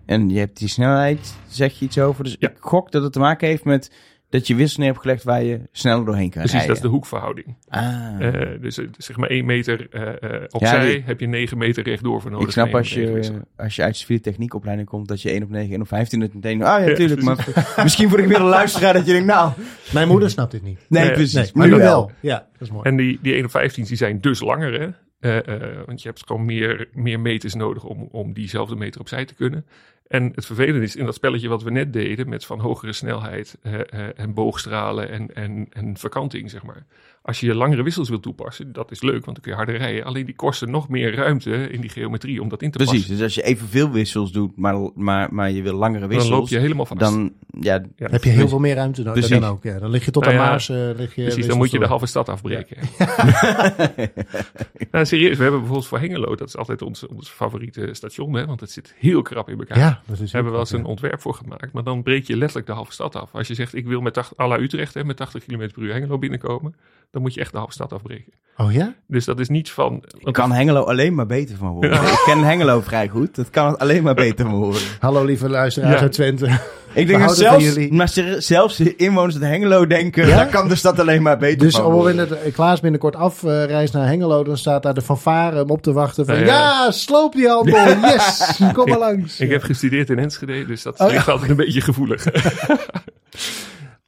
[0.07, 2.25] En je hebt die snelheid, zeg je iets over.
[2.25, 2.49] Dus Ja.
[2.51, 3.93] ik gok dat het te maken heeft met
[4.31, 6.83] dat je wissel neer hebt gelegd waar je sneller doorheen kan Precies, dat is rijden.
[6.83, 7.57] de hoekverhouding.
[7.69, 8.17] Ah.
[8.21, 11.85] Eh, dus eh, zeg maar 1 meter eh, eh, opzij die- heb je 9 meter
[11.85, 12.47] rechtdoor voor nodig.
[12.47, 15.43] ik snap Een als je, als je uit de civiele techniekopleiding komt, dat je 1
[15.43, 16.63] op 9, 1 op 15 het meteen...
[16.63, 17.25] Ah ja, Ja, tuurlijk.
[17.25, 17.55] precies.
[17.55, 19.53] maar misschien voor de gemiddelde luisteraar dat je denkt, nou...
[19.93, 20.79] Mijn moeder snapt dit niet.
[20.89, 21.35] Nee, Nee, precies.
[21.35, 22.11] Nee, maar nu wel.
[22.21, 22.83] Ja, dat is mooi.
[22.89, 24.89] En die, die 1 op 15 die zijn dus langer, hè?
[25.21, 29.25] Eh, eh, want je hebt gewoon meer, meer meters nodig om, om diezelfde meter opzij
[29.25, 29.67] te kunnen.
[30.09, 33.59] En het vervelende is in dat spelletje wat we net deden met van hogere snelheid
[33.63, 36.87] eh, eh, en boogstralen en, en, en verkanting, zeg maar.
[37.23, 40.05] Als je langere wissels wilt toepassen, dat is leuk, want dan kun je harder rijden.
[40.05, 43.15] Alleen die kosten nog meer ruimte in die geometrie om dat in te Precies, passen.
[43.15, 46.31] dus als je evenveel wissels doet, maar, maar, maar je wil langere Dan wissels...
[46.31, 47.01] loop je helemaal vast.
[47.01, 48.09] Dan, ja, Ja.
[48.11, 49.21] heb je heel veel meer ruimte nodig.
[49.21, 49.41] Precies.
[49.41, 49.63] Dan ook.
[49.63, 50.69] Ja, dan lig je tot Nou aan ja, Maas.
[50.69, 52.77] eh, lig je Precies, dan moet je de halve stad afbreken.
[54.93, 58.47] nou, serieus, we hebben bijvoorbeeld voor Hengelo, dat is altijd ons, ons favoriete station, hè,
[58.47, 59.98] want het zit heel krap in elkaar.
[59.99, 61.73] Ja, dat is Daar hebben we wel eens een ontwerp voor gemaakt.
[61.73, 63.31] Maar dan breek je letterlijk de halve stad af.
[63.33, 65.83] Als je zegt, ik wil met 80, à la Utrecht hè, met 80 km per
[65.83, 66.75] uur Hengelo binnenkomen.
[67.11, 68.33] Dan moet je echt de halve stad afbreken.
[68.57, 68.95] Oh ja?
[69.07, 70.05] Dus dat is niet van...
[70.21, 71.93] want kan Hengelo alleen maar beter van worden.
[72.03, 74.81] Ik ken Hengelo vrij goed, dat kan het alleen maar beter van worden.
[75.01, 76.01] Hallo lieve luisteraars Ja.
[76.01, 76.59] uit Twente.
[76.99, 77.93] Ik denk dat van zelfs, jullie.
[77.93, 80.37] maar zelfs de inwoners uit Hengelo denken, Ja?
[80.37, 82.17] daar kan de stad alleen maar beter Dus van op het worden.
[82.17, 85.93] moment dat Klaas binnenkort afreist naar Hengelo, dan staat daar de fanfare om op te
[85.93, 86.35] wachten van...
[86.35, 86.47] Ja, Ja,
[86.85, 86.91] ja.
[86.91, 87.77] sloop die handel,
[88.13, 89.41] yes, kom maar langs.
[89.41, 92.25] Ik heb gestudeerd in Enschede, dus dat Oh, ligt altijd een beetje gevoelig.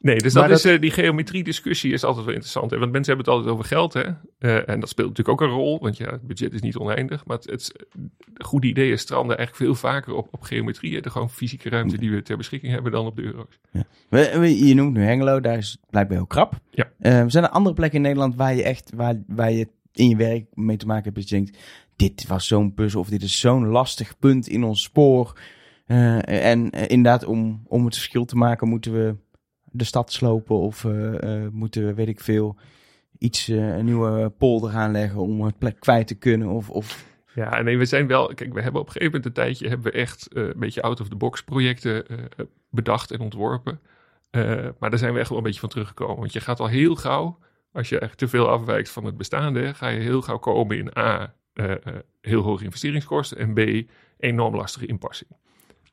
[0.00, 2.70] nee, dus dat is, eh, die geometrie-discussie is altijd wel interessant.
[2.70, 2.78] Hè?
[2.78, 3.92] Want mensen hebben het altijd over geld.
[3.92, 4.02] Hè?
[4.38, 7.24] Eh, en dat speelt natuurlijk ook een rol, want ja, het budget is niet oneindig.
[7.24, 7.72] Maar het, het
[8.44, 11.02] goede ideeën stranden eigenlijk veel vaker op, op geometrie.
[11.02, 13.58] De gewoon fysieke ruimte die we ter beschikking hebben dan op de euro's.
[14.08, 16.58] We- we- Je noemt nu Hengelo, daar is het blijkbaar heel krap.
[16.70, 16.90] Ja.
[16.98, 20.16] Eh, zijn er andere plekken in Nederland waar je echt, waar, waar je in je
[20.16, 21.58] werk mee te maken hebt dat je denkt,
[21.96, 25.38] dit was zo'n puzzel of dit is zo'n lastig punt in ons spoor.
[25.86, 29.14] En inderdaad, om, om het verschil te maken, moeten we
[29.70, 32.56] de stad slopen of eh, eh, moeten we, weet ik veel,
[33.18, 36.48] iets, eh, een nieuwe polder aanleggen om het plek kwijt te kunnen.
[36.48, 37.04] Of, of
[37.34, 38.34] Ja, nee, we zijn wel.
[38.34, 41.42] Kijk, we hebben op een gegeven moment een tijdje hebben we echt een beetje out-of-the-box
[41.42, 42.04] projecten
[42.70, 43.80] bedacht en ontworpen.
[44.78, 46.16] Maar daar zijn we echt wel een beetje van teruggekomen.
[46.16, 47.38] Want je gaat al heel gauw,
[47.72, 50.98] als je echt te veel afwijkt van het bestaande, ga je heel gauw komen in
[50.98, 51.34] A,
[52.20, 55.30] heel hoge investeringskosten en B, enorm lastige inpassing.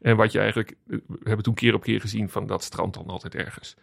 [0.02, 2.94] En wat je eigenlijk, eh, we hebben toen keer op keer gezien van dat strand
[2.94, 3.76] dan altijd ergens.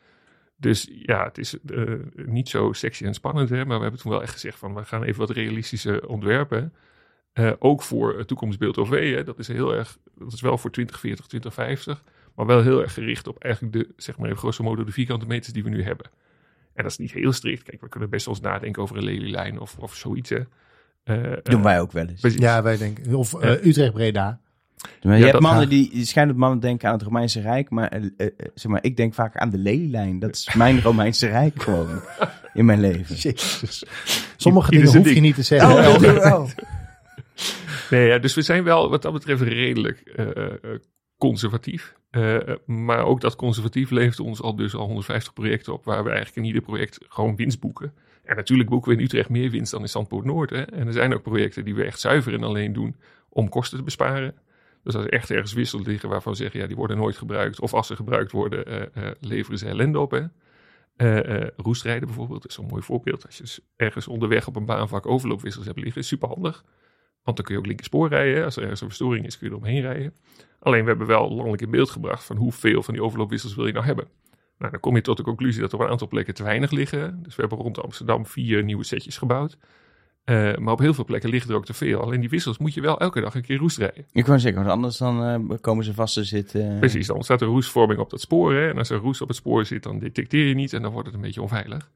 [0.57, 4.11] Dus ja, het is eh, niet zo sexy en spannend, hè, maar we hebben toen
[4.11, 6.73] wel echt gezegd van we gaan even wat realistische ontwerpen.
[7.33, 9.15] Eh, ook voor het toekomstbeeld OV.
[9.15, 9.25] Hè.
[9.25, 12.05] Dat is heel erg, dat is wel voor 2040, 2050.
[12.35, 15.27] Maar wel heel erg gericht op eigenlijk de, zeg maar even grosso modo, de vierkante
[15.27, 16.07] meters die we nu hebben.
[16.75, 17.63] En dat is niet heel strikt.
[17.63, 20.31] Kijk, we kunnen best wel eens nadenken over een lelielijn of, of zoiets.
[20.31, 20.41] Hè.
[21.05, 22.21] Eh, doen wij ook wel eens.
[22.21, 22.41] precies.
[22.41, 23.15] Ja, wij denken.
[23.15, 23.43] Of.
[23.43, 24.41] Utrecht-Breda.
[25.03, 27.71] Maar je Ja, hebt dat- mannen die, die schijnen mannen denken aan het Romeinse Rijk,
[27.71, 30.19] maar, eh, eh, zeg maar ik denk vaak aan de lelielijn.
[30.19, 32.01] Dat is mijn Romeinse Rijk gewoon
[32.55, 33.15] in mijn leven.
[33.17, 33.85] Jezus.
[34.37, 35.69] Sommige dingen hoef je niet te zeggen.
[35.69, 36.03] Oh, dat Elger.
[36.03, 36.49] doen we wel.
[37.91, 40.53] Nee, ja, dus we zijn wel wat dat betreft redelijk eh, eh,
[41.19, 41.95] conservatief.
[42.11, 46.09] Eh, maar ook dat conservatief levert ons al dus al 150 projecten op, waar we
[46.09, 47.93] eigenlijk in ieder project gewoon winst boeken.
[48.25, 50.51] En natuurlijk boeken we in Utrecht meer winst dan in Zandpoort Noord.
[50.51, 50.63] Hè?
[50.63, 52.97] En er zijn ook projecten die we echt zuiver en alleen doen
[53.29, 54.35] om kosten te besparen.
[54.85, 57.61] Dus als er echt ergens wissels liggen waarvan we zeggen, ja, die worden nooit gebruikt.
[57.61, 60.11] Of als ze gebruikt worden, eh, eh, leveren ze ellende op.
[60.11, 60.25] Hè?
[60.97, 63.27] Eh, roestrijden bijvoorbeeld is zo'n mooi voorbeeld.
[63.27, 66.65] Als je ergens onderweg op een baanvak overloopwissels hebt liggen, is super handig.
[67.23, 68.45] Want dan kun je ook linkerspoor rijden.
[68.45, 70.15] Als er ergens een verstoring is, kun je er omheen rijden.
[70.59, 73.73] Alleen we hebben wel landelijk in beeld gebracht van hoeveel van die overloopwissels wil je
[73.73, 74.09] nou hebben.
[74.59, 76.71] Nou, dan kom je tot de conclusie dat er op een aantal plekken te weinig
[76.71, 77.23] liggen.
[77.23, 79.59] Dus we hebben rond Amsterdam vier nieuwe setjes gebouwd.
[80.25, 82.01] Eh, maar op heel veel plekken liggen er ook te veel.
[82.01, 84.07] Alleen die wissels moet je wel elke dag een keer roest rijden.
[84.13, 86.79] Ik wou zeggen, want anders dan eh, komen ze vast te zitten.
[86.79, 88.55] Precies, dan ontstaat er roestvorming op dat spoor.
[88.55, 88.69] Hè?
[88.71, 91.07] En als er roest op het spoor zit, dan detecteer je niet en dan wordt
[91.07, 91.91] het een beetje onveilig.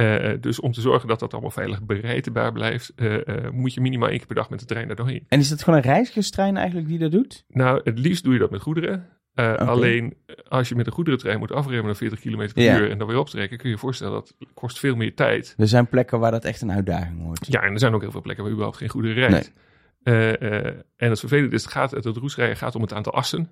[0.00, 3.74] Eh, eh, dus om te zorgen dat dat allemaal veilig bereidbaar blijft, eh, eh, moet
[3.74, 5.24] je minimaal één keer per dag met de trein daar doorheen.
[5.28, 7.44] En is dat gewoon een reizigerstrein eigenlijk die dat doet?
[7.48, 9.08] Nou, het liefst doe je dat met goederen.
[9.34, 9.54] Eh.
[9.54, 12.78] Alleen eh, als je met een goederentrein moet afremmen naar 40 km per Ja.
[12.78, 15.54] uur en dan weer optrekken, kun je je voorstellen dat kost veel meer tijd.
[15.58, 17.46] Er zijn plekken waar dat echt een uitdaging wordt.
[17.46, 19.52] Ja, en er zijn ook heel veel plekken waar überhaupt geen goederen rijdt.
[20.02, 23.50] Eh, eh, en het vervelende is, het, gaat, het roesrijden gaat om het aantal assen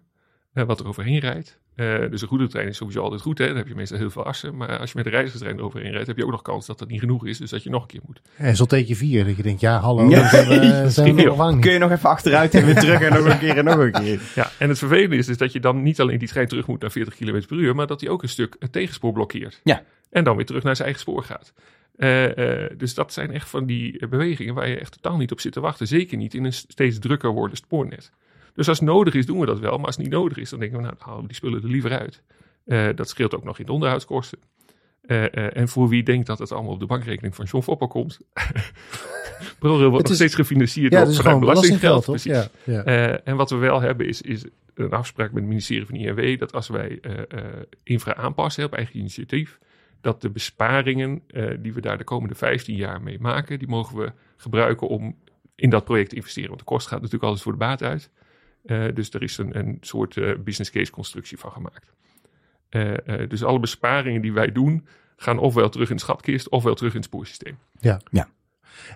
[0.52, 1.60] wat er overheen rijdt.
[1.78, 3.46] Eh, dus een goederentrein is sowieso altijd goed, hè?
[3.46, 4.56] dan heb je meestal heel veel assen.
[4.56, 6.88] Maar als je met een reizigerstrein eroverheen rijdt, heb je ook nog kans dat dat
[6.88, 7.38] niet genoeg is.
[7.38, 8.20] Dus dat je nog een keer moet.
[8.36, 10.20] En zo'n teetje vier, dat je denkt, ja, hallo, Ja.
[10.20, 11.58] dan zijn we, zijn we nog.
[11.58, 13.92] Kun je nog even achteruit en weer terug en nog een keer en nog een
[13.92, 14.20] keer.
[14.34, 16.80] Ja, en het vervelende is dus dat je dan niet alleen die trein terug moet
[16.80, 19.60] naar 40 km per uur, maar dat hij ook een stuk het tegenspoor blokkeert.
[19.64, 19.82] Ja.
[20.10, 21.52] En dan weer terug naar zijn eigen spoor gaat.
[21.96, 25.40] Eh, eh, dus dat zijn echt van die bewegingen waar je echt totaal niet op
[25.40, 25.86] zit te wachten.
[25.86, 28.10] Zeker niet in een steeds drukker wordend spoornet.
[28.58, 29.76] Dus als het nodig is, doen we dat wel.
[29.76, 31.62] Maar als het niet nodig is, dan denken we, nou, dan halen we die spullen
[31.62, 32.22] er liever uit.
[32.64, 34.38] Eh, dat scheelt ook nog in de onderhoudskosten.
[35.00, 37.86] Eh, eh, en voor wie denkt dat het allemaal op de bankrekening van John Foppel
[37.88, 38.18] komt.
[39.58, 42.04] ProRail wordt Het nog is- steeds gefinancierd Ja, door vanuit belastinggeld?
[42.04, 42.32] Precies.
[42.32, 42.84] Ja, ja.
[43.24, 44.44] En wat we wel hebben is, is
[44.74, 47.00] een afspraak met het ministerie van INW dat als wij
[47.82, 49.58] infra aanpassen op eigen initiatief,
[50.00, 51.22] dat de besparingen
[51.60, 55.16] die we daar de komende 15 jaar mee maken, die mogen we gebruiken om
[55.54, 56.48] in dat project te investeren.
[56.48, 58.10] Want de kost gaat natuurlijk altijd voor de baat uit.
[58.64, 61.92] Eh, dus er is een, een soort eh, business case constructie van gemaakt.
[62.68, 64.86] Eh, eh, dus alle besparingen die wij doen,
[65.16, 67.58] gaan ofwel terug in de schatkist, ofwel terug in het spoorsysteem.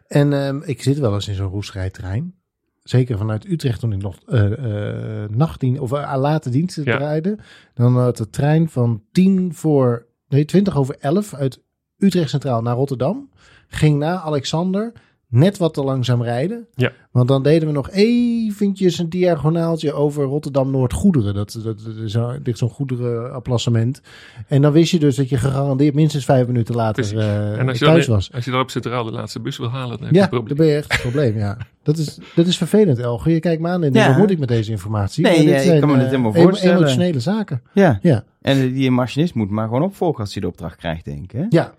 [0.06, 2.34] En ehm, ik zit wel eens in zo'n roesrijdtrein.
[2.82, 6.96] Zeker vanuit Utrecht toen ik nog eh eh nachtdien of eh, late diensten Ja.
[6.96, 7.38] draaide.
[7.74, 11.60] Dan had de trein van 10 voor, nee 20 over 11 uit
[11.98, 13.30] Utrecht Centraal naar Rotterdam.
[13.68, 14.92] Ging naar Alexander
[15.32, 16.66] net wat te langzaam rijden.
[16.74, 16.92] Ja.
[17.10, 21.34] Want dan deden we nog eventjes een diagonaaltje over Rotterdam-Noord Goederen.
[21.34, 24.00] Dat, dat, dat is zo- ligt zo'n goederenapplassement.
[24.48, 27.78] En dan wist je dus dat je gegarandeerd minstens vijf minuten later eh, en als
[27.78, 28.32] je, thuis dan, was.
[28.32, 30.28] als je dan op centraal de laatste bus wil halen, dan heb je Ja, een
[30.30, 30.56] probleem.
[30.56, 31.56] dan ben je echt het probleem, ja.
[31.82, 33.32] Dat is, dat is vervelend, Elger.
[33.32, 34.18] Je kijkt me aan en denkt, Ja.
[34.18, 35.24] moet ik met deze informatie?
[35.24, 36.76] Nee, ja, ik zijn, kan me eh, dit helemaal emo- voorstellen.
[36.76, 37.62] Emotionele zaken.
[37.72, 37.98] Ja.
[38.02, 38.24] Ja.
[38.40, 41.30] En die machinist moet maar gewoon opvolgen als hij de opdracht krijgt, denk ik.
[41.32, 41.44] Hè?
[41.48, 41.72] Ja,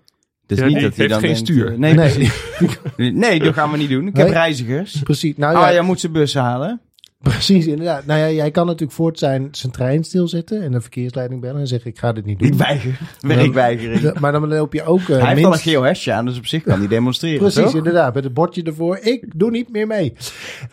[0.46, 1.72] Dus Ja, niet dat hij dan geen denkt, stuur.
[1.72, 2.30] eh, nee, Nee.
[3.12, 4.06] nee, dat gaan we niet doen.
[4.06, 5.00] Ik heb reizigers.
[5.02, 5.36] precies.
[5.36, 6.80] Nou Ah, ja, jij moet zijn bus halen.
[7.22, 8.06] precies, inderdaad.
[8.06, 11.66] Nou ja, jij kan natuurlijk voort zijn, zijn trein stilzetten en de verkeersleiding bellen en
[11.66, 12.48] zeggen, ik ga dit niet doen.
[12.48, 12.98] Ik weiger.
[13.20, 14.00] Werkweigering.
[14.00, 16.38] Ja, Maar dan loop je ook eh, Hij heeft al een geel hesje aan, dus
[16.38, 17.74] op zich kan hij demonstreren, Precies, toch?
[17.74, 18.14] inderdaad.
[18.14, 18.98] Met het bordje ervoor.
[19.02, 20.12] Ik doe niet meer mee.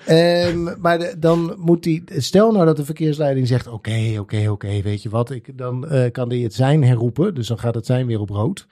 [0.05, 2.03] Ehm, maar de- dan moet die.
[2.17, 4.81] Stel nou dat de verkeersleiding zegt: Oké, oké, oké.
[4.81, 5.31] Weet je wat?
[5.31, 7.33] Ik, dan eh, kan die het zijn herroepen.
[7.35, 8.67] Dus dan gaat het zijn weer op rood.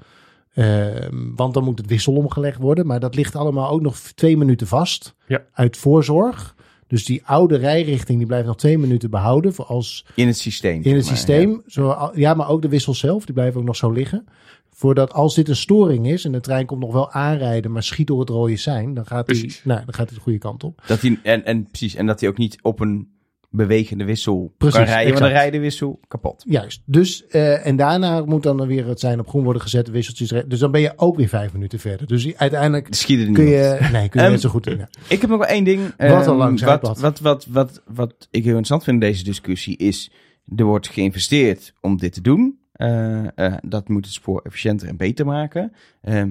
[0.64, 2.86] Ehm, want dan moet het wissel omgelegd worden.
[2.88, 5.16] Maar dat ligt allemaal ook nog twee minuten vast.
[5.28, 5.44] Ja.
[5.54, 6.56] Uit voorzorg.
[6.88, 9.54] Dus die oude rijrichting die blijft nog twee minuten behouden.
[9.54, 10.82] Voor als In het systeem.
[10.82, 11.62] in het maar, systeem.
[11.68, 13.26] Zo, ja, maar ook de wissel zelf.
[13.26, 14.26] Die blijven ook nog zo liggen.
[14.70, 18.08] Voordat als dit een storing is en de trein komt nog wel aanrijden, maar schiet
[18.08, 19.64] door het rode sein, dan gaat hij, Precies.
[19.64, 20.80] nou, dan gaat hij de goede kant op.
[20.82, 20.88] ja.
[20.88, 23.08] Dat hij, en, en, precies, en dat hij ook niet op een
[23.52, 26.44] bewegende wissel Precies, kan rijden, want dan de wissel kapot.
[26.48, 26.82] Juist.
[26.86, 30.44] Dus, eh, en daarna moet dan weer het zijn op groen worden gezet, wisseltjes.
[30.48, 32.08] Dus dan ben je ook weer vijf minuten verder.
[32.08, 33.36] Dus uiteindelijk kun op.
[33.36, 34.78] je, nee, kun je Ehm, net zo goed in.
[34.78, 34.90] ja.
[35.08, 35.82] Ik heb nog wel één ding.
[35.82, 37.00] Wat een ehm, lang wat, zijpad.
[37.00, 40.12] wat, wat, wat, wat ik heel interessant vind in deze discussie is...
[40.56, 42.60] er wordt geïnvesteerd om dit te doen.
[42.72, 45.74] Eh, eh, dat moet het spoor efficiënter en beter maken.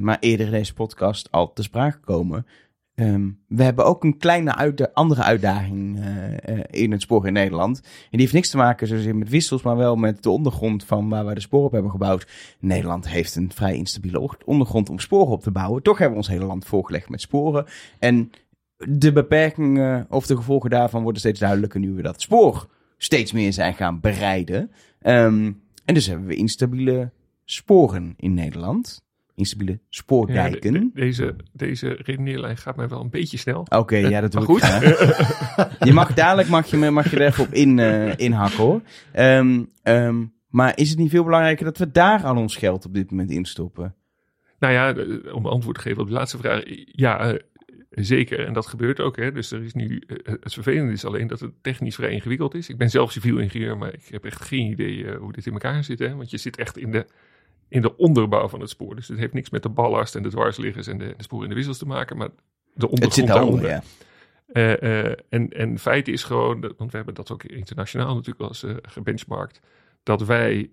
[0.00, 2.46] Maar eerder in deze podcast al te sprake gekomen...
[2.98, 7.80] ehm, we hebben ook een kleine andere uitdaging eh, eh, in het spoor in Nederland.
[7.80, 11.08] En die heeft niks te maken zozeer met wissels, maar wel met de ondergrond van
[11.08, 12.26] waar we de sporen op hebben gebouwd.
[12.60, 15.82] Nederland heeft een vrij instabiele ondergrond om sporen op te bouwen.
[15.82, 17.66] Toch hebben we ons hele land voorgelegd met sporen.
[17.98, 18.30] En
[18.76, 22.68] de beperkingen of de gevolgen daarvan worden steeds duidelijker nu we dat spoor
[22.98, 24.70] steeds meer zijn gaan bereiden.
[25.00, 25.52] Ehm,
[25.84, 27.12] en dus hebben we instabiele
[27.44, 29.06] sporen in Nederland.
[29.38, 30.72] Instabiele Ja, spoordijken.
[30.72, 33.66] de- de- deze, deze redeneerlijn gaat mij wel een beetje snel.
[33.68, 35.78] Oké, ja, dat doe Maar ik goed.
[35.88, 38.80] Je mag dadelijk mag je, mag je er even op in, eh, inhakken hoor.
[39.12, 42.94] Ehm, ehm, maar is het niet veel belangrijker dat we daar al ons geld op
[42.94, 43.94] dit moment instoppen?
[44.58, 46.62] Nou ja, eh, om antwoord te geven op de laatste vraag.
[46.84, 47.38] Ja, eh,
[47.90, 48.46] zeker.
[48.46, 49.16] En dat gebeurt ook.
[49.16, 49.32] Hè.
[49.32, 50.02] Dus er is nu,
[50.40, 52.68] het vervelende is alleen dat het technisch vrij ingewikkeld is.
[52.68, 55.84] Ik ben zelf civiel ingenieur, maar ik heb echt geen idee hoe dit in elkaar
[55.84, 55.98] zit.
[55.98, 56.14] Hè.
[56.14, 57.06] Want je zit echt in de,
[57.68, 58.94] in de onderbouw van het spoor.
[58.94, 61.50] Dus het heeft niks met de ballast en de dwarsliggers en de, de sporen in
[61.50, 62.16] de wissels te maken.
[62.16, 62.34] Maar de
[62.74, 63.82] Het ondergrond zit daaronder, ja.
[64.48, 68.62] Eh, en, en feit is gewoon, want we hebben dat ook internationaal natuurlijk wel eens
[68.62, 69.60] eh, gebenchmarkt,
[70.02, 70.70] dat wij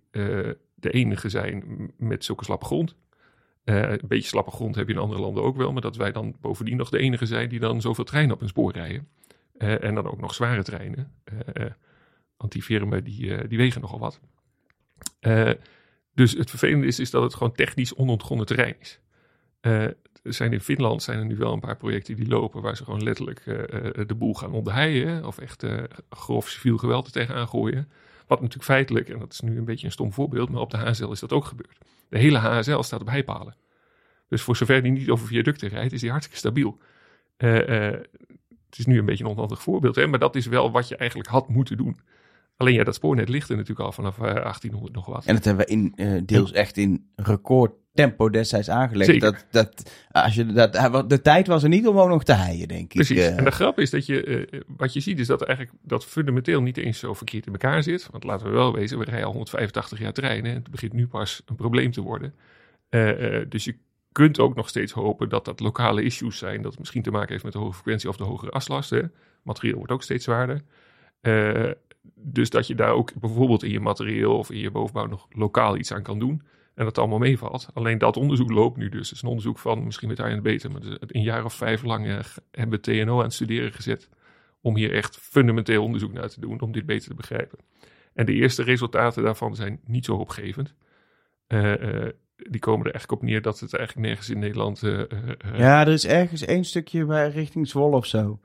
[0.76, 1.64] de enige zijn
[1.98, 2.96] met zulke slappe grond.
[3.64, 6.36] Een beetje slappe grond heb je in andere landen ook wel, maar dat wij dan
[6.42, 9.08] bovendien nog de enige zijn die dan zoveel treinen op een spoor rijden.
[9.58, 11.12] En dan ook nog zware treinen.
[12.38, 14.20] Want die firmen die, die wegen nogal wat.
[16.16, 19.00] Eh, dus het vervelende is, is dat het gewoon technisch onontgonnen terrein is.
[19.62, 19.88] Eh,
[20.26, 22.84] er zijn in Finland zijn er nu wel een paar projecten die lopen waar ze
[22.84, 25.26] gewoon letterlijk eh, eh, de boel gaan onderheien.
[25.26, 27.90] Of echt eh, grof civiel geweld er tegenaan gooien.
[28.28, 30.78] Wat natuurlijk feitelijk, en dat is nu een beetje een stom voorbeeld, maar op de
[30.78, 31.78] HSL is dat ook gebeurd.
[32.10, 33.56] De hele HSL staat op heipalen.
[34.28, 36.78] Dus voor zover die niet over viaducten rijdt, is die hartstikke stabiel.
[37.38, 38.00] Eh, eh,
[38.70, 40.96] het is nu een beetje een onhandig voorbeeld, hè, maar dat is wel wat je
[40.96, 42.00] eigenlijk had moeten doen.
[42.58, 45.26] Alleen ja, dat spoornet ligt er natuurlijk al vanaf eh, 1800 nog wat.
[45.26, 49.10] En dat hebben we in, eh, deels echt in record tempo destijds aangelegd.
[49.10, 49.32] Zeker.
[49.32, 52.68] Dat, dat, als je, dat, de tijd was er niet om ook nog te heien,
[52.68, 52.94] denk ik.
[52.94, 53.18] Precies.
[53.18, 56.06] Eh, En de grap is dat je, eh, wat je ziet, is dat eigenlijk dat
[56.06, 58.08] fundamenteel niet eens zo verkeerd in elkaar zit.
[58.12, 60.52] Want laten we wel wezen, we rijden al 185 jaar treinen.
[60.52, 62.34] En het begint nu pas een probleem te worden.
[62.90, 63.76] Eh, eh, dus je
[64.12, 66.62] kunt ook nog steeds hopen dat dat lokale issues zijn.
[66.62, 69.14] Dat het misschien te maken heeft met de hoge frequentie of de hogere aslasten.
[69.44, 70.62] Materieel wordt ook steeds zwaarder.
[72.16, 75.78] Dus dat je daar ook bijvoorbeeld in je materieel of in je bovenbouw nog lokaal
[75.78, 76.42] iets aan kan doen.
[76.76, 77.70] En dat het allemaal meevalt.
[77.74, 79.08] Alleen dat onderzoek loopt nu dus.
[79.08, 81.84] Het is een onderzoek van, misschien weet hij het beter, maar een jaar of vijf
[81.84, 82.20] lang eh,
[82.52, 84.10] hebben we TNO aan het studeren gezet.
[84.62, 87.60] Om hier echt fundamenteel onderzoek naar te doen, om dit beter te begrijpen.
[88.14, 90.74] En de eerste resultaten daarvan zijn niet zo hoopgevend.
[91.48, 94.80] Eh, eh, die komen er eigenlijk op neer dat het eigenlijk nergens in Nederland.
[95.56, 98.40] ja, er is ergens één stukje bij richting Zwolle of zo.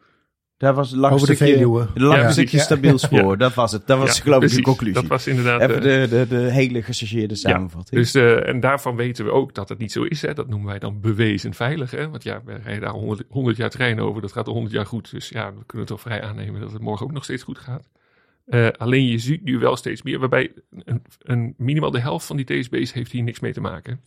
[0.61, 1.89] Daar was een Over de stukje, Veluwe.
[1.95, 2.63] lag Ja, een stukje ja.
[2.63, 3.39] stabiel spoor.
[3.39, 3.87] Dat was het.
[3.87, 4.95] Dat was ja, geloof ik de conclusie.
[4.95, 5.61] Dat was inderdaad.
[5.61, 8.01] Even de, de, de hele gechargeerde samenvatting.
[8.01, 10.23] Dus, eh, en daarvan weten we ook dat het niet zo is.
[10.23, 10.35] Hè.
[10.35, 11.91] Dat noemen wij dan bewezen veilig.
[11.91, 12.09] Hè.
[12.09, 14.23] Want ja, we rijden daar 100, 100 jaar trein over.
[14.23, 15.11] Dat gaat al 100 jaar goed.
[15.11, 17.89] Dus ja, we kunnen toch vrij aannemen dat het morgen ook nog steeds goed gaat.
[18.47, 20.19] Eh, alleen je ziet nu wel steeds meer.
[20.19, 20.53] Waarbij
[20.85, 24.01] een, een, minimaal de helft van die TSB's heeft hier niks mee te maken.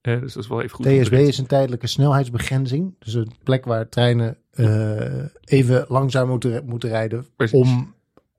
[0.00, 0.86] Eh, dus dat is wel even goed.
[0.86, 2.94] TSB is een tijdelijke snelheidsbegrenzing.
[2.98, 7.60] Dus een plek waar treinen eh, even langzaam moeten, moeten rijden Precies.
[7.60, 7.94] om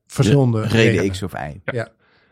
[0.08, 1.12] verschillende Reden redenen.
[1.12, 1.62] X of Y.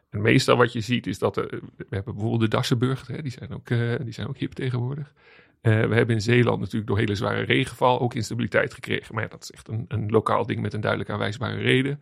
[0.09, 1.47] En meestal wat je ziet is dat er,
[1.77, 5.13] we hebben bijvoorbeeld de Dassenburg, hè, die, zijn ook, eh, die zijn ook hip tegenwoordig.
[5.61, 9.13] Eh, we hebben in Zeeland natuurlijk door hele zware regenval ook instabiliteit gekregen.
[9.13, 12.01] Maar ja, dat is echt een, een lokaal ding met een duidelijk aanwijsbare reden.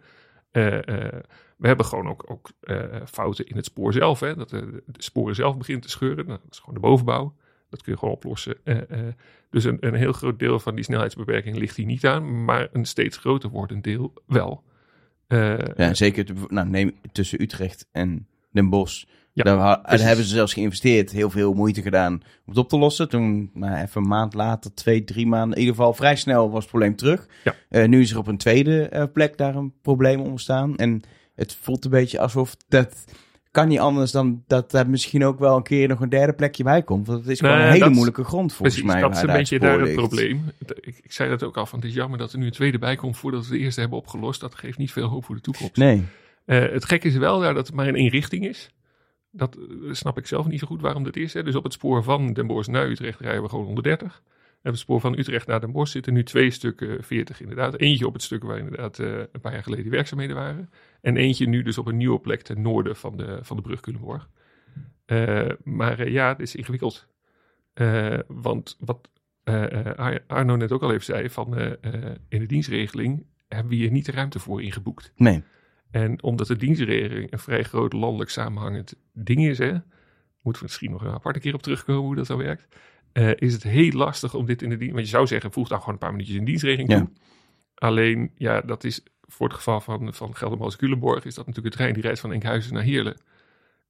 [1.55, 4.19] Eh, eh, we hebben gewoon ook, ook eh, fouten in het spoor zelf.
[4.19, 6.25] Hè, dat de, de sporen zelf beginnen te scheuren.
[6.25, 7.35] Nou, dat is gewoon de bovenbouw.
[7.69, 8.55] Dat kun je gewoon oplossen.
[8.63, 9.13] Eh, eh,
[9.49, 12.45] dus een, een heel groot deel van die snelheidsbeperking ligt hier niet aan.
[12.45, 14.63] Maar een steeds groter wordend deel wel.
[15.27, 19.03] Eh, Ja, zeker nou, neem, tussen Utrecht en Den Bosch.
[19.31, 23.09] Ja, daar, hebben ze zelfs geïnvesteerd, heel veel moeite gedaan om het op te lossen.
[23.09, 26.59] Toen, nou, even een maand later, twee, drie maanden, in ieder geval vrij snel was
[26.59, 27.27] het probleem terug.
[27.43, 27.55] Ja.
[27.69, 30.75] Eh, nu is er op een tweede eh, plek daar een probleem ontstaan.
[30.75, 31.01] En
[31.35, 33.05] het voelt een beetje alsof dat
[33.51, 36.63] kan niet anders dan dat er misschien ook wel een keer nog een derde plekje
[36.63, 37.07] bij komt.
[37.07, 39.01] Want het is gewoon Nee, een hele moeilijke grond volgens Precies, mij.
[39.01, 40.51] dat is een beetje daar het probleem.
[40.79, 42.77] Ik, ik zei dat ook al van, het is jammer dat er nu een tweede
[42.79, 44.41] bij komt voordat we de eerste hebben opgelost.
[44.41, 45.75] Dat geeft niet veel hoop voor de toekomst.
[45.75, 46.03] Nee.
[46.45, 48.69] Eh, het gekke is wel daar dat het maar in één richting is.
[49.31, 51.33] Dat eh, snap ik zelf niet zo goed waarom dat is.
[51.33, 51.43] Hè.
[51.43, 54.21] Dus op het spoor van Den Bosch naar Utrecht rijden we gewoon 130.
[54.65, 57.79] Op het spoor van Utrecht naar Den Bosch zitten nu twee stukken 40 inderdaad.
[57.79, 60.69] Eentje op het stuk waar inderdaad eh, een paar jaar geleden werkzaamheden waren.
[61.01, 63.79] En eentje nu dus op een nieuwe plek ten noorden van de, van de brug
[63.79, 64.29] Culemborg.
[65.05, 67.07] Eh, maar eh, ja, het is ingewikkeld.
[68.27, 69.09] Want wat
[69.95, 71.57] Ar- Arno net ook al even zei, van
[72.29, 75.11] in de dienstregeling hebben we hier niet de ruimte voor ingeboekt.
[75.15, 75.43] Nee.
[75.91, 79.71] En omdat de dienstregeling een vrij groot landelijk samenhangend ding is, hè,
[80.41, 82.75] moeten we misschien nog een aparte keer op terugkomen hoe dat zo werkt,
[83.15, 84.93] eh, is het heel lastig om dit in de dienst...
[84.93, 86.97] Want je zou zeggen, voeg dan gewoon een paar minuutjes in dienstregeling Ja.
[86.97, 87.09] toe.
[87.75, 91.93] Alleen, ja, dat is voor het geval van, van Geldermalsen-Culemborg, is dat natuurlijk een trein
[91.93, 93.17] die rijdt van Enkhuizen naar Heerlen.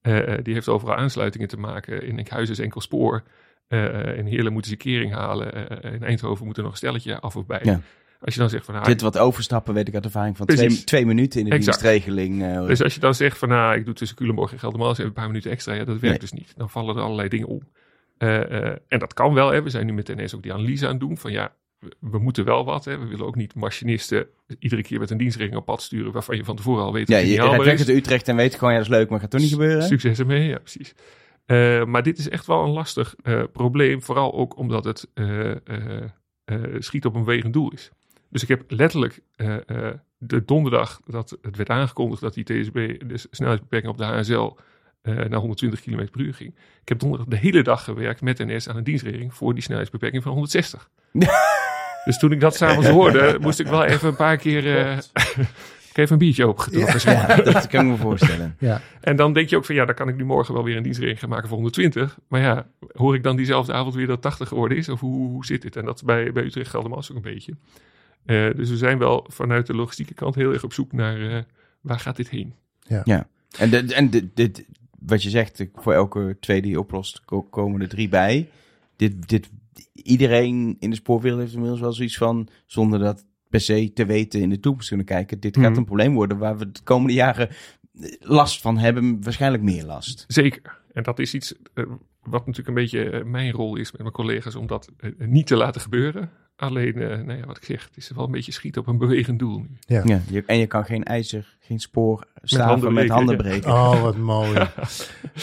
[0.02, 2.04] Eh, eh, die heeft overal aansluitingen te maken.
[2.08, 3.24] In Enkhuizen is enkel spoor.
[3.68, 5.70] In Heerlen moeten ze kering halen.
[5.84, 7.60] In Eindhoven moet er nog een stelletje af of bij.
[7.64, 7.82] Ja.
[8.20, 8.74] Als je dan zegt van...
[8.74, 10.46] nou, Dit wat overstappen weet ik uit ervaring van
[10.86, 11.80] twee, minuten in de Exact.
[11.82, 12.44] dienstregeling.
[12.44, 15.08] eh, Dus als je dan zegt van nou, ik doe tussen Culemborg en Geldermalsen even
[15.16, 16.18] een paar minuten extra, ja, dat werkt Nee.
[16.20, 16.54] dus niet.
[16.58, 17.62] Dan vallen er allerlei dingen om.
[18.18, 19.52] Eh, eh, en dat kan wel.
[19.52, 19.64] Hè.
[19.64, 22.20] We zijn nu met NS ook die analyse aan het doen van ja, we, we
[22.20, 22.86] moeten wel wat.
[22.86, 22.98] Hè.
[22.98, 24.28] We willen ook niet machinisten
[24.60, 27.18] iedere keer met een dienstregeling op pad sturen waarvan je van tevoren al weet ja,
[27.18, 27.86] dat je rijdt lekker is.
[27.86, 29.84] de Utrecht en weet gewoon, ja, dat is leuk, maar gaat toch niet gebeuren.
[29.84, 30.96] Succes ermee, ja precies.
[31.46, 33.16] Eh, maar dit is echt wel een lastig
[33.52, 34.02] probleem.
[34.02, 35.08] Vooral ook omdat het
[36.80, 37.92] schiet op een wegend doel is.
[38.30, 39.22] Dus ik heb letterlijk
[40.18, 42.74] de donderdag dat het werd aangekondigd dat die TSB,
[43.08, 44.54] de snelheidsbeperking op de HSL,
[45.06, 46.56] eh, naar 120 km per uur ging.
[46.82, 50.24] Ik heb donderdag de hele dag gewerkt met NS aan een dienstregeling voor die snelheidsbeperking
[50.24, 50.90] van 160.
[52.06, 54.98] dus toen ik dat s'avonds hoorde, moest ik wel even een paar keer eh,
[55.96, 56.68] ik even een biertje maar.
[57.06, 58.56] Ja, dat kan ik me voorstellen.
[58.60, 58.82] Ja.
[59.02, 60.84] En dan denk je ook van ja, dan kan ik nu morgen wel weer een
[60.84, 62.18] dienstregeling gaan maken voor 120.
[62.28, 64.90] Maar ja, hoor ik dan diezelfde avond weer dat 80 geworden is?
[64.90, 65.76] Of hoe, hoe zit dit?
[65.76, 67.54] En dat is bij, bij Utrecht Geldermals ook een beetje.
[68.26, 71.42] Eh, dus we zijn wel vanuit de logistieke kant heel erg op zoek naar eh,
[71.82, 72.54] waar gaat dit heen?
[73.58, 74.66] En, de, en de, dit,
[75.06, 78.50] wat je zegt, voor elke twee die je oplost, ko- komen er drie bij.
[78.96, 79.50] dit, dit,
[79.94, 84.42] iedereen in de spoorwereld heeft inmiddels wel zoiets van, zonder dat per se te weten
[84.42, 85.40] in de toekomst kunnen kijken.
[85.40, 85.78] Dit gaat Mhm.
[85.80, 87.56] een probleem worden waar we de komende jaren eh,
[88.20, 90.26] last van hebben, waarschijnlijk meer last.
[90.28, 90.80] Zeker.
[90.94, 91.84] En dat is iets eh,
[92.24, 95.56] wat natuurlijk een beetje eh, mijn rol is met mijn collega's om dat niet te
[95.56, 96.30] laten gebeuren.
[96.56, 98.98] Alleen, eh, nou ja, wat ik zeg, het is wel een beetje schieten op een
[98.98, 99.70] bewegend doel nu.
[99.80, 100.02] Ja.
[100.06, 103.42] Ja, je, en je kan geen ijzer, geen spoor staven handen met breken, handen ja.
[103.42, 103.72] breken.
[103.72, 104.60] Oh, wat mooi.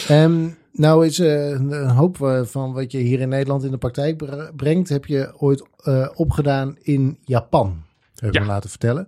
[0.07, 3.77] Ehm, nou is eh, een hoop eh, van wat je hier in Nederland in de
[3.77, 7.81] praktijk bre- brengt, heb je ooit eh, opgedaan in Japan.
[8.15, 8.41] Heb ik Ja.
[8.41, 9.07] me laten vertellen.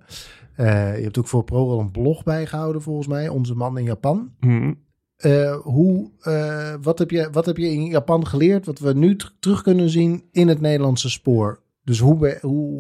[0.56, 4.32] Eh, je hebt ook voor ProRail een blog bijgehouden volgens mij, Onze Man in Japan.
[4.40, 4.74] Mhm.
[5.16, 9.18] Eh, hoe, eh, wat, heb je, wat heb je in Japan geleerd wat we nu
[9.40, 11.64] terug kunnen zien in het Nederlandse spoor?
[11.86, 12.72] Dus hoe, hoe,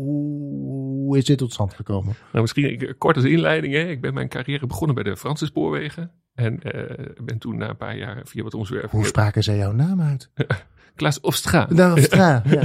[1.02, 2.16] hoe, is dit tot stand gekomen?
[2.32, 3.74] Nou, misschien kort als inleiding.
[3.74, 3.80] Hè.
[3.80, 6.12] Ik ben mijn carrière begonnen bij de Franse spoorwegen.
[6.34, 8.96] En eh, ben toen na een paar jaar via wat omzwervingen...
[8.96, 10.32] Hoe spraken zij jouw naam uit?
[10.96, 11.68] Klaas Ostra.
[11.70, 12.62] Nou, Stra, ja.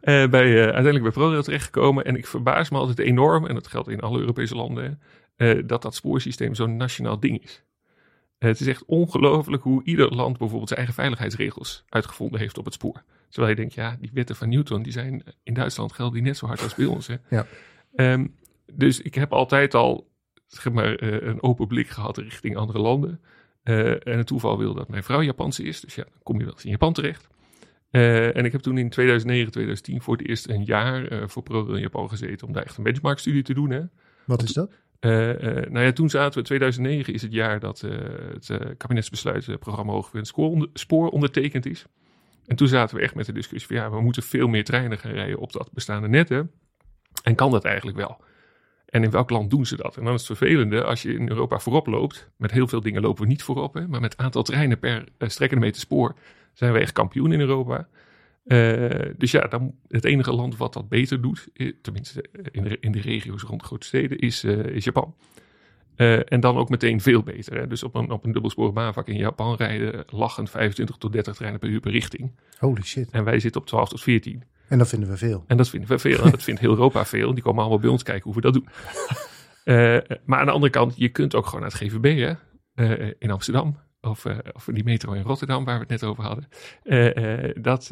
[0.00, 2.04] Eh, bij, eh, uiteindelijk bij ProRail terechtgekomen.
[2.04, 5.00] En ik verbaas me altijd enorm, en dat geldt in alle Europese landen,
[5.66, 7.64] dat dat spoorsysteem zo'n nationaal ding is.
[8.38, 12.74] Het is echt ongelooflijk hoe ieder land bijvoorbeeld zijn eigen veiligheidsregels uitgevonden heeft op het
[12.74, 13.02] spoor.
[13.30, 16.36] Terwijl je denkt, ja, die wetten van Newton, die zijn in Duitsland gelden die net
[16.36, 17.06] zo hard als bij ons.
[17.06, 17.14] Hè.
[17.28, 17.46] Ja.
[17.94, 18.26] Ehm,
[18.72, 20.08] dus ik heb altijd al
[20.46, 23.20] zeg maar, eh, een open blik gehad richting andere landen.
[23.62, 26.44] Eh, en het toeval wil dat mijn vrouw Japanse is, dus ja, dan kom je
[26.44, 27.28] wel eens in Japan terecht.
[27.90, 31.74] Eh, en ik heb toen in 2009, 2010 voor het eerst een jaar voor ProRail
[31.74, 33.70] in Japan gezeten om daar echt een benchmark-studie te doen.
[33.70, 33.82] Hè.
[34.26, 34.70] Wat is dat?
[35.00, 40.50] Nou ja, toen zaten we, 2009 is het jaar dat het kabinetsbesluit, het programma spoor,
[40.50, 41.86] onder- spoor ondertekend is.
[42.50, 44.98] En toen zaten we echt met de discussie van ja, we moeten veel meer treinen
[44.98, 46.28] gaan rijden op dat bestaande net.
[46.28, 46.42] Hè.
[47.22, 48.20] En kan dat eigenlijk wel?
[48.86, 49.96] En in welk land doen ze dat?
[49.96, 53.02] En dan is het vervelende, als je in Europa voorop loopt, met heel veel dingen
[53.02, 56.14] lopen we niet voorop, hè, maar met aantal treinen per uh, strekkende meter spoor
[56.52, 57.88] zijn we echt kampioen in Europa.
[58.44, 61.48] Uh, dus ja, dan, het enige land wat dat beter doet,
[61.82, 65.14] tenminste in de, in de regio's rond grote steden, is, is Japan.
[65.96, 67.56] Uh, en dan ook meteen veel beter.
[67.56, 67.66] Hè?
[67.66, 71.60] Dus op een, op een dubbelsporig baanvak in Japan rijden lachend 25 tot 30 treinen
[71.60, 72.32] per uur per richting.
[72.58, 73.10] Holy shit.
[73.10, 74.44] En wij zitten op 12 tot 14.
[74.68, 75.44] En dat vinden we veel.
[75.46, 76.24] En dat vinden we veel.
[76.24, 77.34] En dat vindt heel Europa veel.
[77.34, 78.68] Die komen allemaal bij ons kijken hoe we dat doen.
[79.64, 82.32] uh, maar aan de andere kant, je kunt ook gewoon naar het GVB hè?
[82.74, 83.76] Uh, in Amsterdam.
[84.00, 86.48] Of, of die metro in Rotterdam, waar we het net over hadden.
[87.62, 87.86] Dat,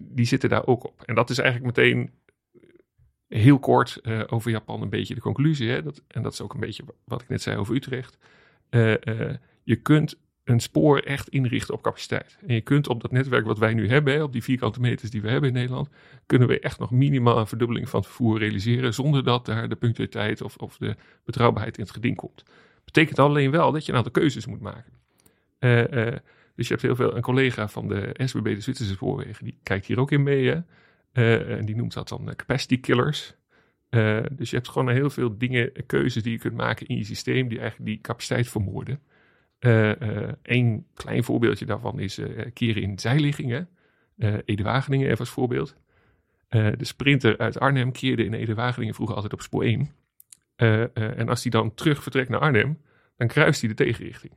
[0.00, 1.02] die zitten daar ook op.
[1.04, 2.10] En dat is eigenlijk meteen
[3.28, 4.00] heel kort
[4.30, 5.70] over Japan een beetje de conclusie.
[5.70, 5.82] Hè?
[5.82, 8.18] Dat, en dat is ook een beetje wat ik net zei over Utrecht.
[8.70, 8.94] Uh,
[9.62, 12.38] je kunt een spoor echt inrichten op capaciteit.
[12.46, 15.22] En je kunt op dat netwerk wat wij nu hebben, op die vierkante meters die
[15.22, 15.88] we hebben in Nederland,
[16.26, 19.76] kunnen we echt nog minimaal een verdubbeling van het vervoer realiseren, zonder dat daar de
[19.76, 22.42] punctualiteit of, of de betrouwbaarheid in het geding komt.
[22.84, 24.92] Betekent alleen wel dat je een aantal keuzes moet maken.
[26.54, 29.86] Dus je hebt heel veel, een collega van de SBB, de Zwitserse spoorwegen, die kijkt
[29.86, 30.48] hier ook in mee.
[30.48, 30.60] Hè?
[31.16, 33.34] Uh, en die noemt dat dan capacity killers.
[34.30, 37.48] dus je hebt gewoon heel veel dingen, keuzes die je kunt maken in je systeem,
[37.48, 39.00] die eigenlijk die capaciteit vermoorden.
[40.42, 42.20] Een klein voorbeeldje daarvan is
[42.52, 43.68] keren in zijliggingen.
[44.44, 45.76] Ede-Wageningen even als voorbeeld.
[46.48, 49.90] de sprinter uit Arnhem keerde in Ede-Wageningen vroeger altijd op spoor 1.
[50.94, 52.78] en als hij dan terug vertrekt naar Arnhem,
[53.16, 54.32] dan kruist hij de tegenrichting.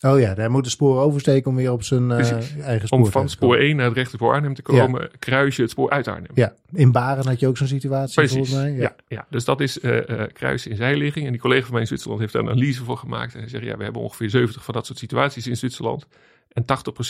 [0.00, 2.18] Oh ja, daar moet de spoor oversteken om weer op zijn uh,
[2.60, 5.08] eigen spoor Om van spoor 1 naar het rechter voor Arnhem te komen, ja.
[5.18, 6.30] kruis je het spoor uit Arnhem.
[6.34, 8.36] Ja, in Baren had je ook zo'n situatie Precies.
[8.36, 8.72] volgens mij.
[8.72, 8.80] Ja.
[8.80, 9.26] Ja, ja.
[9.30, 11.26] dus dat is uh, kruisen in zijligging.
[11.26, 13.34] En die collega van mij in Zwitserland heeft daar een analyse voor gemaakt.
[13.34, 16.06] En hij zegt, ja, we hebben ongeveer 70 van dat soort situaties in Zwitserland.
[16.52, 16.64] En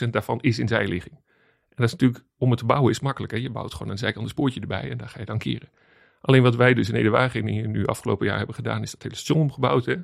[0.06, 1.14] 80% daarvan is in zijligging.
[1.68, 3.32] En dat is natuurlijk, om het te bouwen is makkelijk.
[3.32, 3.38] Hè?
[3.38, 5.68] Je bouwt gewoon een zijkant een spoortje erbij en daar ga je dan keren.
[6.20, 9.40] Alleen wat wij dus in Ede-Wageningen nu afgelopen jaar hebben gedaan, is dat hele station
[9.40, 9.84] omgebouwd.
[9.84, 9.94] Hè?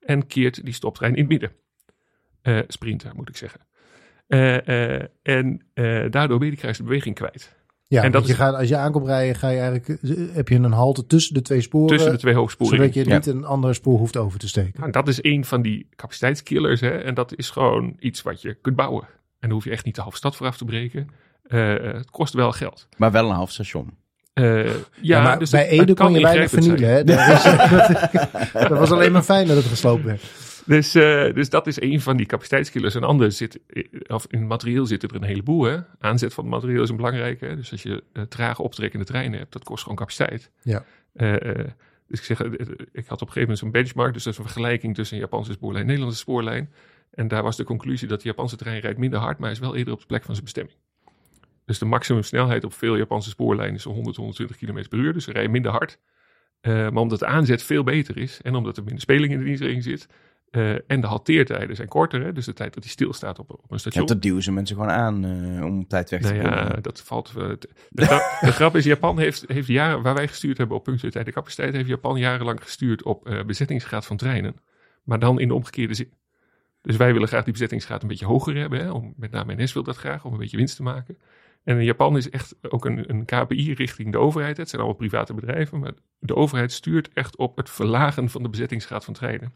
[0.00, 1.52] En keert die stoptrein in het midden.
[2.42, 3.60] Uh, sprinter, moet ik zeggen.
[4.28, 5.62] Uh, uh, en
[6.10, 7.54] daardoor ben je die kruis beweging kwijt.
[7.86, 10.00] Ja, en dat je gaat, als je aankomt rijden, ga je eigenlijk,
[10.32, 11.88] heb je een halte tussen de twee sporen.
[11.88, 12.76] Tussen de twee hoogsporen.
[12.76, 14.80] Zodat je niet een andere spoor hoeft over te steken.
[14.80, 16.80] Nou, dat is een van die capaciteitskillers.
[16.80, 16.90] Hè?
[16.90, 19.02] En dat is gewoon iets wat je kunt bouwen.
[19.02, 19.08] En
[19.38, 21.08] daar hoef je echt niet de halve stad voor af te breken.
[21.46, 22.88] het kost wel geld.
[22.96, 24.00] Maar wel een half station.
[24.34, 26.88] Uh, ja, ja, maar dus bij Ede kon je weinig vernielen.
[26.90, 27.04] Hè?
[27.04, 28.08] Dat, is, dat,
[28.68, 30.22] dat, was alleen maar fijn dat het gesloopt werd.
[30.64, 32.94] Dus, uh, dus dat is een van die capaciteitskillers.
[32.94, 33.60] Een ander zit,
[34.06, 35.64] of in het materieel zitten er een heleboel.
[35.64, 35.78] Hè?
[35.98, 37.44] Aanzet van het materieel is een belangrijke.
[37.44, 37.56] Hè?
[37.56, 40.50] Dus als je uh, trage optrekkende treinen hebt, dat kost gewoon capaciteit.
[40.62, 40.84] Ja.
[41.14, 41.34] Uh,
[42.06, 44.12] dus ik zeg, ik had op een gegeven moment zo'n benchmark.
[44.12, 46.72] Dus dat is een vergelijking tussen een Japanse spoorlijn en een Nederlandse spoorlijn.
[47.10, 49.76] En daar was de conclusie dat de Japanse trein rijdt minder hard, maar is wel
[49.76, 50.76] eerder op de plek van zijn bestemming.
[51.64, 55.12] Dus de maximumsnelheid op veel Japanse spoorlijnen is 100, 120 km per uur.
[55.12, 55.98] Dus ze rijden minder hard.
[56.62, 59.82] maar omdat de aanzet veel beter is en omdat er minder speling in de dienstregeling
[59.82, 60.08] zit,
[60.52, 62.22] Eh, en de halteertijden zijn korter.
[62.24, 62.32] Hè?
[62.32, 64.06] Dus de tijd dat hij stilstaat op, op een Ja, station.
[64.06, 66.58] dat duwen ze mensen gewoon aan eh, om op tijd weg te Nou komen.
[66.58, 67.28] ja, dat valt.
[67.36, 67.48] eh,
[67.90, 71.26] de, grap, de grap is, Japan heeft, heeft jaren, waar wij gestuurd hebben op punctualiteit
[71.26, 74.56] en capaciteit, heeft Japan jarenlang gestuurd op bezettingsgraad van treinen.
[75.02, 76.12] Maar dan in de omgekeerde zin.
[76.82, 78.80] Dus wij willen graag die bezettingsgraad een beetje hoger hebben.
[78.80, 78.90] Hè?
[78.90, 81.18] Om, met name NS wil dat graag, om een beetje winst te maken.
[81.64, 84.56] En in Japan is echt ook een, een KPI richting de overheid.
[84.56, 88.48] Het zijn allemaal private bedrijven, maar de overheid stuurt echt op het verlagen van de
[88.48, 89.52] bezettingsgraad van treinen.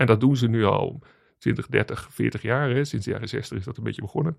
[0.00, 1.00] En dat doen ze nu al
[1.38, 2.70] 20, 30, 40 jaar.
[2.70, 2.84] Hè?
[2.84, 4.36] Sinds de jaren 60 is dat een beetje begonnen.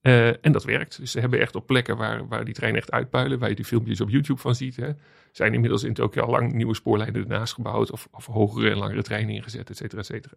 [0.00, 0.98] Eh, en dat werkt.
[0.98, 3.64] Dus ze hebben echt op plekken waar, waar die treinen echt uitpuilen, waar je die
[3.64, 4.90] filmpjes op YouTube van ziet, hè,
[5.32, 9.02] zijn inmiddels in Tokio al lang nieuwe spoorlijnen ernaast gebouwd of, of hogere en langere
[9.02, 10.34] treinen ingezet, et cetera, et cetera.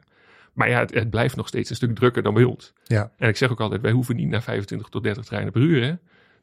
[0.54, 2.74] Maar ja, het, het blijft nog steeds een stuk drukker dan bij ons.
[2.84, 3.12] Ja.
[3.18, 5.84] En ik zeg ook altijd, wij hoeven niet naar 25 tot 30 treinen per uur.
[5.84, 5.94] Hè?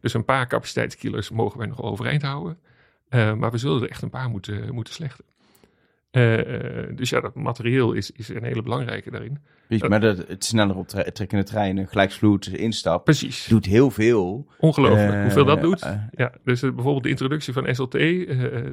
[0.00, 2.58] Dus een paar capaciteitskillers mogen wij nog overeind houden.
[3.08, 5.24] Eh, maar we zullen er echt een paar moeten, moeten slechten.
[6.14, 9.38] Eh, eh, dus ja, dat materieel is, is een hele belangrijke daarin.
[9.68, 13.46] Weet je, maar dat, het sneller optrekkende treinen, gelijksvloed, instap, Precies.
[13.46, 14.46] doet heel veel.
[14.58, 15.82] Ongelooflijk Eh, hoeveel dat doet.
[15.82, 18.64] eh, Ja, dus eh, bijvoorbeeld de introductie van SLT eh, eh,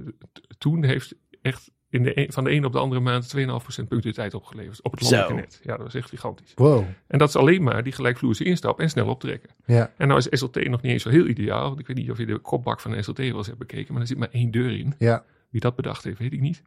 [0.58, 4.34] toen heeft echt in de een- van de een op de andere maand 2,5% punctualiteit
[4.34, 5.60] opgeleverd op het landelijke net.
[5.64, 6.52] Ja, dat was echt gigantisch.
[6.56, 6.84] Wow.
[7.08, 9.50] En dat is alleen maar die gelijkvloerse instap en snel optrekken.
[9.66, 9.92] Ja.
[9.98, 11.68] En nou is SLT nog niet eens zo heel ideaal.
[11.68, 14.02] Want ik weet niet of je de kopbak van SLT wel eens hebt bekeken, maar
[14.02, 14.94] er zit maar één deur in.
[14.98, 15.24] Ja.
[15.50, 16.62] Wie dat bedacht heeft, weet ik niet.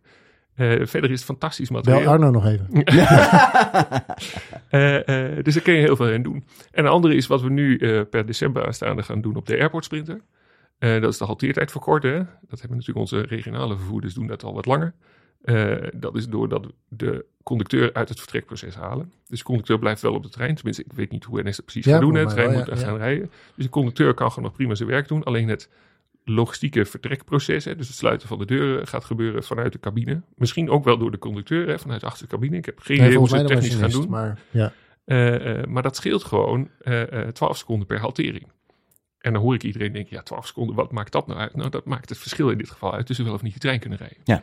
[0.55, 2.13] Eh, verder is het fantastisch Bel materiaal.
[2.13, 2.69] Arno nog even.
[4.69, 6.45] Eh, eh, dus daar kun je heel veel in doen.
[6.71, 9.85] En een andere is wat we nu per december aanstaande gaan doen op de Airport
[9.85, 10.21] Sprinter.
[10.79, 12.11] Dat is de halteertijd verkorten.
[12.13, 12.19] Hè?
[12.49, 14.95] Dat hebben natuurlijk onze regionale vervoerders doen dat al wat langer.
[15.95, 19.13] Dat is doordat we de conducteur uit het vertrekproces halen.
[19.29, 20.55] Dus de conducteur blijft wel op de trein.
[20.55, 22.15] Tenminste, ik weet niet hoe NS dat precies Ja, gaat doen.
[22.15, 22.25] hè.
[22.25, 23.31] De trein moet ja, gaan rijden.
[23.55, 25.25] Dus de conducteur kan gewoon nog prima zijn werk doen.
[25.25, 25.69] Alleen het
[26.25, 30.23] logistieke vertrekproces, hè, dus het sluiten van de deuren, gaat gebeuren vanuit de cabine.
[30.35, 32.57] Misschien ook wel door de conducteur, hè, vanuit de achtercabine.
[32.57, 34.09] Ik heb geen idee hoe ze het de technisch gaan doen.
[34.09, 34.73] Maar, ja.
[35.05, 38.47] Eh, eh, maar dat scheelt gewoon eh, eh, 12 seconden per haltering.
[39.19, 41.55] En dan hoor ik iedereen denken, ja, 12 seconden, wat maakt dat nou uit?
[41.55, 43.81] Nou, dat maakt het verschil in dit geval uit tussen wel of niet die trein
[43.81, 44.19] kunnen rijden.
[44.25, 44.43] Ja.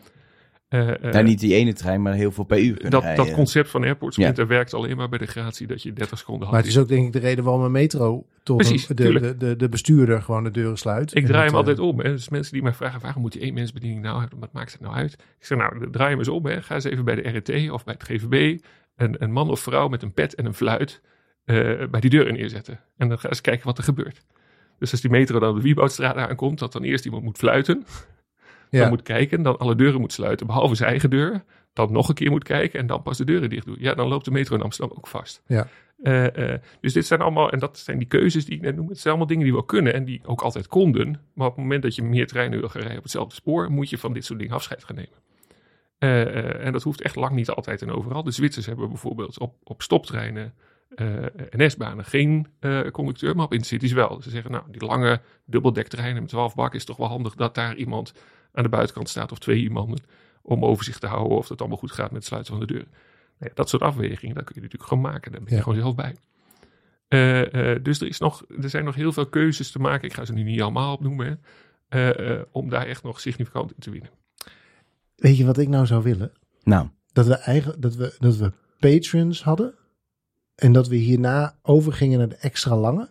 [0.71, 3.25] Eh, eh, nou, niet die ene trein, maar heel veel per uur kunnen dat, rijden.
[3.25, 6.49] dat concept van Airport Sprinter werkt alleen maar bij de gratie dat je 30 seconden
[6.49, 9.37] maar het is ook denk ik de reden waarom een metro toch Precies, de, de,
[9.37, 11.15] de, de bestuurder gewoon de deuren sluit.
[11.15, 11.99] Ik draai hem eh, altijd om.
[11.99, 12.11] Hè.
[12.11, 14.39] Dus mensen die mij vragen, waarom moet die één mensbediening nou hebben?
[14.39, 15.13] Wat maakt het nou uit?
[15.13, 16.45] Ik zeg, nou, draai hem eens om.
[16.45, 16.61] Hè.
[16.61, 18.61] Ga eens even bij de RET of bij het GVB
[18.95, 21.01] een, een man of vrouw met een pet en een fluit
[21.45, 21.55] eh,
[21.89, 22.79] bij die deur neerzetten.
[22.97, 24.25] En dan ga eens kijken wat er gebeurt.
[24.79, 27.85] Dus als die metro dan op de Wieboudstraat aankomt, dat dan eerst iemand moet fluiten.
[28.79, 31.43] Dan moet kijken, dan alle deuren moet sluiten, behalve zijn eigen deur.
[31.73, 33.75] Dan nog een keer moet kijken en dan pas de deuren dicht doen.
[33.79, 35.41] Ja, dan loopt de metro in Amsterdam ook vast.
[35.47, 35.67] Ja.
[36.01, 38.87] Eh, eh, dus dit zijn allemaal, en dat zijn die keuzes die ik net noem.
[38.87, 41.21] Het zijn allemaal dingen die wel kunnen en die ook altijd konden.
[41.33, 43.89] Maar op het moment dat je meer treinen wil gaan rijden op hetzelfde spoor, moet
[43.89, 45.19] je van dit soort dingen afscheid gaan nemen.
[45.97, 48.23] Eh, en dat hoeft echt lang niet altijd en overal.
[48.23, 50.53] De Zwitsers hebben bijvoorbeeld op, op stoptreinen
[51.49, 52.47] NS-banen geen
[52.91, 54.21] conducteur, maar op intercities wel.
[54.21, 57.75] Ze zeggen, nou, die lange dubbeldekterreinen met 12 bakken is toch wel handig dat daar
[57.75, 58.13] iemand
[58.53, 59.99] aan de buitenkant staat of twee iemanden
[60.41, 62.85] om overzicht te houden of het allemaal goed gaat met het sluiten van de deur.
[63.37, 65.31] Nou ja, dat soort afwegingen, dat kun je natuurlijk gewoon maken.
[65.31, 65.61] Daar ben je Ja.
[65.61, 66.15] gewoon zelf bij.
[67.07, 70.07] Eh, eh, dus er, is nog, er zijn nog heel veel keuzes te maken.
[70.07, 71.25] Ik ga ze nu niet allemaal opnoemen.
[71.27, 71.33] Hè.
[72.13, 74.09] Eh, eh, om daar echt nog significant in te winnen.
[75.15, 76.31] Weet je wat ik nou zou willen?
[76.63, 79.73] Nou, Dat we, eigen, dat we, dat we patrons hadden.
[80.55, 83.09] En dat we hierna overgingen naar de extra lange.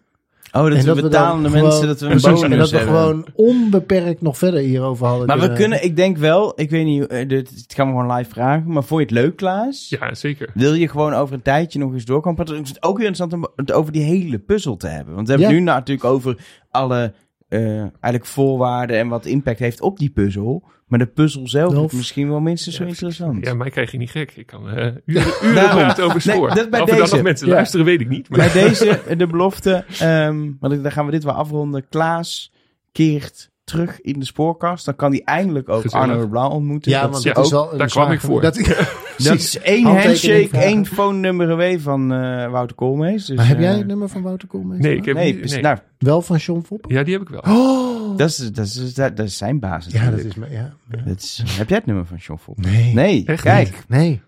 [0.53, 2.29] Oh, dat en we dat we dan betalen de gewoon- mensen dat we een Precies,
[2.41, 2.95] bonus En dat we hebben.
[2.97, 5.27] gewoon onbeperkt nog verder hierover hadden.
[5.27, 8.17] Maar we kunnen, ik denk wel, ik weet niet, eh, dit dit gaan we gewoon
[8.17, 9.89] live vragen, maar vond je het leuk, Klaas?
[9.89, 10.51] Ja, zeker.
[10.55, 12.39] Wil je gewoon over een tijdje nog eens doorkomen?
[12.47, 15.15] Want het is ook weer interessant om het over die hele puzzel te hebben.
[15.15, 15.57] Want we hebben Ja.
[15.57, 16.37] het nu natuurlijk over
[16.71, 17.13] alle
[17.49, 20.63] eh, eigenlijk voorwaarden en wat impact heeft op die puzzel.
[20.91, 23.45] Maar de puzzel zelf is misschien wel minstens zo interessant.
[23.47, 24.33] Ja, mij krijg je niet gek.
[24.37, 24.75] Ik kan eh,
[25.07, 26.55] uren, uren praten over Nee, spoor.
[26.55, 27.15] dat bij of dan deze.
[27.15, 27.53] nog mensen Ja.
[27.55, 28.29] luisteren, weet ik niet.
[28.29, 31.89] Maar Bij deze de belofte, ehm, want dan gaan we dit wel afronden.
[31.89, 32.53] Klaas
[32.93, 34.85] keert terug in de spoorkast.
[34.85, 36.09] Dan kan hij eindelijk ook Gezellig.
[36.09, 36.91] Arno Blanc ontmoeten.
[36.91, 38.41] Ja, dat want ook is wel een daar kwam ik voor.
[38.41, 38.57] Dat,
[39.25, 40.69] Dat is één handshake, vragen.
[40.69, 43.25] één phone-nummer away van eh, Wouter Koolmees.
[43.25, 44.79] Dus, maar heb eh, jij het nummer van Wouter Koolmees?
[44.81, 45.61] nee, ik heb Nee, niet, nee.
[45.63, 46.85] nou, Wel van John Fopp?
[46.89, 47.41] Ja, die heb ik wel.
[47.41, 48.17] Oh!
[48.17, 49.93] dat is, dat, is, dat, dat is zijn basis.
[49.93, 50.35] ja, dat is...
[50.35, 51.03] me- Ja, ja.
[51.05, 52.59] Dat is, heb jij het nummer van John Fopp?
[52.65, 52.95] Nee.
[52.95, 53.85] Nee, Echt kijk.
[53.89, 54.21] Nee.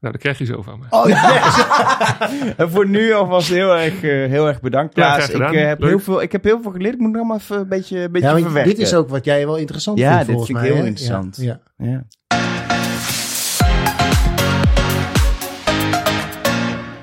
[0.00, 0.84] Nou, dat krijg je zo van me.
[0.90, 1.64] Oh, yes.
[2.56, 5.28] En voor nu alvast heel erg, eh, heel erg bedankt, Ja, Klaas.
[5.30, 5.88] graag ik, heb Leuk.
[5.88, 6.94] heel veel, ik heb heel veel geleerd.
[6.94, 8.70] Ik moet nog allemaal even een beetje, een beetje Ja, maar verwerken.
[8.74, 10.82] dit is ook wat jij wel interessant Ja, vindt dit volgens vind ik mij, heel
[10.82, 10.88] hè?
[10.88, 11.36] interessant.
[11.40, 12.04] Ja, ja.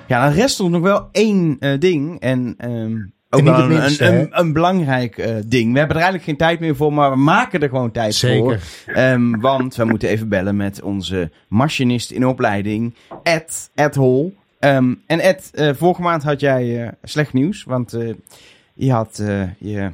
[0.10, 0.26] Ja.
[0.26, 2.20] Dan rest er nog wel één eh, ding.
[2.20, 2.98] En ehm,
[3.30, 5.72] ook niet wel het een, een, een, een belangrijk eh, ding.
[5.72, 8.30] We hebben er eigenlijk geen tijd meer voor, maar we maken er gewoon tijd voor.
[8.30, 8.62] Zeker.
[8.86, 14.36] Ehm, want we moeten even bellen met onze machinist in opleiding, Ed, Ed Hol.
[14.60, 18.14] Ehm, en Ed, eh, vorige maand had jij eh, slecht nieuws, want eh,
[18.74, 19.22] je had
[19.58, 19.90] je...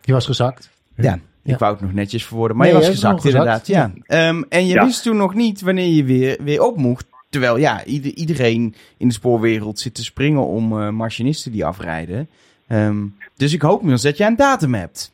[0.00, 0.70] Je was gezakt.
[0.96, 1.56] Ja, ik Ja.
[1.56, 3.66] wou het nog netjes verwoorden, maar Nee, je was gezakt inderdaad.
[3.66, 3.92] Ja.
[4.06, 4.84] Ehm, en je Ja.
[4.84, 7.06] wist toen nog niet wanneer je weer, weer op mocht.
[7.34, 12.28] Terwijl ja, ieder- iedereen in de spoorwereld zit te springen om eh, machinisten die afrijden.
[12.66, 12.96] Ehm,
[13.36, 15.12] dus ik hoop inmiddels dat jij een datum hebt.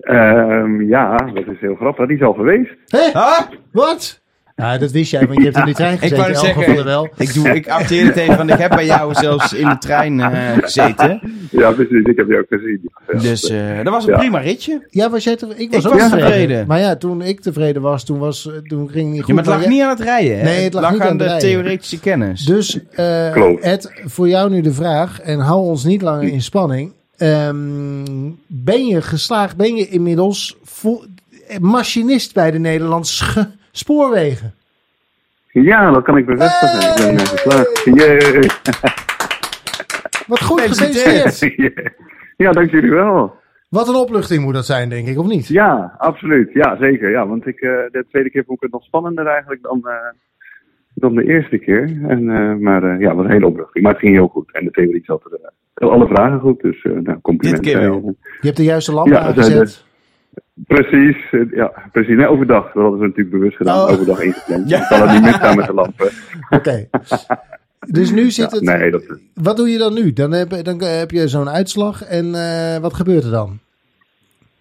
[0.00, 2.06] Ehm, ja, dat is heel grappig.
[2.06, 2.70] Die is al geweest.
[2.86, 3.40] Hé, Ah!
[3.72, 4.20] wat?
[4.62, 6.18] Ja, dat wist jij, want je hebt in die trein Ik gezeten.
[6.18, 7.08] wou in net elk zeggen, wel.
[7.16, 10.20] Ik, doe, ik acteer het even, want ik heb bij jou zelfs in de trein
[10.20, 11.20] eh, gezeten.
[11.50, 12.04] Ja, precies.
[12.04, 12.80] Ik heb die ook gezien.
[13.12, 13.18] Ja.
[13.18, 14.18] Dus eh, dat was een Ja.
[14.18, 14.86] prima ritje.
[14.90, 15.62] Ja, was jij tevreden?
[15.64, 16.30] Ik was Ik ook was tevreden.
[16.30, 16.66] tevreden.
[16.66, 19.28] Maar ja, toen ik tevreden was, toen, was, eh, toen ging het niet goed.
[19.28, 20.38] Ja, maar het lag niet aan het rijden.
[20.38, 20.42] Hè?
[20.44, 21.48] Nee, het lag niet aan aan de rijden.
[21.48, 22.44] theoretische kennis.
[22.44, 23.64] Dus eh.
[23.72, 26.92] Ed, voor jou nu de vraag, en hou ons niet langer in spanning.
[27.16, 30.56] Ehm, ben je geslaagd, ben je inmiddels
[31.60, 34.54] machinist bij de Nederlandse spoorwegen?
[35.52, 36.90] Ja, dat kan ik bevestigen.
[36.90, 37.82] Ik ben uh, geslaagd.
[40.26, 41.94] Wat goed Gefeliciteerd.
[42.36, 43.40] ja, dank jullie wel.
[43.68, 45.48] Wat een opluchting moet dat zijn, denk ik, of niet?
[45.48, 46.50] Ja, absoluut.
[46.52, 47.10] Ja, zeker.
[47.10, 49.94] Ja, want ik, eh, de tweede keer vond ik het nog spannender eigenlijk dan, eh,
[50.94, 51.82] dan de eerste keer.
[52.08, 53.84] En, eh, maar eh, ja, het was een hele opluchting.
[53.84, 54.52] Maar het ging heel goed.
[54.52, 55.88] En de theorie zat er.
[55.88, 57.64] alle vragen goed, dus eh nou, complimenten.
[57.64, 58.16] Dit keer wel.
[58.40, 59.84] Je hebt de juiste lamp Ja, aangezet.
[60.66, 62.16] Precies, eh, ja, precies.
[62.16, 62.64] Nee, overdag.
[62.72, 63.78] Dat hadden ze natuurlijk bewust gedaan.
[63.86, 63.92] Oh.
[63.92, 64.68] Overdag ingepland.
[64.70, 64.78] Ja.
[64.78, 64.86] Ja.
[64.86, 66.10] kan het niet misgaan met de lampen.
[66.58, 66.88] Oké.
[67.90, 68.78] Dus nu zit Ja, het...
[68.80, 69.02] nee, dat,
[69.34, 70.12] Wat doe je dan nu?
[70.12, 73.58] Dan heb, dan heb je zo'n uitslag en eh, wat gebeurt er dan?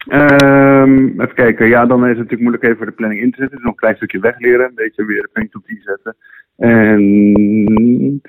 [0.07, 1.68] Ehm, even kijken.
[1.68, 3.55] Ja, dan is het natuurlijk moeilijk even voor de planning in te zetten.
[3.55, 4.65] Dus nog een klein stukje wegleren.
[4.65, 6.15] Een beetje weer de planning op die zetten.
[6.57, 8.22] En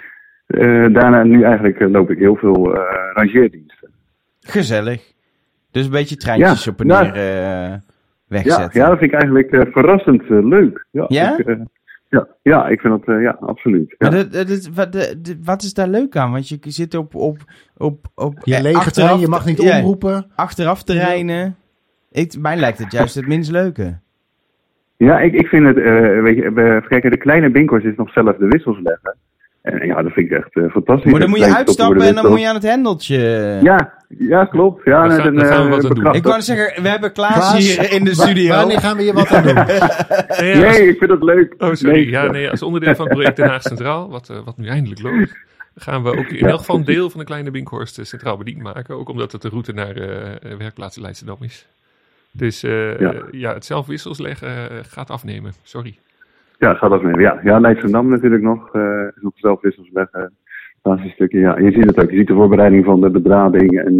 [0.47, 2.82] eh, daarna, nu eigenlijk loop ik heel veel eh,
[3.14, 3.90] rangeerdiensten.
[4.40, 5.11] Gezellig.
[5.73, 7.81] Dus een beetje treintjes Ja, op en neer eh, Ja,
[8.28, 8.81] wegzetten.
[8.81, 10.86] ja, dat vind ik eigenlijk eh, verrassend eh, leuk.
[10.90, 11.05] Ja?
[11.09, 11.39] Ja?
[11.39, 11.57] Ik, eh,
[12.09, 13.89] ja, ja, ik vind dat, eh, ja, absoluut.
[13.89, 13.97] Ja.
[13.99, 16.32] Maar dat- dat is- wat, wat is daar leuk aan?
[16.32, 17.36] Want je zit op, op,
[17.77, 20.27] op, op Je eh, lege trein, je mag niet ja, omroepen.
[20.35, 21.57] achteraf terreinen.
[22.11, 23.99] Ik, mij lijkt het juist het minst leuke.
[24.97, 28.36] Ja, ik, ik vind het, eh, weet je, kijken, de kleine binkers is nog zelf
[28.36, 29.16] de wissels leggen.
[29.62, 31.11] En ja, dat vind ik echt fantastisch.
[31.11, 33.19] Maar dan moet je uitstappen en dan moet je aan het hendeltje.
[33.62, 34.84] Ja, ja, klopt.
[34.84, 36.14] Ja, net gaan- we eh, wat aan doen.
[36.14, 38.55] Ik wou zeggen, we hebben Klaas, Klaas, hier in de studio.
[38.56, 39.55] Wanneer gaan we je wat aan doen?
[40.60, 41.55] Nee, ik vind dat leuk.
[41.59, 41.94] Oh, sorry.
[41.94, 44.66] Nee, ja, nee, als onderdeel van het project Den Haag Centraal, wat, eh, wat nu
[44.68, 45.32] eindelijk loopt,
[45.76, 48.62] gaan we ook in elk geval een deel van de kleine Binkhorst eh, centraal bediend
[48.62, 48.94] maken.
[48.97, 49.94] Ook omdat het de route naar
[50.59, 51.66] werkplaatsen Leidschendam is.
[52.30, 53.14] Dus eh, Ja.
[53.30, 53.55] ja.
[53.55, 55.52] het zelf wissels leggen gaat afnemen.
[55.62, 55.98] Sorry.
[56.59, 57.20] Ja, gaat dat mee.
[57.20, 58.68] Ja, ja Leidschendam natuurlijk nog.
[58.74, 58.82] eh
[59.16, 60.32] is nog zelf wissels leggen.
[61.12, 61.59] Stukje, ja.
[61.59, 62.10] Je ziet het ook.
[62.10, 63.98] Je ziet de voorbereiding van de bedrading en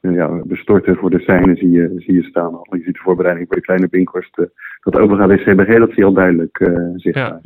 [0.00, 2.66] eh, ja, bestorten voor de seinen zie je, zie je staan al.
[2.70, 4.38] Je ziet de voorbereiding voor de kleine Binkhorst.
[4.38, 4.44] eh,
[4.80, 7.24] dat overgaat is CBG, dat zie je al duidelijk eh zichtbaar.
[7.24, 7.40] Ja.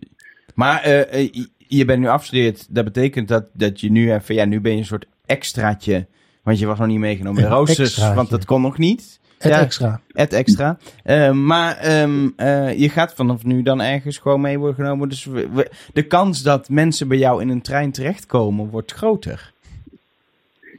[0.55, 1.29] Maar eh, eh,
[1.59, 2.75] je- bent nu afgestudeerd.
[2.75, 4.35] Dat betekent dat, dat je nu even...
[4.35, 6.07] Ja, nu ben je een soort extraatje.
[6.43, 8.15] Want je was nog niet meegenomen in roosters.
[8.15, 9.21] Want dat kon nog niet.
[9.45, 9.61] Het Ja.
[9.61, 10.01] extra.
[10.09, 10.77] Het extra.
[11.05, 15.09] Eh, maar ehm, eh, je gaat vanaf nu dan ergens gewoon mee worden genomen.
[15.09, 19.53] Dus we- we- de kans dat mensen bij jou in een trein terechtkomen wordt groter.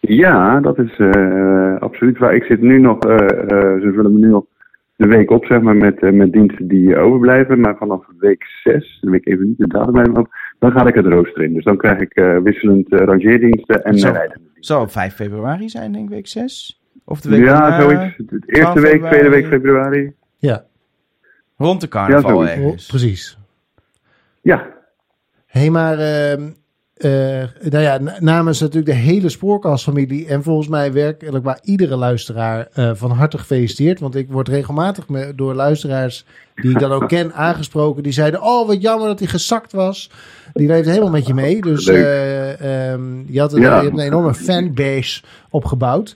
[0.02, 2.36] Ja, dat is eh, absoluut waar.
[2.36, 4.44] Ik zit nu nog, ze vullen me nu nog
[4.96, 7.60] de week op, zeg maar, met, met diensten die overblijven.
[7.60, 10.28] Maar vanaf week 6, dan weet ik even niet de datum bij me op,
[10.60, 11.54] dan ga ik het rooster in.
[11.54, 14.12] Dus dan krijg ik eh, wisselend eh, rangeerdiensten en Zo.
[14.12, 14.42] diensten.
[14.60, 16.80] Zou op 5 februari zijn, denk ik, week 6?
[17.06, 18.18] Of de week Ja, zoiets.
[18.18, 20.14] De eerste 12 week, tweede week februari.
[20.38, 20.64] Ja,
[21.58, 22.84] Rond de carnaval Ja, ergens.
[22.84, 23.38] oh, precies.
[24.42, 24.74] Ja,
[25.46, 26.42] Hé, hey, maar ehm,
[26.94, 31.96] eh, nou ja, na- namens natuurlijk de hele spoorkastfamilie en volgens mij werkelijk waar iedere
[31.96, 34.00] luisteraar eh, van harte gefeliciteerd.
[34.00, 36.26] Want ik word regelmatig me- door luisteraars
[36.56, 38.04] die ik dan ook ken aangesproken.
[38.04, 40.12] Die zeiden, oh wat jammer dat hij gezakt was.
[40.54, 41.62] Die leeft helemaal met je mee.
[41.62, 43.78] Dus eh, ehm, je, had een, Ja.
[43.78, 46.16] je hebt een enorme fanbase opgebouwd.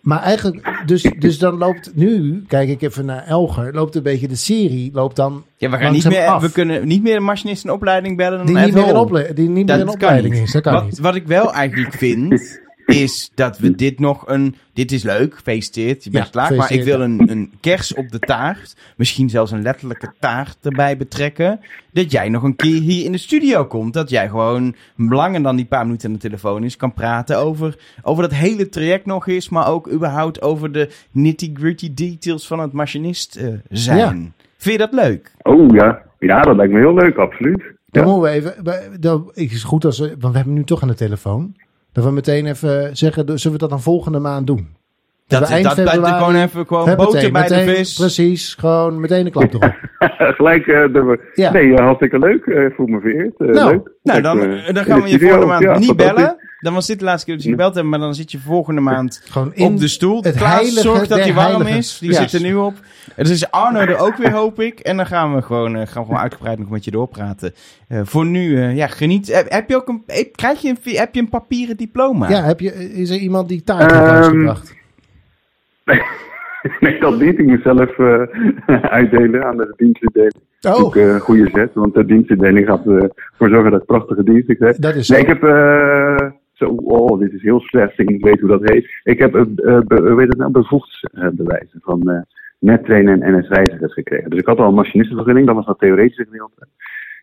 [0.00, 4.28] Maar eigenlijk, dus, dus dan loopt nu, kijk ik even naar Elger, loopt een beetje
[4.28, 6.42] de serie, loopt dan Ja, we, gaan niet meer, af.
[6.42, 8.38] we kunnen niet meer een machinist in opleiding bellen.
[8.38, 10.42] Dan die niet meer ople- die niet meer in kan opleiding niet.
[10.42, 10.52] is.
[10.52, 10.98] Dat kan wat, niet.
[10.98, 12.60] wat ik wel eigenlijk vind,
[12.90, 14.54] is dat we dit nog een...
[14.72, 16.54] Dit is leuk, gefeliciteerd, je bent Ja, klaar.
[16.54, 20.96] Maar ik wil een, een kers op de taart, misschien zelfs een letterlijke taart erbij
[20.96, 21.60] betrekken.
[21.92, 23.92] Dat jij nog een keer hier in de studio komt.
[23.94, 27.76] Dat jij gewoon langer dan die paar minuten aan de telefoon is, kan praten over,
[28.02, 29.48] over dat hele traject nog eens.
[29.48, 34.32] Maar ook überhaupt over de nitty-gritty details van het machinist eh, zijn.
[34.56, 35.30] Vind je dat leuk?
[35.42, 36.02] oh ja.
[36.18, 37.62] Ja, dat lijkt me heel leuk, absoluut.
[37.90, 38.10] Dan Ja.
[38.12, 39.00] moeten we even.
[39.00, 40.06] Dan is het goed als we.
[40.18, 41.54] Want we hebben nu toch aan de telefoon.
[41.92, 44.78] Dat we meteen even zeggen, zullen we dat dan volgende maand doen?
[45.30, 47.94] Dat, dat, gewoon even gewoon boter bij meteen- de vis.
[47.96, 49.74] Precies, gewoon meteen een klap erop.
[50.36, 51.52] Gelijk, eh, de, Ja.
[51.52, 52.44] nee, eh, hartstikke leuk.
[52.46, 53.34] eh voel me vereerd.
[53.38, 53.90] eh, Nou, leuk.
[54.02, 54.38] Nou, dan,
[54.72, 56.36] dan gaan de we je volgende maand Ja, niet bellen.
[56.60, 58.80] Dan was dit de laatste keer dat je gebeld hebt, maar dan zit je volgende
[58.80, 60.22] maand Gewoon in op de stoel.
[60.22, 61.98] het Klaas heilige zorgt dat hij warm is.
[61.98, 62.20] Die Ja.
[62.28, 62.74] zit er nu op.
[63.16, 64.78] En dus is Arno er ook weer, hoop ik.
[64.80, 67.52] En dan gaan we gewoon, eh, gaan we gewoon uitgebreid nog met je doorpraten.
[67.88, 69.32] Eh, voor nu, eh, ja, geniet.
[69.34, 72.28] Heb, heb je ook een, heb- krijg je een, heb je een papieren diploma?
[72.28, 74.74] Ja, heb je, is er iemand die taart heeft Ehm, langsgebracht?
[76.80, 77.38] nee, dat niet.
[77.38, 78.22] Ik moet zelf eh,
[78.98, 80.34] uitdelen aan de dienstverdeling.
[80.60, 83.86] Oh, Ook eh, een goede zet, want de dienstverdeling gaat eh, ervoor zorgen dat ik
[83.86, 84.76] prachtige diensten krijg.
[84.76, 85.12] dat is zo.
[85.12, 85.42] Nee, ik heb...
[85.42, 87.98] eh, zo, oh, dit is heel slecht.
[87.98, 89.00] Ik niet weet hoe dat heet.
[89.02, 92.20] Ik heb, eh eh, be- hoe heet het nou, bevoegdsbewijzen van eh
[92.58, 94.30] nettrainen en NS-reizigers gekregen.
[94.30, 96.66] Dus ik had al een machinistenvergunning, dat was dat theoretische gedeelte.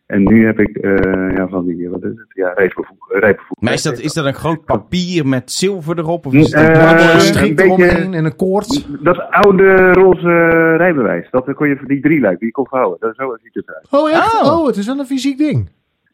[0.08, 2.26] En nu heb ik, eh, ja, van die, wat is het?
[2.34, 3.58] Ja, rijbevoeg, rijbevoeg.
[3.62, 6.26] Maar is dat, is dat een groot papier met zilver erop?
[6.26, 8.88] Of is Eh, het een Een beetje- eromheen en een koord.
[9.04, 12.98] Dat oude roze rijbewijs, dat kon je, die drie luik, die kon vouwen.
[13.00, 13.88] Dat, zo ziet het eruit.
[13.92, 14.42] Oh, echt?
[14.44, 14.60] Oh.
[14.60, 15.70] Oh, het is wel een fysiek ding.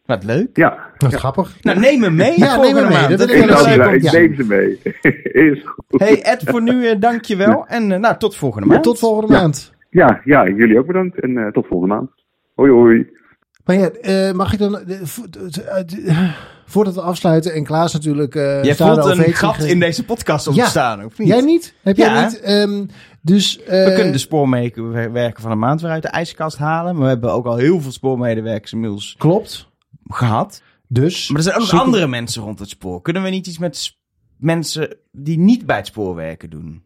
[0.05, 0.49] Wat leuk.
[0.57, 1.57] Ja, Wat grappig.
[1.61, 2.89] Nou, neem me mee Ja, neem me mee.
[2.89, 3.09] maand.
[3.09, 4.11] Dat Dat vind ik wel wel leuk ik ja.
[4.11, 4.79] neem ze mee.
[5.51, 5.99] is goed.
[6.01, 7.65] Hey Ed, voor nu eh, dankjewel.
[7.67, 8.83] En eh, nou, tot volgende maand.
[8.83, 9.39] Tot volgende Ja.
[9.41, 9.73] maand.
[9.89, 12.09] Ja, ja, jullie ook bedankt en eh, tot volgende maand.
[12.55, 13.09] Hoi hoi.
[13.65, 14.79] Maar ja, eh, mag ik dan...
[14.79, 14.99] eh,
[16.07, 16.31] eh,
[16.65, 18.33] voordat we afsluiten en Klaas natuurlijk...
[18.33, 21.27] Je staande voelt een gat in deze podcast ontstaan, of niet?
[21.27, 21.73] Jij niet?
[21.81, 22.13] Heb Ja.
[22.13, 22.39] jij niet?
[22.39, 22.85] Ehm,
[23.21, 23.55] dus...
[23.65, 26.93] We kunnen de spoormedewerker van de maand weer uit de ijskast halen.
[26.93, 29.67] Maar we hebben ook al heel veel spoormedewerkers inmiddels Klopt.
[30.07, 30.61] gehad.
[30.87, 31.27] Dus...
[31.27, 33.01] Maar er zijn ook nog andere mensen rond het spoor.
[33.01, 33.97] Kunnen we niet iets met
[34.37, 36.83] mensen die niet bij het spoor werken doen?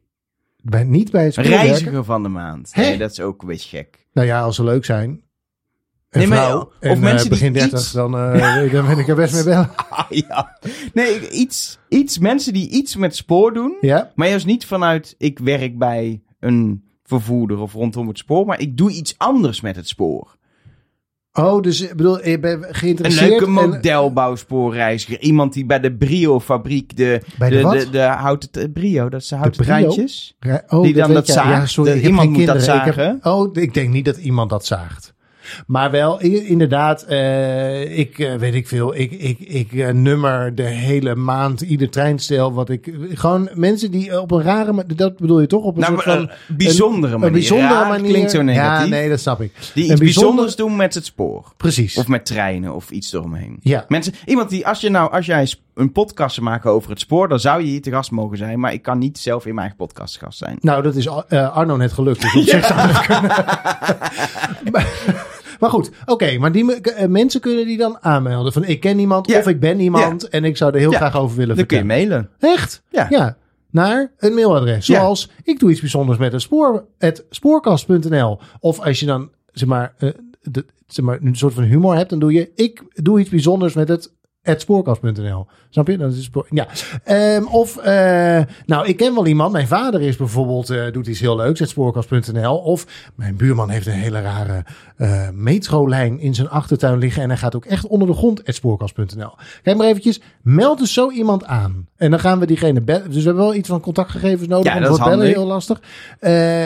[0.62, 1.66] Bij, niet bij het spoorwerken?
[1.68, 2.70] Reiziger van de maand.
[2.74, 2.82] Hè?
[2.82, 4.06] Nee, dat is ook een beetje gek.
[4.14, 5.22] Nou ja, als ze leuk zijn.
[6.22, 8.86] En Nee, maar- vrouw, of en, mensen eh, begin die 30, iets- dan, eh, dan
[8.88, 9.70] ben ik er best mee bellen.
[9.90, 10.58] Ah, ja.
[10.94, 13.78] Nee, iets, iets, mensen die iets met spoor doen.
[13.82, 14.12] Ja?
[14.16, 18.46] Maar juist niet vanuit, ik werk bij een vervoerder of rondom het spoor.
[18.46, 20.36] Maar ik doe iets anders met het spoor.
[21.34, 23.30] Oh, dus ik bedoel, je bent Een geïnteresseerd...
[23.30, 25.20] leuke en- modelbouwspoorreiziger.
[25.20, 27.74] Iemand die bij de Brio-fabriek de, de de, wat?
[27.80, 30.38] de, de houten Brio, dat de houten treintjes.
[30.68, 31.50] Oh, Die dan dat zaagt.
[31.50, 32.80] Ja, sorry, iemand moet dat kinderen.
[32.80, 33.20] Ik heb- zagen.
[33.24, 35.14] oh, ik denk niet dat iemand dat zaagt.
[35.68, 38.96] Maar wel, inderdaad, eh, ik eh, weet ik veel.
[38.96, 42.94] Ik, ik, ik eh, nummer de hele maand ieder treinstel wat ik.
[43.14, 44.74] Gewoon mensen die op een rare.
[44.74, 45.64] ma- Dat bedoel je toch?
[45.64, 46.18] Op een Nou, soort van.
[46.18, 47.28] een bijzondere manier.
[47.28, 48.10] Een bijzondere Raar manier.
[48.10, 48.84] klinkt zo negatief.
[48.90, 49.52] Ja, nee, dat snap ik.
[49.54, 51.54] Die iets bijzonder- bijzonders doen met het spoor.
[51.58, 51.98] Precies.
[51.98, 53.58] Of met treinen of iets eromheen.
[53.62, 53.86] ja.
[53.88, 57.28] Mensen, iemand die, als, je nou, als jij een podcast zou maken over het spoor,
[57.28, 58.60] dan zou je hier te gast mogen zijn.
[58.60, 60.58] Maar ik kan niet zelf in mijn eigen podcast gast zijn.
[60.62, 62.22] Nou, dat is Arno net gelukt.
[62.22, 63.30] Dus op zich zou dat kunnen.
[64.72, 64.88] maar,
[65.60, 66.38] maar goed, oké.
[66.38, 68.54] maar die eh, mensen kunnen die dan aanmelden.
[68.54, 69.40] Van ik ken iemand Ja.
[69.40, 70.30] of ik ben iemand.
[70.30, 72.10] En ik zou er heel graag over willen Dan kun je vertellen.
[72.10, 72.30] mailen.
[72.56, 72.84] Echt?
[72.90, 73.08] Ja.
[73.10, 73.38] Ja.
[73.72, 74.88] Naar een mailadres.
[74.88, 75.00] Ja.
[75.00, 76.86] Zoals ik doe iets bijzonders met een spoor.
[76.98, 78.40] Het spoorkast.nl.
[78.60, 80.10] Of als je dan zeg maar, eh,
[80.42, 83.74] de, zeg maar een soort van humor hebt, dan doe je ik doe iets bijzonders
[83.74, 84.14] met het
[84.56, 85.48] spoorkast.nl.
[85.70, 85.98] Snap je?
[85.98, 86.68] Dat is spoor, ja.
[87.04, 89.52] Ehm, of, eh, nou, ik ken wel iemand.
[89.52, 92.58] Mijn vader is bijvoorbeeld, eh, doet iets heel leuks, spoorkast.nl.
[92.58, 94.64] Of mijn buurman heeft een hele rare
[94.98, 97.22] eh, metrolijn in zijn achtertuin liggen.
[97.22, 99.32] En hij gaat ook echt onder de grond, spoorkast.nl.
[99.64, 101.88] Kijk maar eventjes, meld dus zo iemand aan.
[101.96, 103.06] En dan gaan we diegene bellen.
[103.06, 104.74] Dus we hebben wel iets van contactgegevens nodig.
[104.74, 105.82] Ja, dat wordt bellen heel lastig.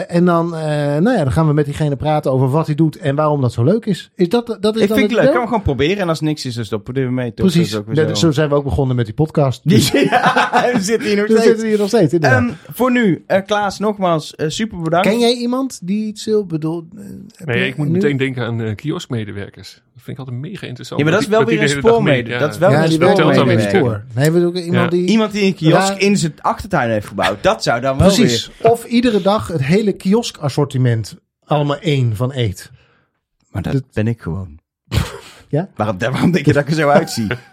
[0.08, 3.14] En dan, nou ja, dan gaan we met diegene praten over wat hij doet en
[3.14, 4.10] waarom dat zo leuk is.
[4.14, 5.20] Is dat, dat is Ik dan vind het leuk.
[5.20, 5.32] idee?
[5.32, 5.98] Kan we gewoon proberen.
[5.98, 7.34] En als niks is, dan stoppen we er weer mee.
[7.34, 7.46] toch?
[7.80, 8.08] Precies.
[8.08, 9.68] Ook zo zijn we ook begonnen met die podcast.
[9.68, 11.46] Dus Ja, we zitten hier nog we steeds.
[11.46, 12.12] zitten hier nog steeds.
[12.12, 15.08] Ehm, voor nu, eh, Klaas, nogmaals eh, super bedankt.
[15.08, 16.86] Ken jij iemand die iets wil bedoel?
[16.96, 19.72] eh, Nee, ik moet nu- meteen denken aan eh kioskmedewerkers.
[19.94, 21.00] Dat vind ik altijd mega interessant.
[21.00, 22.38] Ja, maar dat is wel weer een spoormede.
[22.38, 24.02] Dat is wel Ja, weer een.
[24.14, 24.98] Nee, we doen iemand Ja.
[24.98, 25.06] die...
[25.06, 25.98] Iemand die een kiosk Ja.
[25.98, 27.42] in zijn achtertuin heeft gebouwd.
[27.42, 28.50] Dat zou dan wel Precies.
[28.58, 28.70] weer...
[28.70, 32.70] Of iedere dag het hele kioskassortiment allemaal één van eet.
[33.50, 34.58] Maar dat Dat- ben ik gewoon.
[35.48, 35.68] Ja?
[35.76, 37.26] Waarom, waarom denk je dat ik er zo uitzie?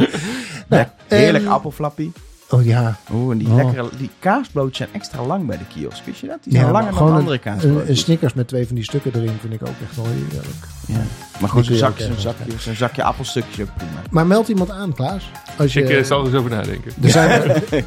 [0.68, 2.12] Ja, heerlijk ehm, appelflappie.
[2.52, 2.96] Oh ja.
[3.12, 3.54] Oeh, en die Oh.
[3.56, 3.88] lekkere...
[3.98, 6.04] Die kaasbroodjes zijn extra lang bij de kiosk.
[6.04, 6.38] Wist je dat?
[6.42, 7.88] Die zijn ja langer dan andere een, een, kaasbroodjes.
[7.88, 10.56] een Snickers met twee van die stukken erin vind ik ook echt wel heerlijk.
[10.86, 10.94] Ja.
[11.40, 13.92] Maar zo'n kun je zakje, zo'n even- zakje, zo'n zakje appelstukjes ook prima.
[14.10, 15.30] Maar meld iemand aan, Klaas.
[15.58, 16.92] Als je, Ik eh, zal er eens over nadenken.
[17.02, 17.42] er zijn,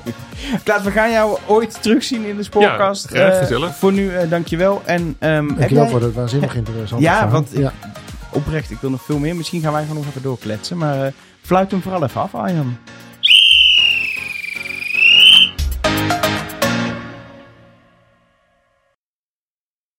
[0.64, 3.04] Klaas, we gaan jou ooit terugzien in de spoorkast.
[3.10, 3.76] Ja, graag, Eh, gezellig.
[3.76, 4.82] Voor nu, eh, dankjewel.
[4.86, 7.70] En, ehm, heb Dankjewel jij- voor dat waanzinnig interessante Ja, want ik-
[8.30, 9.36] oprecht, ik wil nog veel meer.
[9.36, 10.78] Misschien gaan wij gewoon nog even doorkletsen.
[10.78, 11.12] Maar eh,
[11.44, 12.78] Fluit hem vooral even af, Arjan.